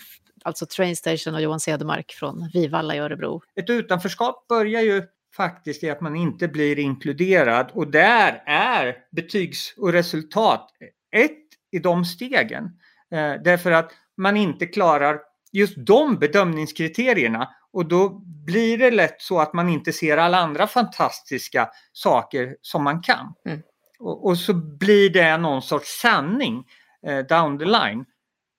Alltså 0.48 0.66
Trainstation 0.66 1.36
och 1.36 1.42
Johan 1.42 1.60
Cedermark 1.60 2.12
från 2.12 2.50
Vivalla 2.54 2.96
i 2.96 3.00
Örebro. 3.00 3.42
Ett 3.56 3.70
utanförskap 3.70 4.48
börjar 4.48 4.82
ju 4.82 5.04
faktiskt 5.36 5.84
i 5.84 5.90
att 5.90 6.02
man 6.02 6.16
inte 6.16 6.48
blir 6.48 6.80
inkluderad 6.80 7.72
och 7.74 7.92
där 7.92 8.44
är 8.46 8.98
betygs 9.12 9.74
och 9.78 9.92
resultat 9.92 10.70
ett 11.12 11.38
i 11.72 11.80
de 11.80 12.06
stegen. 12.06 12.64
Eh, 13.12 13.34
därför 13.44 13.72
att 13.72 13.92
man 14.18 14.38
inte 14.38 14.66
klarar 14.66 15.20
just 15.52 15.74
de 15.78 16.20
bedömningskriterierna 16.20 17.50
och 17.74 17.86
då 17.86 18.10
blir 18.46 18.78
det 18.78 18.92
lätt 18.92 19.22
så 19.22 19.40
att 19.40 19.54
man 19.54 19.70
inte 19.70 19.94
ser 19.94 20.18
alla 20.18 20.38
andra 20.38 20.68
fantastiska 20.68 21.70
saker 21.94 22.56
som 22.62 22.84
man 22.84 23.02
kan. 23.02 23.34
Mm. 23.46 23.62
Och, 24.00 24.26
och, 24.26 24.38
så 24.38 24.54
blir 24.54 25.10
det 25.10 25.38
någon 25.38 25.62
sorts 25.62 26.02
sanning 26.02 26.64
eh, 27.08 27.26
down 27.26 27.60
the 27.60 27.66
line. 27.66 28.06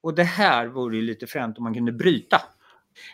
Och 0.08 0.14
det 0.14 0.24
här 0.24 0.66
vore 0.66 0.96
ju 0.96 1.02
lite 1.02 1.26
fränt 1.26 1.58
om 1.58 1.64
man 1.64 1.74
kunde 1.74 1.92
bryta. 1.92 2.40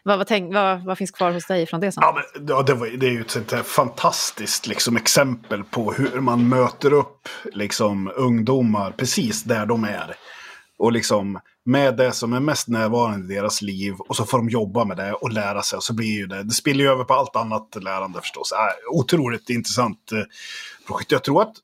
Vad, 0.03 0.19
vad, 0.19 0.27
tänk, 0.27 0.55
vad, 0.55 0.85
vad, 0.85 0.99
finns 0.99 1.11
kvar 1.11 1.33
hos 1.33 1.47
dig 1.47 1.67
från 1.67 1.81
det? 1.81 1.93
Ja, 1.97 2.19
men, 2.35 2.47
ja, 2.47 2.63
det, 2.63 2.75
var, 2.75 2.87
det 2.87 3.07
är 3.07 3.11
ju 3.11 3.21
ett, 3.21 3.53
ett 3.53 3.67
fantastiskt 3.67 4.67
liksom, 4.67 4.97
exempel 4.97 5.65
på 5.65 5.93
hur 5.93 6.21
man 6.21 6.49
möter 6.49 6.93
upp 6.93 7.29
liksom, 7.53 8.13
ungdomar 8.17 8.91
precis 8.91 9.43
där 9.43 9.67
de 9.67 9.85
är. 9.85 10.15
Och 10.79 10.93
liksom 10.93 11.41
med 11.65 11.97
det 11.97 12.13
som 12.13 12.33
är 12.33 12.41
mest 12.41 12.69
närvarande 12.69 13.35
i 13.35 13.37
deras 13.37 13.63
liv 13.63 13.95
och 13.99 14.17
så 14.17 14.25
får 14.25 14.39
de 14.39 14.49
jobba 14.49 14.85
med 14.85 14.97
det 14.97 15.13
och 15.13 15.33
lära 15.33 15.63
sig. 15.63 15.77
Och 15.77 15.85
så 15.85 15.95
blir 15.95 16.17
ju 16.17 16.27
det, 16.27 16.43
det 16.43 16.55
spiller 16.55 16.85
ju 16.85 16.91
över 16.91 17.05
på 17.05 17.15
allt 17.15 17.37
annat 17.37 17.77
lärande 17.83 18.21
förstås. 18.21 18.53
Äh, 18.53 18.99
otroligt 18.99 19.51
intressant 19.51 20.13
eh, 20.13 20.19
projekt. 20.87 21.13
Jag 21.13 21.25
tror 21.25 21.43
att 21.43 21.55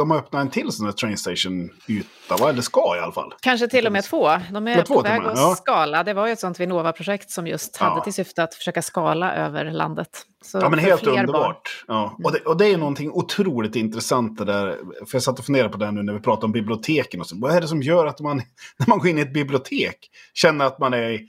de 0.00 0.10
har 0.10 0.18
öppnat 0.18 0.40
en 0.40 0.50
till 0.50 0.72
sån 0.72 0.86
här 0.86 0.92
train 0.92 1.16
station-yta, 1.16 2.36
va? 2.40 2.48
eller 2.48 2.62
ska 2.62 2.96
i 2.96 3.00
alla 3.00 3.12
fall. 3.12 3.34
Kanske 3.40 3.68
till 3.68 3.86
och 3.86 3.92
med 3.92 4.04
två. 4.04 4.30
De 4.52 4.68
är 4.68 4.82
på 4.82 5.02
väg 5.02 5.20
att 5.20 5.38
ja. 5.38 5.54
skala. 5.56 6.04
Det 6.04 6.14
var 6.14 6.26
ju 6.26 6.32
ett 6.32 6.40
sånt 6.40 6.60
Vinnova-projekt 6.60 7.30
som 7.30 7.46
just 7.46 7.76
hade 7.76 7.96
ja. 7.96 8.04
till 8.04 8.12
syfte 8.12 8.42
att 8.42 8.54
försöka 8.54 8.82
skala 8.82 9.34
över 9.34 9.70
landet. 9.70 10.08
Så 10.44 10.58
ja, 10.58 10.68
men 10.68 10.78
helt 10.78 11.06
underbart. 11.06 11.84
Ja. 11.88 12.16
Och, 12.24 12.32
det, 12.32 12.38
och 12.38 12.56
det 12.56 12.66
är 12.66 12.78
någonting 12.78 13.10
otroligt 13.12 13.76
intressant 13.76 14.38
det 14.38 14.44
där. 14.44 14.78
För 15.06 15.14
jag 15.14 15.22
satt 15.22 15.38
och 15.38 15.44
funderade 15.44 15.68
på 15.68 15.78
det 15.78 15.90
nu 15.90 16.02
när 16.02 16.12
vi 16.12 16.20
pratade 16.20 16.46
om 16.46 16.52
biblioteken. 16.52 17.20
Och 17.20 17.26
så. 17.26 17.36
Vad 17.38 17.56
är 17.56 17.60
det 17.60 17.68
som 17.68 17.82
gör 17.82 18.06
att 18.06 18.20
man, 18.20 18.36
när 18.76 18.86
man 18.88 18.98
går 18.98 19.08
in 19.08 19.18
i 19.18 19.20
ett 19.20 19.32
bibliotek, 19.32 19.96
känner 20.34 20.64
att 20.64 20.78
man 20.78 20.94
är 20.94 21.20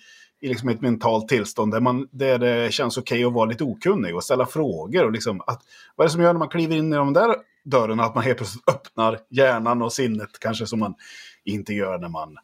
i 0.41 0.47
liksom 0.47 0.69
ett 0.69 0.81
mentalt 0.81 1.27
tillstånd 1.27 1.71
där, 1.71 1.79
man, 1.79 2.07
där 2.11 2.39
det 2.39 2.73
känns 2.73 2.97
okej 2.97 3.15
okay 3.17 3.27
att 3.27 3.33
vara 3.33 3.45
lite 3.45 3.63
okunnig 3.63 4.15
och 4.15 4.23
ställa 4.23 4.45
frågor. 4.45 5.05
Och 5.05 5.11
liksom 5.11 5.41
att, 5.41 5.61
vad 5.95 6.05
är 6.05 6.07
det 6.07 6.11
som 6.13 6.21
gör 6.21 6.33
när 6.33 6.39
man 6.39 6.49
kliver 6.49 6.75
in 6.75 6.93
i 6.93 6.95
de 6.95 7.13
där 7.13 7.35
dörrarna 7.63 8.03
att 8.03 8.15
man 8.15 8.23
helt 8.23 8.37
plötsligt 8.37 8.69
öppnar 8.69 9.19
hjärnan 9.29 9.81
och 9.81 9.93
sinnet 9.93 10.39
kanske 10.39 10.65
som 10.65 10.79
man 10.79 10.95
inte 11.43 11.73
gör 11.73 11.97
när 11.97 12.09
man 12.09 12.37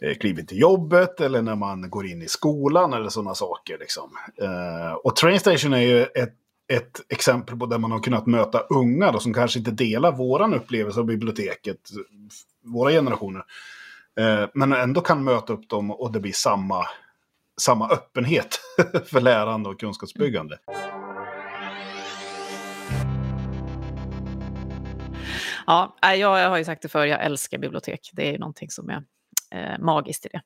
eh, 0.00 0.14
kliver 0.14 0.42
till 0.42 0.60
jobbet 0.60 1.20
eller 1.20 1.42
när 1.42 1.54
man 1.54 1.90
går 1.90 2.06
in 2.06 2.22
i 2.22 2.28
skolan 2.28 2.92
eller 2.92 3.08
sådana 3.08 3.34
saker. 3.34 3.78
Liksom. 3.78 4.10
Eh, 4.42 4.92
och 4.92 5.16
Trainstation 5.16 5.72
är 5.72 5.80
ju 5.80 6.02
ett, 6.02 6.34
ett 6.72 7.00
exempel 7.08 7.58
på 7.58 7.66
där 7.66 7.78
man 7.78 7.92
har 7.92 8.00
kunnat 8.00 8.26
möta 8.26 8.60
unga 8.60 9.12
då, 9.12 9.18
som 9.18 9.34
kanske 9.34 9.58
inte 9.58 9.70
delar 9.70 10.12
våran 10.12 10.54
upplevelse 10.54 11.00
av 11.00 11.06
biblioteket, 11.06 11.80
våra 12.64 12.90
generationer. 12.90 13.44
Eh, 14.20 14.48
men 14.54 14.72
ändå 14.72 15.00
kan 15.00 15.24
möta 15.24 15.52
upp 15.52 15.68
dem 15.68 15.90
och 15.90 16.12
det 16.12 16.20
blir 16.20 16.32
samma, 16.32 16.86
samma 17.60 17.88
öppenhet 17.88 18.60
för 19.06 19.20
lärande 19.20 19.68
och 19.68 19.80
kunskapsbyggande. 19.80 20.58
Ja, 25.66 25.96
jag 26.02 26.48
har 26.48 26.58
ju 26.58 26.64
sagt 26.64 26.82
det 26.82 26.88
förr, 26.88 27.06
jag 27.06 27.24
älskar 27.24 27.58
bibliotek. 27.58 28.10
Det 28.12 28.28
är 28.28 28.32
ju 28.32 28.38
någonting 28.38 28.70
som 28.70 28.90
är 28.90 29.02
eh, 29.54 29.78
magiskt 29.78 30.26
i 30.26 30.28
det. 30.32 30.40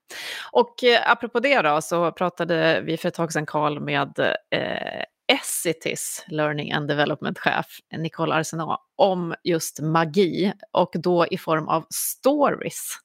Och 0.53 0.85
eh, 0.85 1.11
apropå 1.11 1.41
det 1.41 1.63
då, 1.63 1.81
så 1.81 2.13
pratade 2.13 2.81
vi 2.81 2.97
för 2.97 3.09
ett 3.09 3.15
tag 3.15 3.33
sedan, 3.33 3.47
Karl, 3.47 3.81
med 3.81 4.19
eh, 4.51 5.05
Essitis 5.31 6.25
Learning 6.29 6.73
and 6.73 6.89
Development-chef 6.89 7.67
Nicole 7.93 8.35
Arsenault 8.35 8.81
om 8.97 9.35
just 9.45 9.81
magi 9.81 10.53
och 10.73 10.91
då 10.95 11.27
i 11.27 11.39
form 11.39 11.69
av 11.69 11.87
stories. 11.91 12.99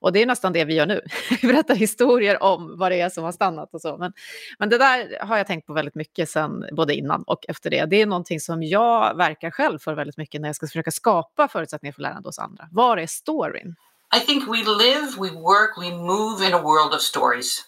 Och 0.00 0.12
det 0.12 0.22
är 0.22 0.26
nästan 0.26 0.52
det 0.52 0.64
vi 0.64 0.74
gör 0.74 0.86
nu. 0.86 1.00
Vi 1.42 1.48
berättar 1.48 1.74
historier 1.74 2.42
om 2.42 2.78
vad 2.78 2.92
det 2.92 3.00
är 3.00 3.08
som 3.08 3.24
har 3.24 3.32
stannat 3.32 3.74
och 3.74 3.80
så. 3.80 3.96
Men, 3.96 4.12
men 4.58 4.68
det 4.68 4.78
där 4.78 5.18
har 5.26 5.36
jag 5.36 5.46
tänkt 5.46 5.66
på 5.66 5.72
väldigt 5.72 5.94
mycket 5.94 6.30
sen, 6.30 6.64
både 6.72 6.94
innan 6.94 7.22
och 7.22 7.44
efter 7.48 7.70
det. 7.70 7.84
Det 7.84 8.02
är 8.02 8.06
någonting 8.06 8.40
som 8.40 8.62
jag 8.62 9.16
verkar 9.16 9.50
själv 9.50 9.78
för 9.78 9.94
väldigt 9.94 10.16
mycket 10.16 10.40
när 10.40 10.48
jag 10.48 10.56
ska 10.56 10.66
försöka 10.66 10.90
skapa 10.90 11.48
förutsättningar 11.48 11.92
för 11.92 12.02
lärande 12.02 12.28
hos 12.28 12.38
andra. 12.38 12.68
Var 12.72 12.96
är 12.96 13.06
storyn? 13.06 13.76
I 14.16 14.20
think 14.26 14.48
we 14.48 14.56
live, 14.56 15.06
we 15.18 15.30
work, 15.30 15.78
we 15.78 15.90
move 15.90 16.46
in 16.46 16.54
a 16.54 16.62
world 16.62 16.94
of 16.94 17.00
stories. 17.00 17.64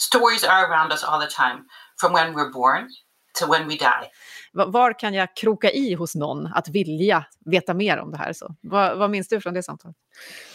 Stories 0.00 0.44
are 0.44 0.66
around 0.66 0.92
us 0.92 1.04
all 1.04 1.20
the 1.20 1.34
time, 1.34 1.64
from 2.00 2.12
when 2.12 2.34
we're 2.34 2.52
born 2.52 2.88
to 3.40 3.52
when 3.52 3.68
we 3.68 3.74
die. 3.74 4.10
Var 4.52 4.98
kan 4.98 5.14
jag 5.14 5.36
kroka 5.36 5.70
i 5.70 5.94
hos 5.94 6.14
någon 6.14 6.46
att 6.46 6.68
vilja 6.68 7.26
veta 7.44 7.74
mer 7.74 7.98
om 7.98 8.10
det 8.10 8.16
här? 8.16 8.32
Så, 8.32 8.54
vad, 8.60 8.98
vad 8.98 9.10
minns 9.10 9.28
du 9.28 9.40
från 9.40 9.54
det 9.54 9.62
samtalet? 9.62 9.96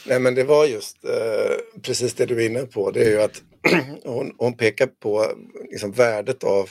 Nej, 0.07 0.19
men 0.19 0.35
det 0.35 0.43
var 0.43 0.65
just 0.65 1.05
eh, 1.05 1.81
precis 1.81 2.13
det 2.13 2.25
du 2.25 2.43
är 2.43 2.49
inne 2.49 2.61
på. 2.61 2.91
Det 2.91 3.05
är 3.05 3.09
ju 3.09 3.21
att 3.21 3.41
hon, 4.03 4.35
hon 4.37 4.57
pekar 4.57 4.87
på 4.87 5.25
liksom, 5.71 5.91
värdet 5.91 6.43
av 6.43 6.69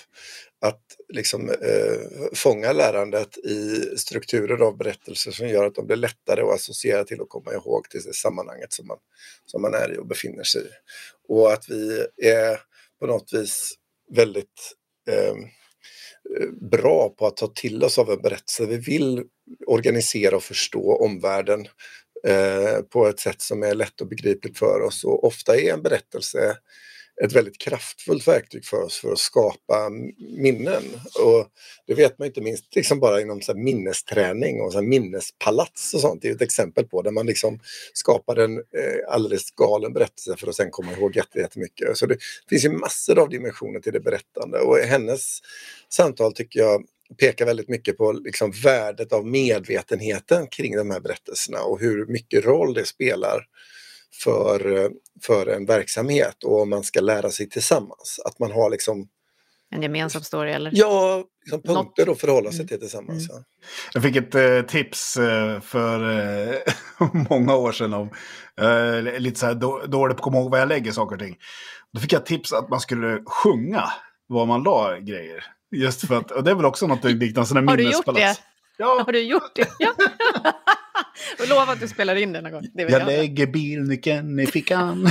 att 0.60 0.82
liksom, 1.08 1.48
eh, 1.48 2.28
fånga 2.34 2.72
lärandet 2.72 3.38
i 3.38 3.80
strukturer 3.96 4.62
av 4.62 4.76
berättelser 4.76 5.30
som 5.30 5.48
gör 5.48 5.64
att 5.64 5.74
de 5.74 5.86
blir 5.86 5.96
lättare 5.96 6.42
att 6.42 6.54
associera 6.54 7.04
till 7.04 7.20
och 7.20 7.28
komma 7.28 7.52
ihåg 7.52 7.88
till 7.90 8.02
det 8.02 8.14
sammanhanget 8.14 8.72
som 8.72 8.86
man, 8.86 8.98
som 9.46 9.62
man 9.62 9.74
är 9.74 9.94
i 9.94 9.98
och 9.98 10.06
befinner 10.06 10.42
sig 10.42 10.62
i. 10.62 10.70
Och 11.28 11.52
att 11.52 11.68
vi 11.68 12.06
är 12.22 12.60
på 13.00 13.06
något 13.06 13.32
vis 13.32 13.74
väldigt 14.10 14.76
eh, 15.10 15.34
bra 16.70 17.08
på 17.08 17.26
att 17.26 17.36
ta 17.36 17.46
till 17.46 17.84
oss 17.84 17.98
av 17.98 18.10
en 18.10 18.22
berättelse. 18.22 18.66
Vi 18.66 18.76
vill 18.76 19.22
organisera 19.66 20.36
och 20.36 20.42
förstå 20.42 20.96
omvärlden 20.96 21.66
eh, 22.26 22.82
på 22.90 23.06
ett 23.06 23.20
sätt 23.20 23.42
som 23.42 23.62
är 23.62 23.74
lätt 23.74 24.00
och 24.00 24.08
begripligt 24.08 24.58
för 24.58 24.80
oss 24.80 25.04
och 25.04 25.24
ofta 25.24 25.56
är 25.56 25.72
en 25.72 25.82
berättelse 25.82 26.56
ett 27.24 27.32
väldigt 27.32 27.58
kraftfullt 27.58 28.28
verktyg 28.28 28.64
för 28.64 28.82
oss 28.82 28.98
för 28.98 29.12
att 29.12 29.18
skapa 29.18 29.90
minnen. 30.18 30.82
Och 31.24 31.46
det 31.86 31.94
vet 31.94 32.18
man 32.18 32.26
inte 32.26 32.40
minst 32.40 32.74
liksom 32.76 33.00
bara 33.00 33.20
inom 33.20 33.40
så 33.40 33.54
minnesträning 33.54 34.60
och 34.60 34.72
så 34.72 34.82
minnespalats 34.82 35.94
och 35.94 36.00
sånt. 36.00 36.22
Det 36.22 36.28
är 36.28 36.34
ett 36.34 36.42
exempel 36.42 36.84
på 36.84 37.02
där 37.02 37.10
man 37.10 37.26
liksom 37.26 37.60
skapar 37.92 38.36
en 38.36 38.56
eh, 38.58 39.08
alldeles 39.08 39.50
galen 39.50 39.92
berättelse 39.92 40.36
för 40.36 40.46
att 40.48 40.56
sen 40.56 40.70
komma 40.70 40.92
ihåg 40.92 41.16
jättemycket. 41.16 41.98
Så 41.98 42.06
det 42.06 42.16
finns 42.48 42.64
ju 42.64 42.70
massor 42.70 43.18
av 43.18 43.28
dimensioner 43.28 43.80
till 43.80 43.92
det 43.92 44.00
berättande 44.00 44.58
och 44.58 44.78
hennes 44.78 45.38
samtal 45.88 46.32
tycker 46.32 46.60
jag 46.60 46.84
pekar 47.18 47.46
väldigt 47.46 47.68
mycket 47.68 47.96
på 47.96 48.12
liksom 48.12 48.52
värdet 48.64 49.12
av 49.12 49.26
medvetenheten 49.26 50.46
kring 50.46 50.76
de 50.76 50.90
här 50.90 51.00
berättelserna 51.00 51.60
och 51.62 51.80
hur 51.80 52.06
mycket 52.06 52.44
roll 52.44 52.74
det 52.74 52.84
spelar 52.84 53.46
för, 54.24 54.90
för 55.22 55.46
en 55.46 55.66
verksamhet 55.66 56.44
och 56.44 56.60
om 56.62 56.70
man 56.70 56.84
ska 56.84 57.00
lära 57.00 57.30
sig 57.30 57.48
tillsammans. 57.48 58.20
Att 58.24 58.38
man 58.38 58.52
har 58.52 58.70
liksom 58.70 59.08
En 59.70 59.82
gemensam 59.82 60.22
story 60.22 60.50
eller? 60.52 60.70
Ja, 60.74 61.24
liksom 61.44 61.62
punkter 61.62 62.06
Något. 62.06 62.14
att 62.14 62.20
förhålla 62.20 62.50
sig 62.50 62.58
Mm. 62.60 62.68
till 62.68 62.80
tillsammans. 62.80 63.26
Ja. 63.28 63.44
Jag 63.94 64.02
fick 64.02 64.16
ett 64.16 64.34
eh, 64.34 64.62
tips 64.62 65.16
eh, 65.16 65.60
för 65.60 66.18
eh, 66.50 66.58
många 67.30 67.56
år 67.56 67.72
sedan 67.72 67.94
om 67.94 68.10
eh, 68.60 69.20
lite 69.20 69.40
så 69.40 69.46
här 69.46 69.54
då, 69.54 69.78
dåligt 69.86 70.16
på 70.16 70.20
att 70.20 70.24
komma 70.24 70.38
ihåg 70.38 70.50
var 70.50 70.58
jag 70.58 70.68
lägger 70.68 70.92
saker 70.92 71.16
och 71.16 71.20
ting. 71.22 71.36
Då 71.92 72.00
fick 72.00 72.12
jag 72.12 72.26
tips 72.26 72.52
att 72.52 72.68
man 72.68 72.80
skulle 72.80 73.22
sjunga 73.26 73.84
var 74.26 74.46
man 74.46 74.62
la 74.62 74.98
grejer. 74.98 75.44
Just 75.76 76.06
för 76.06 76.14
att, 76.14 76.30
och 76.30 76.44
det 76.44 76.50
är 76.50 76.54
väl 76.54 76.64
också 76.64 76.86
något 76.86 77.04
liknande 77.04 77.48
sådana 77.48 77.70
Har 77.72 77.76
du 77.76 77.82
gjort 77.82 77.92
minnespalats. 78.06 78.38
det? 78.38 78.44
Ja, 78.78 79.02
Har 79.06 79.12
du 79.12 79.20
gjort 79.22 79.54
det? 79.54 79.68
Ja. 79.78 79.92
och 81.38 81.48
lova 81.48 81.72
att 81.72 81.80
du 81.80 81.88
spelar 81.88 82.16
in 82.16 82.32
det 82.32 82.40
någon 82.40 82.52
gång. 82.52 82.66
Jag 82.74 82.90
jag 82.90 83.06
lägger 83.06 83.46
bilnyckeln 83.46 84.40
i 84.40 84.46
fickan. 84.46 85.10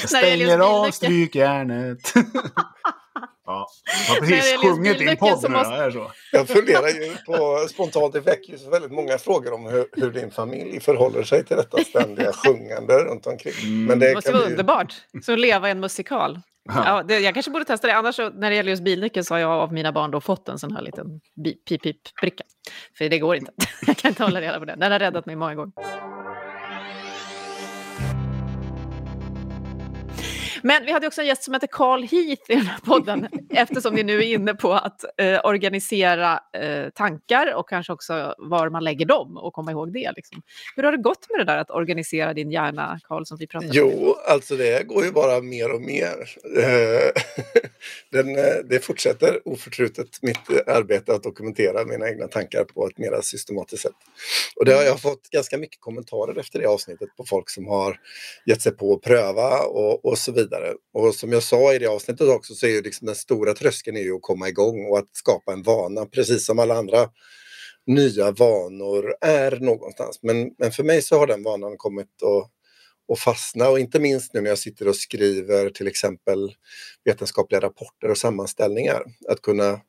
jag 0.00 0.08
stänger 0.10 0.58
av 0.58 0.90
strykjärnet. 0.90 2.12
ja, 3.46 3.68
jag 4.08 4.14
har 4.14 4.20
precis 4.20 4.56
sjungit 4.56 4.98
bilnyckeln 4.98 5.16
podd 5.18 5.42
nu. 5.50 5.56
måste- 5.56 5.92
så? 5.92 6.10
Jag 6.32 6.48
funderar 6.48 6.88
ju 6.88 7.16
på 7.26 7.66
spontant, 7.70 8.12
det 8.12 8.20
väcker 8.20 8.52
ju 8.52 8.58
så 8.58 8.70
väldigt 8.70 8.92
många 8.92 9.18
frågor 9.18 9.52
om 9.52 9.66
hur, 9.66 9.86
hur 9.92 10.10
din 10.10 10.30
familj 10.30 10.80
förhåller 10.80 11.22
sig 11.22 11.44
till 11.44 11.56
detta 11.56 11.84
ständiga 11.84 12.32
sjungande 12.32 12.94
runt 12.94 13.26
omkring. 13.26 13.86
Men 13.86 13.98
Det 13.98 14.08
det 14.08 14.14
måste 14.14 14.30
kan 14.30 14.38
vara 14.38 14.48
ju- 14.48 14.52
underbart. 14.54 14.94
Så 15.22 15.36
leva 15.36 15.68
i 15.68 15.70
en 15.70 15.80
musikal. 15.80 16.40
Ja. 16.68 17.02
Det, 17.02 17.20
jag 17.20 17.34
kanske 17.34 17.50
borde 17.50 17.64
testa 17.64 17.86
det. 17.86 17.96
Annars 17.96 18.14
så, 18.16 18.30
när 18.30 18.50
det 18.50 18.56
gäller 18.56 18.70
just 18.70 18.82
bilnyckeln 18.82 19.24
så 19.24 19.34
har 19.34 19.38
jag 19.38 19.50
av 19.50 19.72
mina 19.72 19.92
barn 19.92 20.10
då 20.10 20.20
fått 20.20 20.48
en 20.48 20.58
sån 20.58 20.76
här 20.76 20.82
liten 20.82 21.20
pip-pip-bricka. 21.68 22.44
För 22.98 23.08
det 23.08 23.18
går 23.18 23.36
inte. 23.36 23.52
Jag 23.86 23.96
kan 23.96 24.08
inte 24.08 24.24
hålla 24.24 24.40
reda 24.40 24.58
på 24.58 24.64
den. 24.64 24.78
Den 24.78 24.92
har 24.92 24.98
räddat 24.98 25.26
mig 25.26 25.36
många 25.36 25.54
gånger. 25.54 25.72
Men 30.62 30.84
vi 30.84 30.92
hade 30.92 31.06
också 31.06 31.20
en 31.20 31.26
gäst 31.26 31.42
som 31.42 31.54
heter 31.54 31.66
Carl 31.66 32.02
Heath 32.02 32.50
i 32.50 32.54
den 32.54 32.66
här 32.66 32.78
podden 32.78 33.28
eftersom 33.50 33.94
ni 33.94 34.02
nu 34.02 34.18
är 34.18 34.22
inne 34.22 34.54
på 34.54 34.72
att 34.72 35.04
eh, 35.16 35.40
organisera 35.44 36.40
eh, 36.52 36.90
tankar 36.90 37.54
och 37.54 37.68
kanske 37.68 37.92
också 37.92 38.34
var 38.38 38.70
man 38.70 38.84
lägger 38.84 39.06
dem 39.06 39.36
och 39.36 39.52
komma 39.52 39.70
ihåg 39.70 39.92
det. 39.92 40.12
Liksom. 40.16 40.42
Hur 40.76 40.82
har 40.82 40.92
det 40.92 40.98
gått 40.98 41.30
med 41.30 41.40
det 41.40 41.52
där 41.52 41.58
att 41.58 41.70
organisera 41.70 42.34
din 42.34 42.50
hjärna, 42.50 43.00
Carl, 43.04 43.26
som 43.26 43.38
vi 43.38 43.46
pratade 43.46 43.82
om? 43.82 43.90
Jo, 43.92 44.16
alltså 44.28 44.56
det 44.56 44.86
går 44.86 45.04
ju 45.04 45.12
bara 45.12 45.40
mer 45.40 45.72
och 45.72 45.80
mer. 45.80 46.30
Eh, 46.56 47.22
Den, 48.10 48.38
eh, 48.38 48.54
det 48.64 48.84
fortsätter 48.84 49.48
oförtrutet 49.48 50.22
mitt 50.22 50.50
arbete 50.66 51.14
att 51.14 51.22
dokumentera 51.22 51.84
mina 51.84 52.08
egna 52.08 52.28
tankar 52.28 52.64
på 52.64 52.86
ett 52.86 52.98
mer 52.98 53.20
systematiskt 53.22 53.82
sätt. 53.82 53.92
Och 54.56 54.64
det 54.64 54.72
har 54.72 54.82
jag 54.82 55.00
fått 55.00 55.30
ganska 55.30 55.58
mycket 55.58 55.80
kommentarer 55.80 56.40
efter 56.40 56.58
det 56.58 56.66
avsnittet 56.66 57.08
på 57.16 57.24
folk 57.24 57.50
som 57.50 57.66
har 57.66 58.00
gett 58.46 58.62
sig 58.62 58.72
på 58.72 58.94
att 58.94 59.02
pröva 59.02 59.58
och, 59.58 60.04
och 60.04 60.18
så 60.18 60.32
vidare. 60.32 60.49
Och 60.92 61.14
som 61.14 61.32
jag 61.32 61.42
sa 61.42 61.74
i 61.74 61.78
det 61.78 61.86
avsnittet 61.86 62.28
också 62.28 62.54
så 62.54 62.66
är 62.66 62.70
ju 62.70 62.82
liksom 62.82 63.06
den 63.06 63.14
stora 63.14 63.54
tröskeln 63.54 63.96
är 63.96 64.00
ju 64.00 64.16
att 64.16 64.22
komma 64.22 64.48
igång 64.48 64.86
och 64.86 64.98
att 64.98 65.08
skapa 65.12 65.52
en 65.52 65.62
vana, 65.62 66.06
precis 66.06 66.46
som 66.46 66.58
alla 66.58 66.74
andra 66.74 67.08
nya 67.86 68.30
vanor 68.30 69.14
är 69.20 69.60
någonstans. 69.60 70.18
Men, 70.22 70.50
men 70.58 70.72
för 70.72 70.82
mig 70.82 71.02
så 71.02 71.18
har 71.18 71.26
den 71.26 71.42
vanan 71.42 71.76
kommit 71.76 72.22
att 72.22 72.50
och 73.10 73.18
fastna 73.18 73.68
och 73.68 73.80
inte 73.80 74.00
minst 74.00 74.34
nu 74.34 74.40
när 74.40 74.48
jag 74.48 74.58
sitter 74.58 74.88
och 74.88 74.96
skriver 74.96 75.70
till 75.70 75.86
exempel 75.86 76.54
vetenskapliga 77.04 77.60
rapporter 77.60 78.10
och 78.10 78.18
sammanställningar. 78.18 79.02
Att 79.28 79.42
kunna 79.42 79.80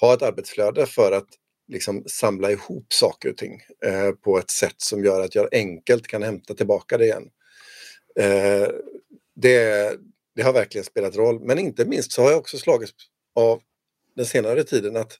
ha 0.00 0.14
ett 0.14 0.22
arbetsflöde 0.22 0.86
för 0.86 1.12
att 1.12 1.28
liksom 1.68 2.04
samla 2.06 2.50
ihop 2.50 2.86
saker 2.92 3.30
och 3.30 3.36
ting 3.36 3.60
eh, 3.86 4.10
på 4.10 4.38
ett 4.38 4.50
sätt 4.50 4.74
som 4.76 5.04
gör 5.04 5.20
att 5.20 5.34
jag 5.34 5.54
enkelt 5.54 6.06
kan 6.06 6.22
hämta 6.22 6.54
tillbaka 6.54 6.98
det 6.98 7.04
igen. 7.04 7.28
Eh, 8.20 8.68
det, 9.40 9.96
det 10.36 10.42
har 10.42 10.52
verkligen 10.52 10.84
spelat 10.84 11.16
roll, 11.16 11.40
men 11.40 11.58
inte 11.58 11.84
minst 11.84 12.12
så 12.12 12.22
har 12.22 12.30
jag 12.30 12.38
också 12.38 12.58
slagits 12.58 12.92
av 13.34 13.62
den 14.16 14.26
senare 14.26 14.64
tiden 14.64 14.96
att 14.96 15.18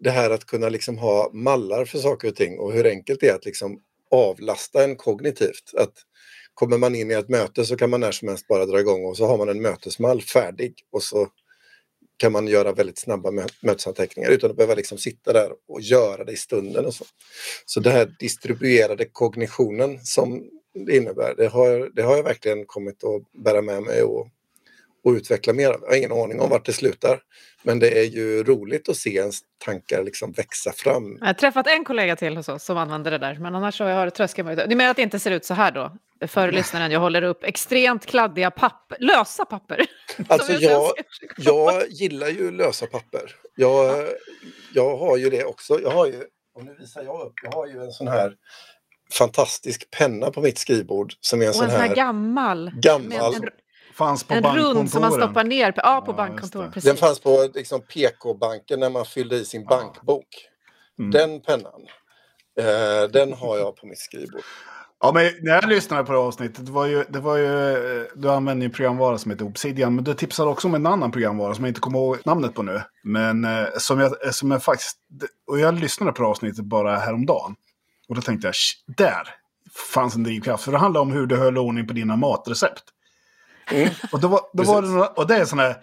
det 0.00 0.10
här 0.10 0.30
att 0.30 0.44
kunna 0.44 0.68
liksom 0.68 0.98
ha 0.98 1.30
mallar 1.32 1.84
för 1.84 1.98
saker 1.98 2.28
och 2.28 2.36
ting 2.36 2.58
och 2.58 2.72
hur 2.72 2.86
enkelt 2.86 3.20
det 3.20 3.28
är 3.28 3.34
att 3.34 3.44
liksom 3.44 3.80
avlasta 4.10 4.84
en 4.84 4.96
kognitivt. 4.96 5.74
Att 5.76 5.92
kommer 6.54 6.78
man 6.78 6.94
in 6.94 7.10
i 7.10 7.14
ett 7.14 7.28
möte 7.28 7.64
så 7.64 7.76
kan 7.76 7.90
man 7.90 8.00
när 8.00 8.12
som 8.12 8.28
helst 8.28 8.48
bara 8.48 8.66
dra 8.66 8.80
igång 8.80 9.04
och 9.04 9.16
så 9.16 9.26
har 9.26 9.38
man 9.38 9.48
en 9.48 9.62
mötesmall 9.62 10.22
färdig 10.22 10.74
och 10.92 11.02
så 11.02 11.28
kan 12.16 12.32
man 12.32 12.48
göra 12.48 12.72
väldigt 12.72 12.98
snabba 12.98 13.30
mö 13.30 13.46
mötesanteckningar 13.62 14.30
utan 14.30 14.50
att 14.50 14.56
behöva 14.56 14.74
liksom 14.74 14.98
sitta 14.98 15.32
där 15.32 15.50
och 15.68 15.80
göra 15.80 16.24
det 16.24 16.32
i 16.32 16.36
stunden. 16.36 16.86
Och 16.86 16.94
så. 16.94 17.04
så 17.66 17.80
det 17.80 17.90
här 17.90 18.14
distribuerade 18.18 19.04
kognitionen 19.04 19.98
som 20.04 20.50
det 20.84 20.96
innebär, 20.96 21.34
det 21.36 21.48
har, 21.48 21.90
det 21.94 22.02
har 22.02 22.16
jag 22.16 22.22
verkligen 22.22 22.66
kommit 22.66 23.04
att 23.04 23.42
bära 23.44 23.62
med 23.62 23.82
mig 23.82 24.02
och, 24.02 24.28
och 25.04 25.10
utveckla 25.10 25.52
mer 25.52 25.70
av. 25.70 25.80
Jag 25.82 25.88
har 25.88 25.96
ingen 25.96 26.12
aning 26.12 26.40
om 26.40 26.50
vart 26.50 26.66
det 26.66 26.72
slutar. 26.72 27.20
Men 27.62 27.78
det 27.78 27.98
är 27.98 28.04
ju 28.04 28.44
roligt 28.44 28.88
att 28.88 28.96
se 28.96 29.16
ens 29.16 29.40
tankar 29.58 30.02
liksom 30.02 30.32
växa 30.32 30.72
fram. 30.72 31.16
Jag 31.20 31.26
har 31.26 31.34
träffat 31.34 31.66
en 31.66 31.84
kollega 31.84 32.16
till 32.16 32.36
hos 32.36 32.48
oss 32.48 32.64
som 32.64 32.76
använder 32.76 33.10
det 33.10 33.18
där, 33.18 33.34
men 33.34 33.54
annars 33.54 33.78
så 33.78 33.84
har 33.84 33.90
jag 33.90 34.44
mig. 34.44 34.66
Ni 34.68 34.74
menar 34.74 34.90
att 34.90 34.96
det 34.96 35.02
inte 35.02 35.18
ser 35.18 35.30
ut 35.30 35.44
så 35.44 35.54
här 35.54 35.72
då? 35.72 35.92
För 36.26 36.52
lyssnaren, 36.52 36.90
jag 36.90 37.00
håller 37.00 37.22
upp 37.22 37.44
extremt 37.44 38.06
kladdiga 38.06 38.50
papper, 38.50 38.96
lösa 39.00 39.44
papper. 39.44 39.86
Alltså 40.28 40.52
jag 40.52 40.92
jag 41.36 41.88
gillar 41.88 42.28
ju 42.28 42.50
lösa 42.50 42.86
papper. 42.86 43.36
Jag, 43.54 44.08
jag 44.74 44.96
har 44.96 45.16
ju 45.16 45.30
det 45.30 45.44
också. 45.44 45.80
Jag 45.80 45.90
har 45.90 46.06
ju, 46.06 46.24
och 46.54 46.64
nu 46.64 46.76
visar 46.80 47.02
jag 47.02 47.26
upp, 47.26 47.34
jag 47.42 47.52
har 47.52 47.66
ju 47.66 47.80
en 47.80 47.92
sån 47.92 48.08
här 48.08 48.34
fantastisk 49.12 49.90
penna 49.90 50.30
på 50.30 50.40
mitt 50.40 50.58
skrivbord 50.58 51.12
som 51.20 51.40
är 51.40 51.44
en 51.44 51.48
Och 51.48 51.54
sån 51.54 51.64
en 51.64 51.70
sån 51.70 51.80
här 51.80 51.88
här 51.88 51.96
gammal. 51.96 52.70
gammal. 52.74 53.08
Med 53.08 53.20
en, 53.20 53.48
Fanns 53.94 54.24
på 54.24 54.34
en 54.34 54.56
rund 54.56 54.90
som 54.90 55.00
man 55.00 55.12
stoppar 55.12 55.44
ner 55.44 55.72
på, 55.72 55.80
ja, 55.84 56.00
på 56.00 56.12
Ja, 56.12 56.16
bankkontor. 56.16 56.64
Precis. 56.66 56.84
Den 56.84 56.96
fanns 56.96 57.20
på 57.20 57.48
liksom, 57.54 57.80
PK-banken 57.80 58.80
när 58.80 58.90
man 58.90 59.04
fyllde 59.04 59.36
i 59.36 59.44
sin 59.44 59.64
bankbok. 59.64 60.26
Mm. 60.98 61.10
Den 61.10 61.40
pennan, 61.40 61.80
eh, 62.60 63.10
den 63.12 63.32
har 63.32 63.58
jag 63.58 63.76
på 63.76 63.86
mitt 63.86 63.98
skrivbord. 63.98 64.42
Ja, 65.00 65.12
men 65.12 65.32
när 65.40 65.54
jag 65.54 65.68
lyssnade 65.68 66.04
på 66.04 66.12
det 66.12 66.18
avsnittet, 66.18 66.66
det 66.66 66.72
var 66.72 66.86
ju, 66.86 67.04
det 67.08 67.20
var 67.20 67.36
ju, 67.36 67.76
eh, 68.00 68.04
du 68.14 68.30
använder 68.30 68.64
ju 68.64 68.68
en 68.68 68.72
programvara 68.72 69.18
som 69.18 69.30
heter 69.30 69.44
Obsidian, 69.46 69.94
men 69.94 70.04
du 70.04 70.14
tipsade 70.14 70.50
också 70.50 70.68
om 70.68 70.74
en 70.74 70.86
annan 70.86 71.10
programvara 71.12 71.54
som 71.54 71.64
jag 71.64 71.70
inte 71.70 71.80
kommer 71.80 71.98
ihåg 71.98 72.18
namnet 72.24 72.54
på 72.54 72.62
nu. 72.62 72.82
Men 73.02 73.44
eh, 73.44 73.66
som 73.78 74.00
jag, 74.00 74.34
som 74.34 74.50
jag 74.50 74.62
faktiskt, 74.62 74.98
och 75.46 75.58
jag 75.58 75.74
lyssnade 75.80 76.12
på 76.12 76.22
det 76.22 76.28
avsnittet 76.28 76.64
bara 76.64 76.96
häromdagen. 76.96 77.54
Och 78.08 78.14
då 78.14 78.20
tänkte 78.22 78.48
jag, 78.48 78.54
"Sh, 78.54 78.74
där 78.86 79.34
fanns 79.94 80.14
en 80.14 80.22
drivkraft. 80.22 80.64
För 80.64 80.72
det 80.72 80.78
handlar 80.78 81.00
om 81.00 81.12
hur 81.12 81.26
du 81.26 81.36
höll 81.36 81.58
ordning 81.58 81.86
på 81.86 81.92
dina 81.92 82.16
matrecept. 82.16 82.82
Mm. 83.70 83.88
Och, 84.12 84.20
då 84.20 84.28
var, 84.28 84.40
då 84.52 84.62
var 84.62 84.82
det, 84.82 84.88
några- 84.88 85.08
och 85.08 85.26
det 85.26 85.36
är 85.36 85.44
sån 85.44 85.58
här, 85.58 85.76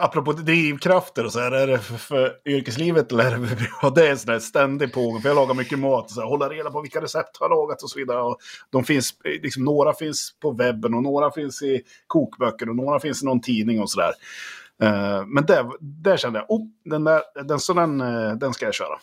apropå 0.00 0.32
drivkrafter 0.32 1.24
och 1.24 1.32
så 1.32 1.40
här, 1.40 1.50
är 1.52 1.66
det 1.66 1.78
för, 1.78 1.96
för 1.96 2.32
yrkeslivet 2.46 3.12
eller 3.12 3.24
är 3.24 3.38
det 3.38 3.46
för 3.46 3.56
privat? 3.64 3.94
Det 3.94 4.06
är 4.06 4.10
en 4.10 4.18
sån 4.18 4.32
där 4.32 4.40
ständig 4.40 4.92
pågående, 4.92 5.20
för 5.22 5.28
jag 5.28 5.36
lagar 5.36 5.54
mycket 5.54 5.78
mat 5.78 6.04
och 6.04 6.10
så 6.10 6.20
här, 6.20 6.28
hålla 6.28 6.48
reda 6.48 6.70
på 6.70 6.80
vilka 6.80 7.00
recept 7.00 7.36
jag 7.40 7.48
har 7.48 7.56
lagat 7.56 7.82
och 7.82 7.90
så 7.90 7.98
vidare. 7.98 8.22
Och 8.22 8.38
de 8.70 8.84
finns, 8.84 9.14
eh, 9.24 9.42
liksom, 9.42 9.64
några 9.64 9.92
finns 9.94 10.34
på 10.42 10.50
webben 10.52 10.94
och 10.94 11.02
några 11.02 11.30
finns 11.30 11.62
i 11.62 11.82
kokböcker 12.06 12.68
och 12.68 12.76
några 12.76 13.00
finns 13.00 13.22
i 13.22 13.26
någon 13.26 13.40
tidning 13.40 13.80
och 13.80 13.90
sådär. 13.90 14.12
Uh, 14.82 15.26
men 15.26 15.46
där, 15.46 15.70
där 15.80 16.16
kände 16.16 16.38
jag, 16.38 16.50
oh, 16.50 16.66
den 16.84 17.04
där, 17.04 17.22
den, 17.44 17.60
så 17.60 17.72
den, 17.72 18.00
eh, 18.00 18.32
den 18.32 18.54
ska 18.54 18.64
jag 18.64 18.74
köra. 18.74 18.98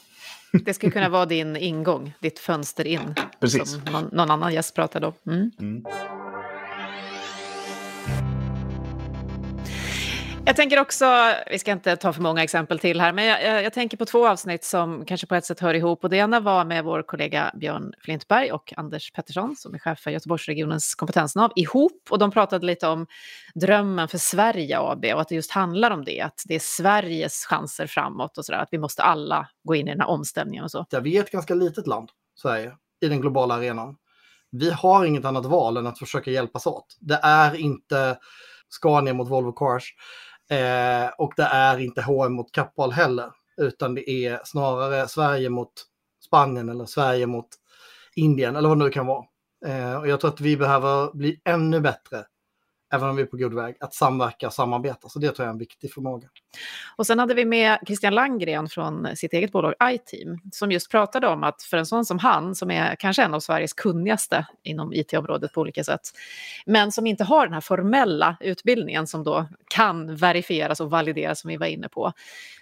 Det 0.52 0.74
skulle 0.74 0.92
kunna 0.92 1.10
vara 1.10 1.26
din 1.26 1.58
ingång, 1.58 2.14
ditt 2.20 2.40
fönster 2.40 2.88
in. 2.88 3.16
Precis. 3.40 3.72
Som 3.72 3.82
någon, 3.94 4.10
någon 4.12 4.32
annan 4.32 4.54
gäst 4.54 4.76
pratade 4.76 5.08
om. 5.08 5.14
Mm. 5.28 5.52
Mm. 5.60 5.84
Jag 10.52 10.56
tänker 10.56 10.80
också, 10.80 11.06
vi 11.52 11.60
ska 11.60 11.72
inte 11.72 11.96
ta 11.96 12.14
för 12.14 12.22
många 12.22 12.44
exempel 12.44 12.80
till 12.80 13.02
här, 13.02 13.14
men 13.14 13.26
jag, 13.26 13.44
jag, 13.44 13.64
jag 13.64 13.74
tänker 13.74 13.98
på 13.98 14.06
två 14.06 14.28
avsnitt 14.28 14.64
som 14.64 15.06
kanske 15.06 15.28
på 15.28 15.36
ett 15.36 15.46
sätt 15.46 15.60
hör 15.60 15.74
ihop. 15.74 16.04
Och 16.04 16.10
det 16.10 16.18
ena 16.18 16.40
var 16.40 16.66
med 16.66 16.84
vår 16.84 17.04
kollega 17.04 17.52
Björn 17.56 17.94
Flintberg 18.00 18.52
och 18.52 18.74
Anders 18.78 19.12
Pettersson 19.12 19.56
som 19.56 19.74
är 19.74 19.80
chef 19.80 20.00
för 20.00 20.12
Göteborgsregionens 20.12 20.96
kompetensnav 20.96 21.52
ihop. 21.56 22.08
Och 22.10 22.20
de 22.20 22.32
pratade 22.32 22.66
lite 22.66 22.88
om 22.88 23.08
drömmen 23.56 24.08
för 24.08 24.18
Sverige 24.18 24.80
AB 24.80 25.06
och 25.06 25.22
att 25.22 25.28
det 25.28 25.36
just 25.36 25.52
handlar 25.52 25.92
om 25.92 26.06
det, 26.06 26.22
att 26.22 26.44
det 26.46 26.56
är 26.56 26.60
Sveriges 26.60 27.46
chanser 27.46 27.88
framåt 27.88 28.38
och 28.38 28.46
sådär, 28.46 28.60
att 28.60 28.70
vi 28.72 28.78
måste 28.78 29.04
alla 29.04 29.48
gå 29.64 29.76
in 29.76 29.88
i 29.88 29.92
den 29.92 30.02
här 30.02 30.10
omställningen 30.10 30.64
och 30.64 30.72
så. 30.72 30.86
Ja, 30.90 31.00
vi 31.00 31.18
är 31.18 31.22
ett 31.22 31.32
ganska 31.32 31.54
litet 31.54 31.88
land, 31.88 32.10
Sverige, 32.42 32.74
i 33.02 33.08
den 33.08 33.22
globala 33.22 33.56
arenan. 33.56 33.96
Vi 34.52 34.72
har 34.72 35.06
inget 35.06 35.26
annat 35.26 35.46
val 35.46 35.78
än 35.78 35.88
att 35.88 36.00
försöka 36.00 36.32
hjälpas 36.32 36.68
åt. 36.68 36.98
Det 37.00 37.20
är 37.24 37.56
inte 37.56 38.18
Scania 38.72 39.14
mot 39.14 39.30
Volvo 39.30 39.52
Cars 39.52 39.94
eh, 40.52 41.10
och 41.18 41.34
det 41.38 41.44
är 41.44 41.80
inte 41.80 42.02
H&M 42.02 42.34
mot 42.34 42.52
Kappahl 42.52 42.92
heller, 42.92 43.32
utan 43.58 43.96
det 43.96 44.10
är 44.10 44.40
snarare 44.44 45.08
Sverige 45.08 45.50
mot 45.50 45.74
Spanien 46.26 46.70
eller 46.70 46.86
Sverige 46.86 47.28
mot 47.28 47.48
Indien 48.16 48.56
eller 48.56 48.70
vad 48.70 48.80
det 48.80 48.84
nu 48.84 48.92
kan 48.92 49.06
vara. 49.08 49.26
Eh, 49.66 49.96
och 49.96 50.08
jag 50.08 50.20
tror 50.20 50.32
att 50.32 50.42
vi 50.42 50.58
behöver 50.58 51.14
bli 51.14 51.42
ännu 51.46 51.80
bättre 51.80 52.26
även 52.92 53.10
om 53.10 53.16
vi 53.16 53.22
är 53.22 53.26
på 53.26 53.38
god 53.38 53.54
väg, 53.54 53.76
att 53.80 53.94
samverka 53.94 54.48
och 54.48 54.54
samarbeta. 54.54 55.10
Så 55.10 55.20
det 55.20 55.28
tror 55.28 55.46
jag 55.46 55.48
är 55.48 55.54
en 55.54 55.58
viktig 55.58 55.94
förmåga. 55.94 56.28
Och 56.96 57.08
sen 57.08 57.20
hade 57.20 57.34
vi 57.34 57.46
med 57.46 57.80
Christian 57.86 58.16
Langgren 58.16 58.70
från 58.70 59.16
sitt 59.16 59.34
eget 59.34 59.52
bolag 59.52 59.74
iTeam 59.84 60.40
som 60.52 60.72
just 60.72 60.92
pratade 60.92 61.28
om 61.28 61.44
att 61.44 61.64
för 61.64 61.78
en 61.78 61.86
sån 61.86 62.06
som 62.06 62.20
han, 62.20 62.56
som 62.56 62.72
är 62.72 62.96
kanske 62.96 63.24
en 63.24 63.34
av 63.34 63.40
Sveriges 63.40 63.74
kunnigaste 63.74 64.46
inom 64.64 64.94
IT-området 64.94 65.54
på 65.54 65.62
olika 65.62 65.84
sätt, 65.84 66.02
men 66.66 66.92
som 66.92 67.08
inte 67.08 67.24
har 67.24 67.46
den 67.46 67.54
här 67.54 67.62
formella 67.62 68.38
utbildningen 68.40 69.08
som 69.08 69.24
då 69.24 69.48
kan 69.68 70.16
verifieras 70.16 70.82
och 70.82 70.90
valideras 70.90 71.40
som 71.40 71.50
vi 71.50 71.58
var 71.58 71.68
inne 71.68 71.90
på, 71.90 72.14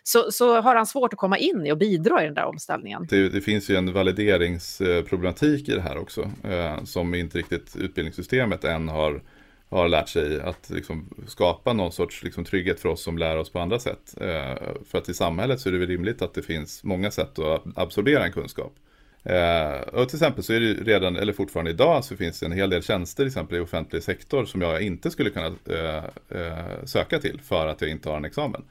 så, 0.04 0.32
så 0.32 0.62
har 0.62 0.76
han 0.76 0.86
svårt 0.86 1.14
att 1.14 1.20
komma 1.20 1.38
in 1.38 1.66
i 1.66 1.72
och 1.72 1.78
bidra 1.78 2.22
i 2.24 2.26
den 2.26 2.34
där 2.34 2.46
omställningen. 2.46 3.08
Det, 3.10 3.30
det 3.30 3.42
finns 3.42 3.70
ju 3.70 3.76
en 3.76 3.94
valideringsproblematik 3.94 5.70
i 5.70 5.76
det 5.76 5.82
här 5.82 5.98
också, 5.98 6.32
eh, 6.44 6.84
som 6.84 7.14
inte 7.14 7.38
riktigt 7.38 7.76
utbildningssystemet 7.76 8.64
än 8.64 8.90
har 8.90 9.22
har 9.70 9.88
lärt 9.88 10.10
sig 10.10 10.42
att 10.42 10.70
liksom 10.70 11.10
skapa 11.28 11.74
någon 11.74 11.92
sorts 11.92 12.24
liksom 12.24 12.46
trygghet 12.46 12.80
för 12.80 12.90
oss 12.90 13.04
som 13.04 13.18
lär 13.18 13.38
oss 13.38 13.50
på 13.50 13.60
andra 13.60 13.80
sätt. 13.80 14.16
Eh, 14.22 14.56
för 14.86 14.98
att 14.98 15.10
i 15.10 15.14
samhället 15.14 15.60
så 15.60 15.70
är 15.70 15.74
det 15.74 15.80
väl 15.80 15.88
rimligt 15.88 16.22
att 16.22 16.34
det 16.34 16.42
finns 16.42 16.84
många 16.84 17.12
sätt 17.12 17.40
att 17.40 17.64
absorbera 17.76 18.26
en 18.26 18.32
kunskap. 18.32 18.74
Eh, 19.24 19.80
och 19.94 20.10
till 20.10 20.16
exempel 20.16 20.44
så 20.44 20.54
är 20.54 20.60
det 20.60 20.74
redan, 20.74 21.16
eller 21.16 21.34
fortfarande 21.34 21.72
idag, 21.72 22.06
så 22.06 22.18
finns 22.18 22.40
det 22.40 22.46
en 22.46 22.52
hel 22.52 22.70
del 22.70 22.84
tjänster 22.84 23.24
till 23.24 23.28
exempel 23.28 23.58
i 23.58 23.62
offentlig 23.62 24.04
sektor 24.04 24.46
som 24.46 24.62
jag 24.62 24.82
inte 24.82 25.12
skulle 25.12 25.30
kunna 25.30 25.48
eh, 25.48 26.84
söka 26.86 27.20
till 27.20 27.42
för 27.44 27.68
att 27.68 27.82
jag 27.82 27.90
inte 27.90 28.10
har 28.10 28.18
en 28.18 28.26
examen. 28.26 28.64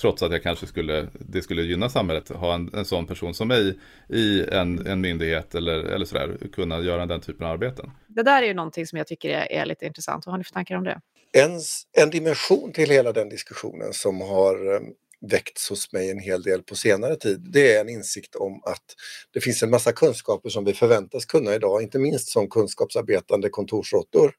Trots 0.00 0.22
att 0.22 0.32
jag 0.32 0.42
kanske 0.42 0.66
skulle, 0.66 1.08
det 1.12 1.42
skulle 1.42 1.62
gynna 1.62 1.88
samhället 1.88 2.30
att 2.30 2.36
ha 2.36 2.54
en, 2.54 2.70
en 2.74 2.84
sån 2.84 3.06
person 3.06 3.34
som 3.34 3.48
mig 3.48 3.78
i 4.08 4.44
en, 4.52 4.86
en 4.86 5.00
myndighet 5.00 5.54
eller, 5.54 5.78
eller 5.78 6.06
sådär, 6.06 6.38
kunna 6.52 6.80
göra 6.80 7.06
den 7.06 7.20
typen 7.20 7.46
av 7.46 7.52
arbeten. 7.52 7.90
Det 8.08 8.22
där 8.22 8.42
är 8.42 8.46
ju 8.46 8.54
någonting 8.54 8.86
som 8.86 8.98
jag 8.98 9.06
tycker 9.06 9.30
är, 9.30 9.52
är 9.52 9.66
lite 9.66 9.86
intressant. 9.86 10.26
Vad 10.26 10.32
har 10.32 10.38
ni 10.38 10.44
för 10.44 10.52
tankar 10.52 10.76
om 10.76 10.84
det? 10.84 11.00
En, 11.32 11.60
en 12.02 12.10
dimension 12.10 12.72
till 12.72 12.90
hela 12.90 13.12
den 13.12 13.28
diskussionen 13.28 13.92
som 13.92 14.20
har 14.20 14.74
eh, 14.74 14.80
väckts 15.20 15.70
hos 15.70 15.92
mig 15.92 16.10
en 16.10 16.18
hel 16.18 16.42
del 16.42 16.62
på 16.62 16.74
senare 16.74 17.16
tid, 17.16 17.40
det 17.52 17.72
är 17.72 17.80
en 17.80 17.88
insikt 17.88 18.34
om 18.34 18.62
att 18.64 18.84
det 19.32 19.40
finns 19.40 19.62
en 19.62 19.70
massa 19.70 19.92
kunskaper 19.92 20.48
som 20.48 20.64
vi 20.64 20.74
förväntas 20.74 21.24
kunna 21.24 21.54
idag, 21.54 21.82
inte 21.82 21.98
minst 21.98 22.28
som 22.28 22.48
kunskapsarbetande 22.48 23.48
kontorsråttor 23.48 24.32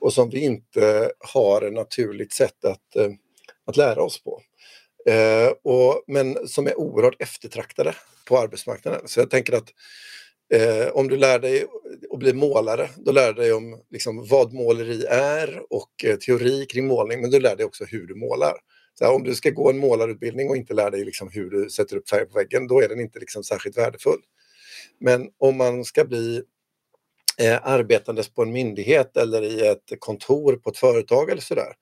och 0.00 0.12
som 0.12 0.30
vi 0.30 0.40
inte 0.40 1.12
har 1.34 1.62
ett 1.62 1.72
naturligt 1.72 2.32
sätt 2.32 2.64
att, 2.64 2.96
eh, 2.96 3.10
att 3.66 3.76
lära 3.76 4.02
oss 4.02 4.22
på. 4.22 4.40
Eh, 5.06 5.52
och, 5.64 6.04
men 6.06 6.48
som 6.48 6.66
är 6.66 6.78
oerhört 6.78 7.22
eftertraktade 7.22 7.94
på 8.28 8.38
arbetsmarknaden. 8.38 9.00
Så 9.04 9.20
jag 9.20 9.30
tänker 9.30 9.52
att 9.52 9.72
eh, 10.54 10.88
om 10.92 11.08
du 11.08 11.16
lär 11.16 11.38
dig 11.38 11.66
att 12.12 12.18
bli 12.18 12.32
målare, 12.32 12.90
då 12.96 13.12
lär 13.12 13.32
du 13.32 13.42
dig 13.42 13.52
om 13.52 13.80
liksom, 13.90 14.26
vad 14.26 14.52
måleri 14.52 15.04
är 15.10 15.62
och 15.70 16.04
eh, 16.04 16.16
teori 16.16 16.66
kring 16.66 16.86
målning, 16.86 17.20
men 17.20 17.30
du 17.30 17.40
lär 17.40 17.56
dig 17.56 17.66
också 17.66 17.84
hur 17.84 18.06
du 18.06 18.14
målar. 18.14 18.54
Så 18.98 19.04
här, 19.04 19.12
om 19.12 19.22
du 19.22 19.34
ska 19.34 19.50
gå 19.50 19.70
en 19.70 19.78
målarutbildning 19.78 20.50
och 20.50 20.56
inte 20.56 20.74
lär 20.74 20.90
dig 20.90 21.04
liksom, 21.04 21.28
hur 21.32 21.50
du 21.50 21.70
sätter 21.70 21.96
upp 21.96 22.08
färg 22.08 22.26
på 22.26 22.38
väggen, 22.38 22.66
då 22.66 22.80
är 22.80 22.88
den 22.88 23.00
inte 23.00 23.18
liksom, 23.18 23.44
särskilt 23.44 23.78
värdefull. 23.78 24.20
Men 25.00 25.28
om 25.38 25.56
man 25.56 25.84
ska 25.84 26.04
bli 26.04 26.42
eh, 27.38 27.58
arbetandes 27.62 28.28
på 28.28 28.42
en 28.42 28.52
myndighet 28.52 29.16
eller 29.16 29.42
i 29.42 29.66
ett 29.66 29.92
kontor 29.98 30.56
på 30.56 30.70
ett 30.70 30.78
företag 30.78 31.30
eller 31.30 31.42
sådär 31.42 31.72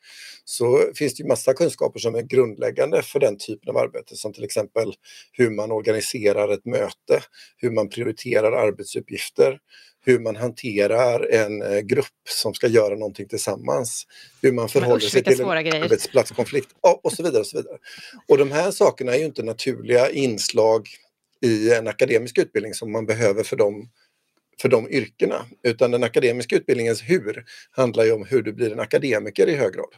så 0.45 0.83
finns 0.95 1.15
det 1.15 1.23
ju 1.23 1.29
massa 1.29 1.55
kunskaper 1.55 2.01
som 2.01 2.15
är 2.15 2.23
grundläggande 2.23 3.03
för 3.03 3.21
den 3.21 3.39
typen 3.39 3.71
av 3.71 3.77
arbete 3.77 4.17
som 4.17 4.33
till 4.33 4.45
exempel 4.45 4.93
hur 5.33 5.51
man 5.51 5.73
organiserar 5.73 6.53
ett 6.53 6.65
möte, 6.65 7.23
hur 7.57 7.71
man 7.71 7.89
prioriterar 7.89 8.53
arbetsuppgifter, 8.53 9.59
hur 10.05 10.19
man 10.19 10.37
hanterar 10.37 11.31
en 11.31 11.63
eh, 11.63 11.81
grupp 11.81 12.07
som 12.29 12.55
ska 12.55 12.67
göra 12.67 12.95
någonting 12.95 13.29
tillsammans, 13.29 14.07
hur 14.43 14.53
man 14.53 14.69
förhåller 14.69 14.97
usch, 14.97 15.11
sig 15.11 15.25
till 15.25 15.41
en 15.41 15.65
grejer. 15.65 15.85
arbetsplatskonflikt 15.85 16.69
och 17.03 17.13
så 17.13 17.23
vidare. 17.23 17.41
Och 17.41 17.47
så 17.47 17.57
vidare. 17.57 17.79
Och 18.29 18.39
de 18.39 18.51
här 18.51 18.71
sakerna 18.71 19.15
är 19.15 19.19
ju 19.19 19.25
inte 19.25 19.43
naturliga 19.43 20.11
inslag 20.11 20.89
i 21.45 21.73
en 21.73 21.89
akademisk 21.89 22.39
utbildning 22.39 22.75
som 22.75 22.93
man 22.93 23.07
behöver 23.07 23.43
för 23.43 23.57
de 23.57 23.89
för 24.63 24.69
de 24.69 24.91
yrkena. 24.91 25.47
Utan 25.63 25.91
den 25.91 26.05
akademiska 26.05 26.57
utbildningens 26.57 27.03
hur 27.03 27.45
handlar 27.71 28.05
ju 28.05 28.13
om 28.13 28.25
hur 28.25 28.43
du 28.43 28.53
blir 28.53 28.73
en 28.73 28.81
akademiker 28.81 29.49
i 29.49 29.55
hög 29.55 29.73
grad. 29.73 29.95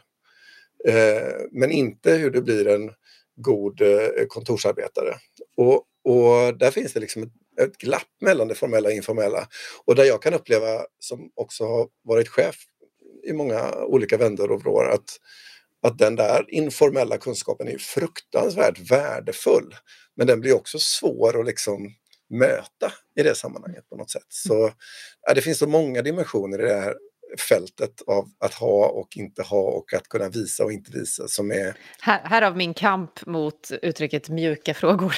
Eh, 0.87 1.33
men 1.51 1.71
inte 1.71 2.13
hur 2.13 2.29
du 2.29 2.41
blir 2.41 2.67
en 2.67 2.91
god 3.35 3.81
eh, 3.81 4.25
kontorsarbetare. 4.27 5.15
Och, 5.57 5.83
och 6.03 6.57
där 6.57 6.71
finns 6.71 6.93
det 6.93 6.99
liksom 6.99 7.23
ett, 7.23 7.33
ett 7.61 7.77
glapp 7.77 8.07
mellan 8.21 8.47
det 8.47 8.55
formella 8.55 8.89
och 8.89 8.95
informella. 8.95 9.47
Och 9.85 9.95
där 9.95 10.03
jag 10.03 10.21
kan 10.21 10.33
uppleva, 10.33 10.85
som 10.99 11.31
också 11.35 11.65
har 11.65 11.87
varit 12.03 12.29
chef 12.29 12.55
i 13.23 13.33
många 13.33 13.71
olika 13.75 14.17
vändor 14.17 14.51
och 14.51 14.61
vrår, 14.61 14.89
att, 14.89 15.09
att 15.81 15.97
den 15.97 16.15
där 16.15 16.45
informella 16.47 17.17
kunskapen 17.17 17.67
är 17.67 17.77
fruktansvärt 17.77 18.91
värdefull. 18.91 19.75
Men 20.15 20.27
den 20.27 20.39
blir 20.39 20.55
också 20.55 20.79
svår 20.79 21.39
att 21.39 21.45
liksom 21.45 21.95
möta 22.29 22.91
i 23.19 23.23
det 23.23 23.35
sammanhanget 23.35 23.89
på 23.89 23.95
något 23.95 24.11
sätt. 24.11 24.25
Så 24.29 24.71
ja, 25.27 25.33
det 25.33 25.41
finns 25.41 25.59
så 25.59 25.67
många 25.67 26.01
dimensioner 26.01 26.59
i 26.59 26.65
det 26.65 26.81
här 26.81 26.93
fältet 27.49 28.01
av 28.07 28.29
att 28.39 28.53
ha 28.53 28.87
och 28.87 29.17
inte 29.17 29.43
ha 29.43 29.61
och 29.61 29.93
att 29.93 30.09
kunna 30.09 30.29
visa 30.29 30.63
och 30.63 30.71
inte 30.71 30.91
visa 30.91 31.27
som 31.27 31.51
är... 31.51 31.77
Här, 32.01 32.21
här 32.23 32.41
har 32.41 32.55
min 32.55 32.73
kamp 32.73 33.25
mot 33.25 33.71
uttrycket 33.81 34.29
mjuka 34.29 34.73
frågor. 34.73 35.15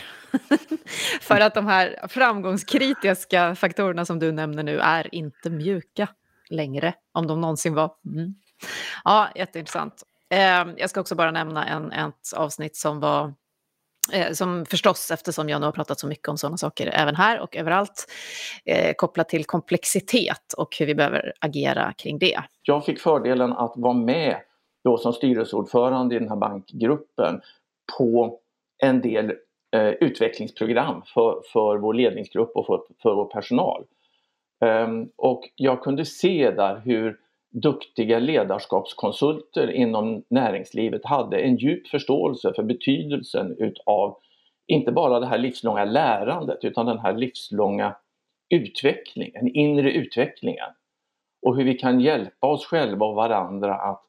För 1.21 1.39
att 1.39 1.53
de 1.53 1.67
här 1.67 2.07
framgångskritiska 2.07 3.55
faktorerna 3.55 4.05
som 4.05 4.19
du 4.19 4.31
nämner 4.31 4.63
nu 4.63 4.79
är 4.79 5.15
inte 5.15 5.49
mjuka 5.49 6.07
längre, 6.49 6.93
om 7.11 7.27
de 7.27 7.41
någonsin 7.41 7.73
var. 7.73 7.91
Mm. 8.05 8.35
Ja, 9.03 9.29
jätteintressant. 9.35 10.03
Eh, 10.29 10.65
jag 10.77 10.89
ska 10.89 11.01
också 11.01 11.15
bara 11.15 11.31
nämna 11.31 11.65
en, 11.65 11.91
ett 11.91 12.33
avsnitt 12.35 12.75
som 12.75 12.99
var 12.99 13.33
Eh, 14.13 14.31
som 14.31 14.65
förstås, 14.65 15.11
eftersom 15.11 15.49
jag 15.49 15.61
nu 15.61 15.65
har 15.67 15.71
pratat 15.71 15.99
så 15.99 16.07
mycket 16.07 16.27
om 16.27 16.37
sådana 16.37 16.57
saker 16.57 16.87
även 16.93 17.15
här 17.15 17.39
och 17.39 17.55
överallt, 17.55 18.05
eh, 18.65 18.93
kopplat 18.93 19.29
till 19.29 19.45
komplexitet 19.45 20.53
och 20.57 20.75
hur 20.79 20.85
vi 20.85 20.95
behöver 20.95 21.33
agera 21.39 21.93
kring 21.93 22.19
det. 22.19 22.39
Jag 22.63 22.85
fick 22.85 22.99
fördelen 22.99 23.53
att 23.53 23.73
vara 23.75 23.93
med 23.93 24.37
då 24.83 24.97
som 24.97 25.13
styrelseordförande 25.13 26.15
i 26.15 26.19
den 26.19 26.29
här 26.29 26.35
bankgruppen 26.35 27.41
på 27.97 28.39
en 28.83 29.01
del 29.01 29.33
eh, 29.75 29.89
utvecklingsprogram 29.89 31.01
för, 31.13 31.41
för 31.53 31.77
vår 31.77 31.93
ledningsgrupp 31.93 32.51
och 32.55 32.65
för, 32.65 32.81
för 33.01 33.15
vår 33.15 33.25
personal. 33.25 33.83
Um, 34.65 35.09
och 35.15 35.49
jag 35.55 35.83
kunde 35.83 36.05
se 36.05 36.51
där 36.51 36.81
hur 36.85 37.17
duktiga 37.51 38.19
ledarskapskonsulter 38.19 39.71
inom 39.71 40.23
näringslivet 40.29 41.05
hade 41.05 41.37
en 41.37 41.55
djup 41.55 41.87
förståelse 41.87 42.53
för 42.55 42.63
betydelsen 42.63 43.55
utav 43.59 44.17
inte 44.67 44.91
bara 44.91 45.19
det 45.19 45.27
här 45.27 45.37
livslånga 45.37 45.85
lärandet 45.85 46.63
utan 46.63 46.85
den 46.85 46.99
här 46.99 47.13
livslånga 47.13 47.95
utvecklingen, 48.49 49.47
inre 49.47 49.91
utvecklingen. 49.91 50.69
Och 51.41 51.57
hur 51.57 51.63
vi 51.63 51.73
kan 51.73 51.99
hjälpa 51.99 52.47
oss 52.47 52.65
själva 52.65 53.05
och 53.05 53.15
varandra 53.15 53.75
att 53.75 54.03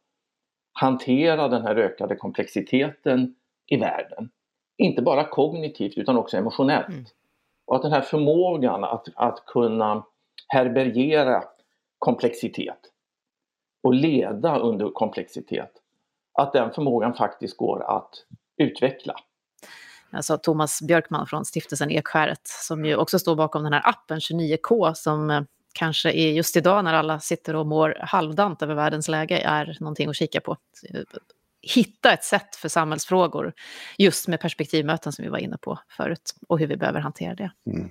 hantera 0.73 1.49
den 1.49 1.63
här 1.63 1.77
ökade 1.77 2.17
komplexiteten 2.17 3.35
i 3.67 3.77
världen. 3.77 4.31
Inte 4.79 5.03
bara 5.03 5.25
kognitivt 5.25 5.99
utan 5.99 6.17
också 6.17 6.37
emotionellt. 6.37 6.89
Mm. 6.89 7.05
Och 7.67 7.77
att 7.77 7.83
den 7.83 7.93
här 7.93 8.01
förmågan 8.01 8.85
att, 8.85 9.09
att 9.15 9.47
kunna 9.47 10.05
härbärgera 10.49 11.45
komplexitet 11.99 12.79
och 13.83 13.95
leda 13.95 14.59
under 14.59 14.91
komplexitet, 14.91 15.73
att 16.39 16.53
den 16.53 16.73
förmågan 16.73 17.15
faktiskt 17.15 17.57
går 17.57 17.97
att 17.97 18.11
utveckla. 18.57 19.15
Alltså 20.11 20.39
Thomas 20.39 20.83
Björkman 20.83 21.27
från 21.27 21.45
stiftelsen 21.45 21.91
Ekskäret 21.91 22.41
som 22.45 22.85
ju 22.85 22.97
också 22.97 23.19
står 23.19 23.37
bakom 23.37 23.63
den 23.63 23.73
här 23.73 23.89
appen 23.89 24.19
29K 24.19 24.95
som 24.95 25.31
eh, 25.31 25.43
kanske 25.73 26.13
är 26.13 26.33
just 26.33 26.57
idag 26.57 26.85
när 26.85 26.95
alla 26.95 27.21
sitter 27.21 27.57
och 27.57 27.67
mår 27.67 27.97
halvdant 28.01 28.63
över 28.63 28.75
världens 28.75 29.09
läge 29.09 29.39
är 29.39 29.77
någonting 29.81 30.09
att 30.09 30.17
kika 30.17 30.41
på. 30.41 30.57
Hitta 31.63 32.13
ett 32.13 32.25
sätt 32.25 32.57
för 32.57 32.69
samhällsfrågor 32.69 33.53
just 33.99 34.29
med 34.29 34.41
perspektivmöten 34.41 35.13
som 35.13 35.25
vi 35.25 35.29
var 35.29 35.39
inne 35.39 35.59
på 35.59 35.79
förut 35.97 36.35
och 36.49 36.59
hur 36.59 36.67
vi 36.67 36.77
behöver 36.77 37.01
hantera 37.01 37.35
det. 37.35 37.51
Mm. 37.67 37.91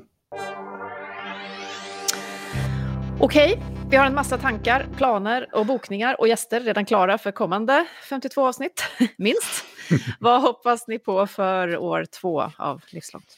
Okej, 3.20 3.60
vi 3.90 3.98
har 3.98 4.06
en 4.06 4.14
massa 4.14 4.38
tankar, 4.38 4.88
planer 4.98 5.50
och 5.54 5.66
bokningar 5.66 6.20
och 6.20 6.28
gäster 6.28 6.60
redan 6.60 6.86
klara 6.86 7.18
för 7.18 7.32
kommande 7.32 7.88
52 8.10 8.48
avsnitt, 8.48 8.84
minst. 9.18 9.66
Vad 10.20 10.42
hoppas 10.42 10.88
ni 10.88 11.00
på 11.00 11.28
för 11.28 11.78
år 11.78 12.06
två 12.06 12.52
av 12.58 12.82
Livslångt? 12.90 13.38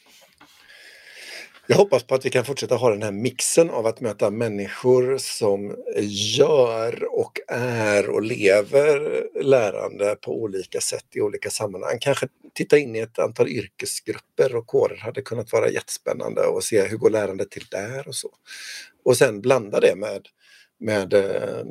Jag 1.66 1.76
hoppas 1.76 2.02
på 2.02 2.14
att 2.14 2.24
vi 2.26 2.30
kan 2.30 2.44
fortsätta 2.44 2.74
ha 2.74 2.90
den 2.90 3.02
här 3.02 3.12
mixen 3.12 3.70
av 3.70 3.86
att 3.86 4.00
möta 4.00 4.30
människor 4.30 5.18
som 5.18 5.76
gör 6.36 7.18
och 7.18 7.40
är 7.48 8.10
och 8.10 8.22
lever 8.22 9.22
lärande 9.42 10.16
på 10.20 10.42
olika 10.42 10.80
sätt 10.80 11.06
i 11.14 11.20
olika 11.20 11.50
sammanhang. 11.50 11.98
Kanske 12.00 12.28
titta 12.54 12.78
in 12.78 12.96
i 12.96 12.98
ett 12.98 13.18
antal 13.18 13.48
yrkesgrupper 13.48 14.56
och 14.56 14.66
kårer 14.66 14.96
hade 14.96 15.22
kunnat 15.22 15.52
vara 15.52 15.70
jättespännande 15.70 16.40
och 16.40 16.64
se 16.64 16.86
hur 16.86 16.96
går 16.96 17.10
lärandet 17.10 17.50
till 17.50 17.66
där 17.70 18.08
och 18.08 18.14
så. 18.14 18.30
Och 19.04 19.16
sen 19.16 19.40
blanda 19.40 19.80
det 19.80 19.96
med 19.96 20.26
med 20.80 21.14
eh, 21.14 21.64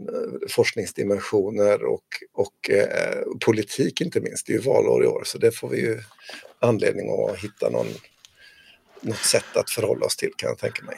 forskningsdimensioner 0.50 1.84
och, 1.84 2.06
och 2.34 2.70
eh, 2.70 3.24
politik 3.46 4.02
inte 4.02 4.22
minst. 4.22 4.48
Det 4.48 4.54
är 4.54 4.58
ju 4.58 4.64
valår 4.64 5.04
i 5.04 5.08
år 5.08 5.22
så 5.26 5.38
det 5.38 5.52
får 5.52 5.70
vi 5.70 5.82
ju 5.82 6.00
anledning 6.60 7.10
att 7.12 7.38
hitta 7.38 7.70
någon, 7.70 7.88
något 9.02 9.18
sätt 9.18 9.58
att 9.58 9.70
förhålla 9.70 10.06
oss 10.06 10.16
till 10.16 10.32
kan 10.38 10.50
jag 10.50 10.58
tänka 10.58 10.84
mig. 10.84 10.96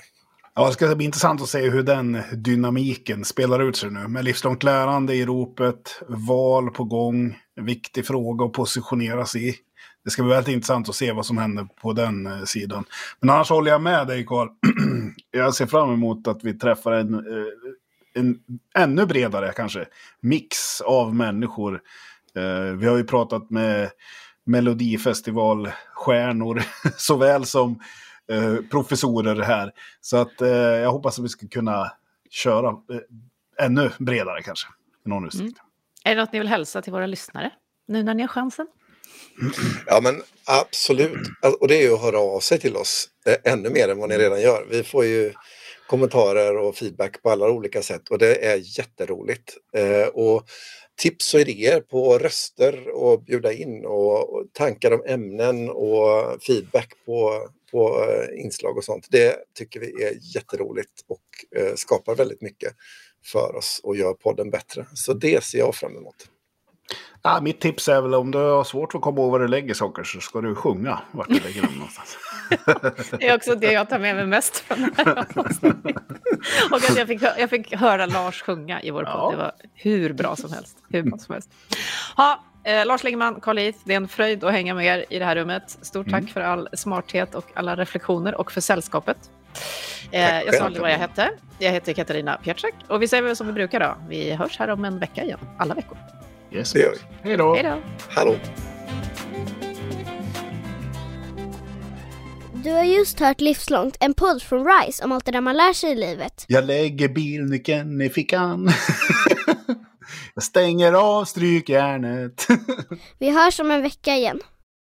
Ja, 0.56 0.68
det 0.68 0.74
ska 0.74 0.96
bli 0.96 1.06
intressant 1.06 1.42
att 1.42 1.50
se 1.50 1.70
hur 1.70 1.84
den 1.84 2.22
dynamiken 2.34 3.26
spelar 3.26 3.60
ut 3.60 3.76
sig 3.76 3.92
nu. 3.92 4.08
Med 4.08 4.26
livslångt 4.26 4.64
lärande 4.64 5.16
i 5.16 5.26
ropet, 5.26 6.02
val 6.08 6.70
på 6.70 6.84
gång, 6.84 7.38
viktig 7.62 8.06
fråga 8.08 8.46
att 8.46 8.54
positionera 8.54 9.26
sig 9.26 9.50
i. 9.50 9.56
Det 10.04 10.10
ska 10.10 10.24
bli 10.24 10.32
väldigt 10.32 10.54
intressant 10.54 10.90
att 10.90 10.96
se 10.96 11.12
vad 11.12 11.26
som 11.26 11.38
händer 11.38 11.68
på 11.82 11.94
den 11.94 12.28
eh, 12.28 12.44
sidan. 12.44 12.86
Men 13.20 13.30
annars 13.30 13.50
håller 13.50 13.72
jag 13.72 13.82
med 13.82 14.08
dig 14.08 14.26
Carl. 14.26 14.50
jag 15.32 15.54
ser 15.54 15.66
fram 15.66 15.94
emot 15.94 16.28
att 16.28 16.44
vi 16.44 16.54
träffar 16.54 16.92
en, 16.92 17.14
eh, 17.14 17.22
en 18.14 18.40
ännu 18.76 19.06
bredare 19.06 19.54
kanske 19.56 19.86
mix 20.22 20.82
av 20.82 21.16
människor. 21.16 21.82
Eh, 22.36 22.62
vi 22.62 22.88
har 22.88 22.98
ju 22.98 23.04
pratat 23.04 23.50
med 23.50 23.90
Melodifestivalstjärnor 24.46 26.64
såväl 26.98 27.46
som 27.46 27.80
professorer 28.72 29.42
här. 29.42 29.72
Så 30.02 30.18
att 30.18 30.34
jag 30.82 30.92
hoppas 30.92 31.20
att 31.20 31.26
vi 31.26 31.30
ska 31.30 31.48
kunna 31.48 31.92
köra 32.30 32.76
ännu 33.60 33.92
bredare 34.00 34.42
kanske. 34.42 34.68
I 35.06 35.10
någon 35.10 35.26
utsträckning. 35.26 35.50
Mm. 35.50 35.66
Är 36.04 36.16
det 36.16 36.22
något 36.22 36.34
ni 36.34 36.40
vill 36.40 36.48
hälsa 36.48 36.82
till 36.82 36.94
våra 36.94 37.06
lyssnare 37.06 37.52
nu 37.88 38.04
när 38.04 38.14
ni 38.14 38.24
har 38.24 38.28
chansen? 38.28 38.68
Ja 39.86 40.02
men 40.02 40.24
absolut. 40.46 41.28
Och 41.60 41.68
det 41.68 41.76
är 41.76 41.82
ju 41.82 41.94
att 41.94 42.02
höra 42.02 42.20
av 42.20 42.40
sig 42.40 42.60
till 42.60 42.76
oss 42.76 43.10
eh, 43.26 43.54
ännu 43.54 43.70
mer 43.70 43.90
än 43.90 43.98
vad 43.98 44.10
ni 44.10 44.18
redan 44.18 44.42
gör. 44.42 44.66
Vi 44.70 44.84
får 44.84 45.06
ju 45.06 45.34
kommentarer 45.88 46.58
och 46.58 46.76
feedback 46.76 47.22
på 47.22 47.30
alla 47.30 47.50
olika 47.50 47.82
sätt 47.82 48.10
och 48.10 48.18
det 48.18 48.46
är 48.46 48.80
jätteroligt. 48.80 49.58
Eh, 49.76 50.08
och 50.08 50.44
tips 51.02 51.34
och 51.34 51.40
idéer 51.40 51.82
på 51.82 52.18
röster 52.18 52.90
och 52.90 53.24
bjuda 53.24 53.54
in 53.54 53.86
och, 53.86 54.46
tankar 54.54 54.92
om 54.92 55.04
ämnen 55.06 55.70
och 55.70 56.44
feedback 56.44 56.94
på, 57.06 57.48
på 57.72 58.06
eh, 58.10 58.44
inslag 58.44 58.78
och 58.78 58.84
sånt. 58.84 59.08
Det 59.10 59.36
tycker 59.56 59.80
vi 59.80 60.04
är 60.04 60.14
jätteroligt 60.36 60.92
och 61.08 61.22
skapar 61.76 62.16
väldigt 62.16 62.42
mycket 62.42 62.74
för 63.26 63.56
oss 63.56 63.82
och 63.84 63.98
gör 63.98 64.14
podden 64.14 64.50
bättre. 64.50 64.86
Så 64.94 65.14
det 65.14 65.44
ser 65.44 65.58
jag 65.58 65.76
fram 65.76 65.98
emot. 65.98 66.31
Ja, 67.24 67.42
mitt 67.42 67.60
tips 67.60 67.88
är 67.88 68.02
väl 68.02 68.14
om 68.14 68.32
du 68.32 68.38
har 68.38 68.64
svårt 68.64 68.96
att 68.96 69.02
komma 69.02 69.22
ihåg 69.22 69.32
var 69.32 69.40
du 69.40 69.48
lägger 69.48 69.74
saker 69.74 70.04
så 70.04 70.20
ska 70.20 70.42
du 70.42 70.56
sjunga 70.56 71.00
vart 71.12 71.28
du 71.28 71.40
lägger 71.40 71.62
dem 71.62 71.74
någonstans. 71.74 72.18
det 73.20 73.28
är 73.28 73.36
också 73.36 73.56
det 73.56 73.72
jag 73.72 73.90
tar 73.90 74.00
med 74.00 74.16
mig 74.16 74.26
mest 74.26 74.60
från 74.60 74.82
det 74.82 74.92
här 74.98 75.26
Och 76.72 76.78
att 76.78 76.98
jag 76.98 77.08
fick, 77.08 77.22
jag 77.22 77.50
fick 77.50 77.76
höra 77.76 78.06
Lars 78.06 78.42
sjunga 78.42 78.82
i 78.82 78.92
vår 78.92 79.04
podd. 79.04 79.14
Ja. 79.14 79.32
Det 79.32 79.38
var 79.38 79.52
hur 79.74 80.14
bra 80.14 80.36
som 80.36 80.54
helst. 80.54 80.78
Hur 80.90 81.04
bra 81.04 81.18
som 81.18 81.34
helst. 81.34 81.50
Ha, 82.18 82.44
eh, 82.64 82.86
Lars 82.86 83.04
Längman, 83.04 83.42
Carl 83.42 83.58
Heath, 83.58 83.80
det 83.84 83.94
är 83.94 83.98
en 83.98 84.08
fröjd 84.08 84.44
att 84.44 84.52
hänga 84.52 84.74
med 84.74 84.86
er 84.86 85.06
i 85.10 85.20
det 85.20 85.26
här 85.26 85.36
rummet. 85.36 85.78
Stort 85.82 86.10
tack 86.10 86.22
mm. 86.22 86.34
för 86.34 86.42
all 86.42 86.70
smarthet 86.74 87.36
och 87.36 87.46
alla 87.54 87.76
reflektioner 87.76 88.36
och 88.36 88.52
för 88.52 88.62
sällskapet. 88.62 89.18
Eh, 90.12 90.42
jag 90.42 90.56
sa 90.56 90.64
aldrig 90.64 90.82
vad 90.82 90.92
jag 90.92 90.98
hette. 90.98 91.32
Jag 91.60 91.72
heter 91.72 91.94
Katarina 91.94 92.38
Pietschak 92.44 92.74
och 92.88 93.02
vi 93.02 93.08
säger 93.08 93.24
väl 93.24 93.36
som 93.36 93.48
vi 93.48 93.54
brukar 93.54 93.80
då. 93.80 93.96
Vi 94.10 94.34
hörs 94.34 94.60
här 94.60 94.68
om 94.68 94.86
en 94.86 95.00
vecka 95.00 95.24
igen, 95.24 95.40
alla 95.58 95.74
veckor. 95.74 95.98
Yes, 96.54 96.74
det 96.74 96.80
gör 96.80 96.92
vi. 96.92 97.30
Hej 97.30 97.38
då. 97.38 97.54
Hej 97.54 97.64
då. 97.64 97.82
Hallå. 98.10 98.36
Du 102.64 102.72
har 102.72 102.84
just 102.84 103.20
hört 103.20 103.42
Livslångt, 103.42 103.98
en 104.00 104.14
podd 104.14 104.42
från 104.42 104.68
RISE 104.68 105.04
om 105.04 105.12
allt 105.12 105.26
det 105.26 105.32
där 105.32 105.42
man 105.42 105.58
lär 105.58 105.74
sig 105.74 105.92
i 105.92 105.96
livet. 105.96 106.46
Jag 106.48 106.64
lägger 106.64 107.10
bilnyckeln 107.10 108.02
i 108.02 108.10
fickan. 108.10 108.70
jag 110.36 110.44
stänger 110.44 110.94
av 110.94 111.26
strykjärnet. 111.26 112.48
Vi 113.20 113.30
hörs 113.30 113.60
om 113.60 113.72
en 113.72 113.82
vecka 113.82 114.16
igen. 114.16 114.40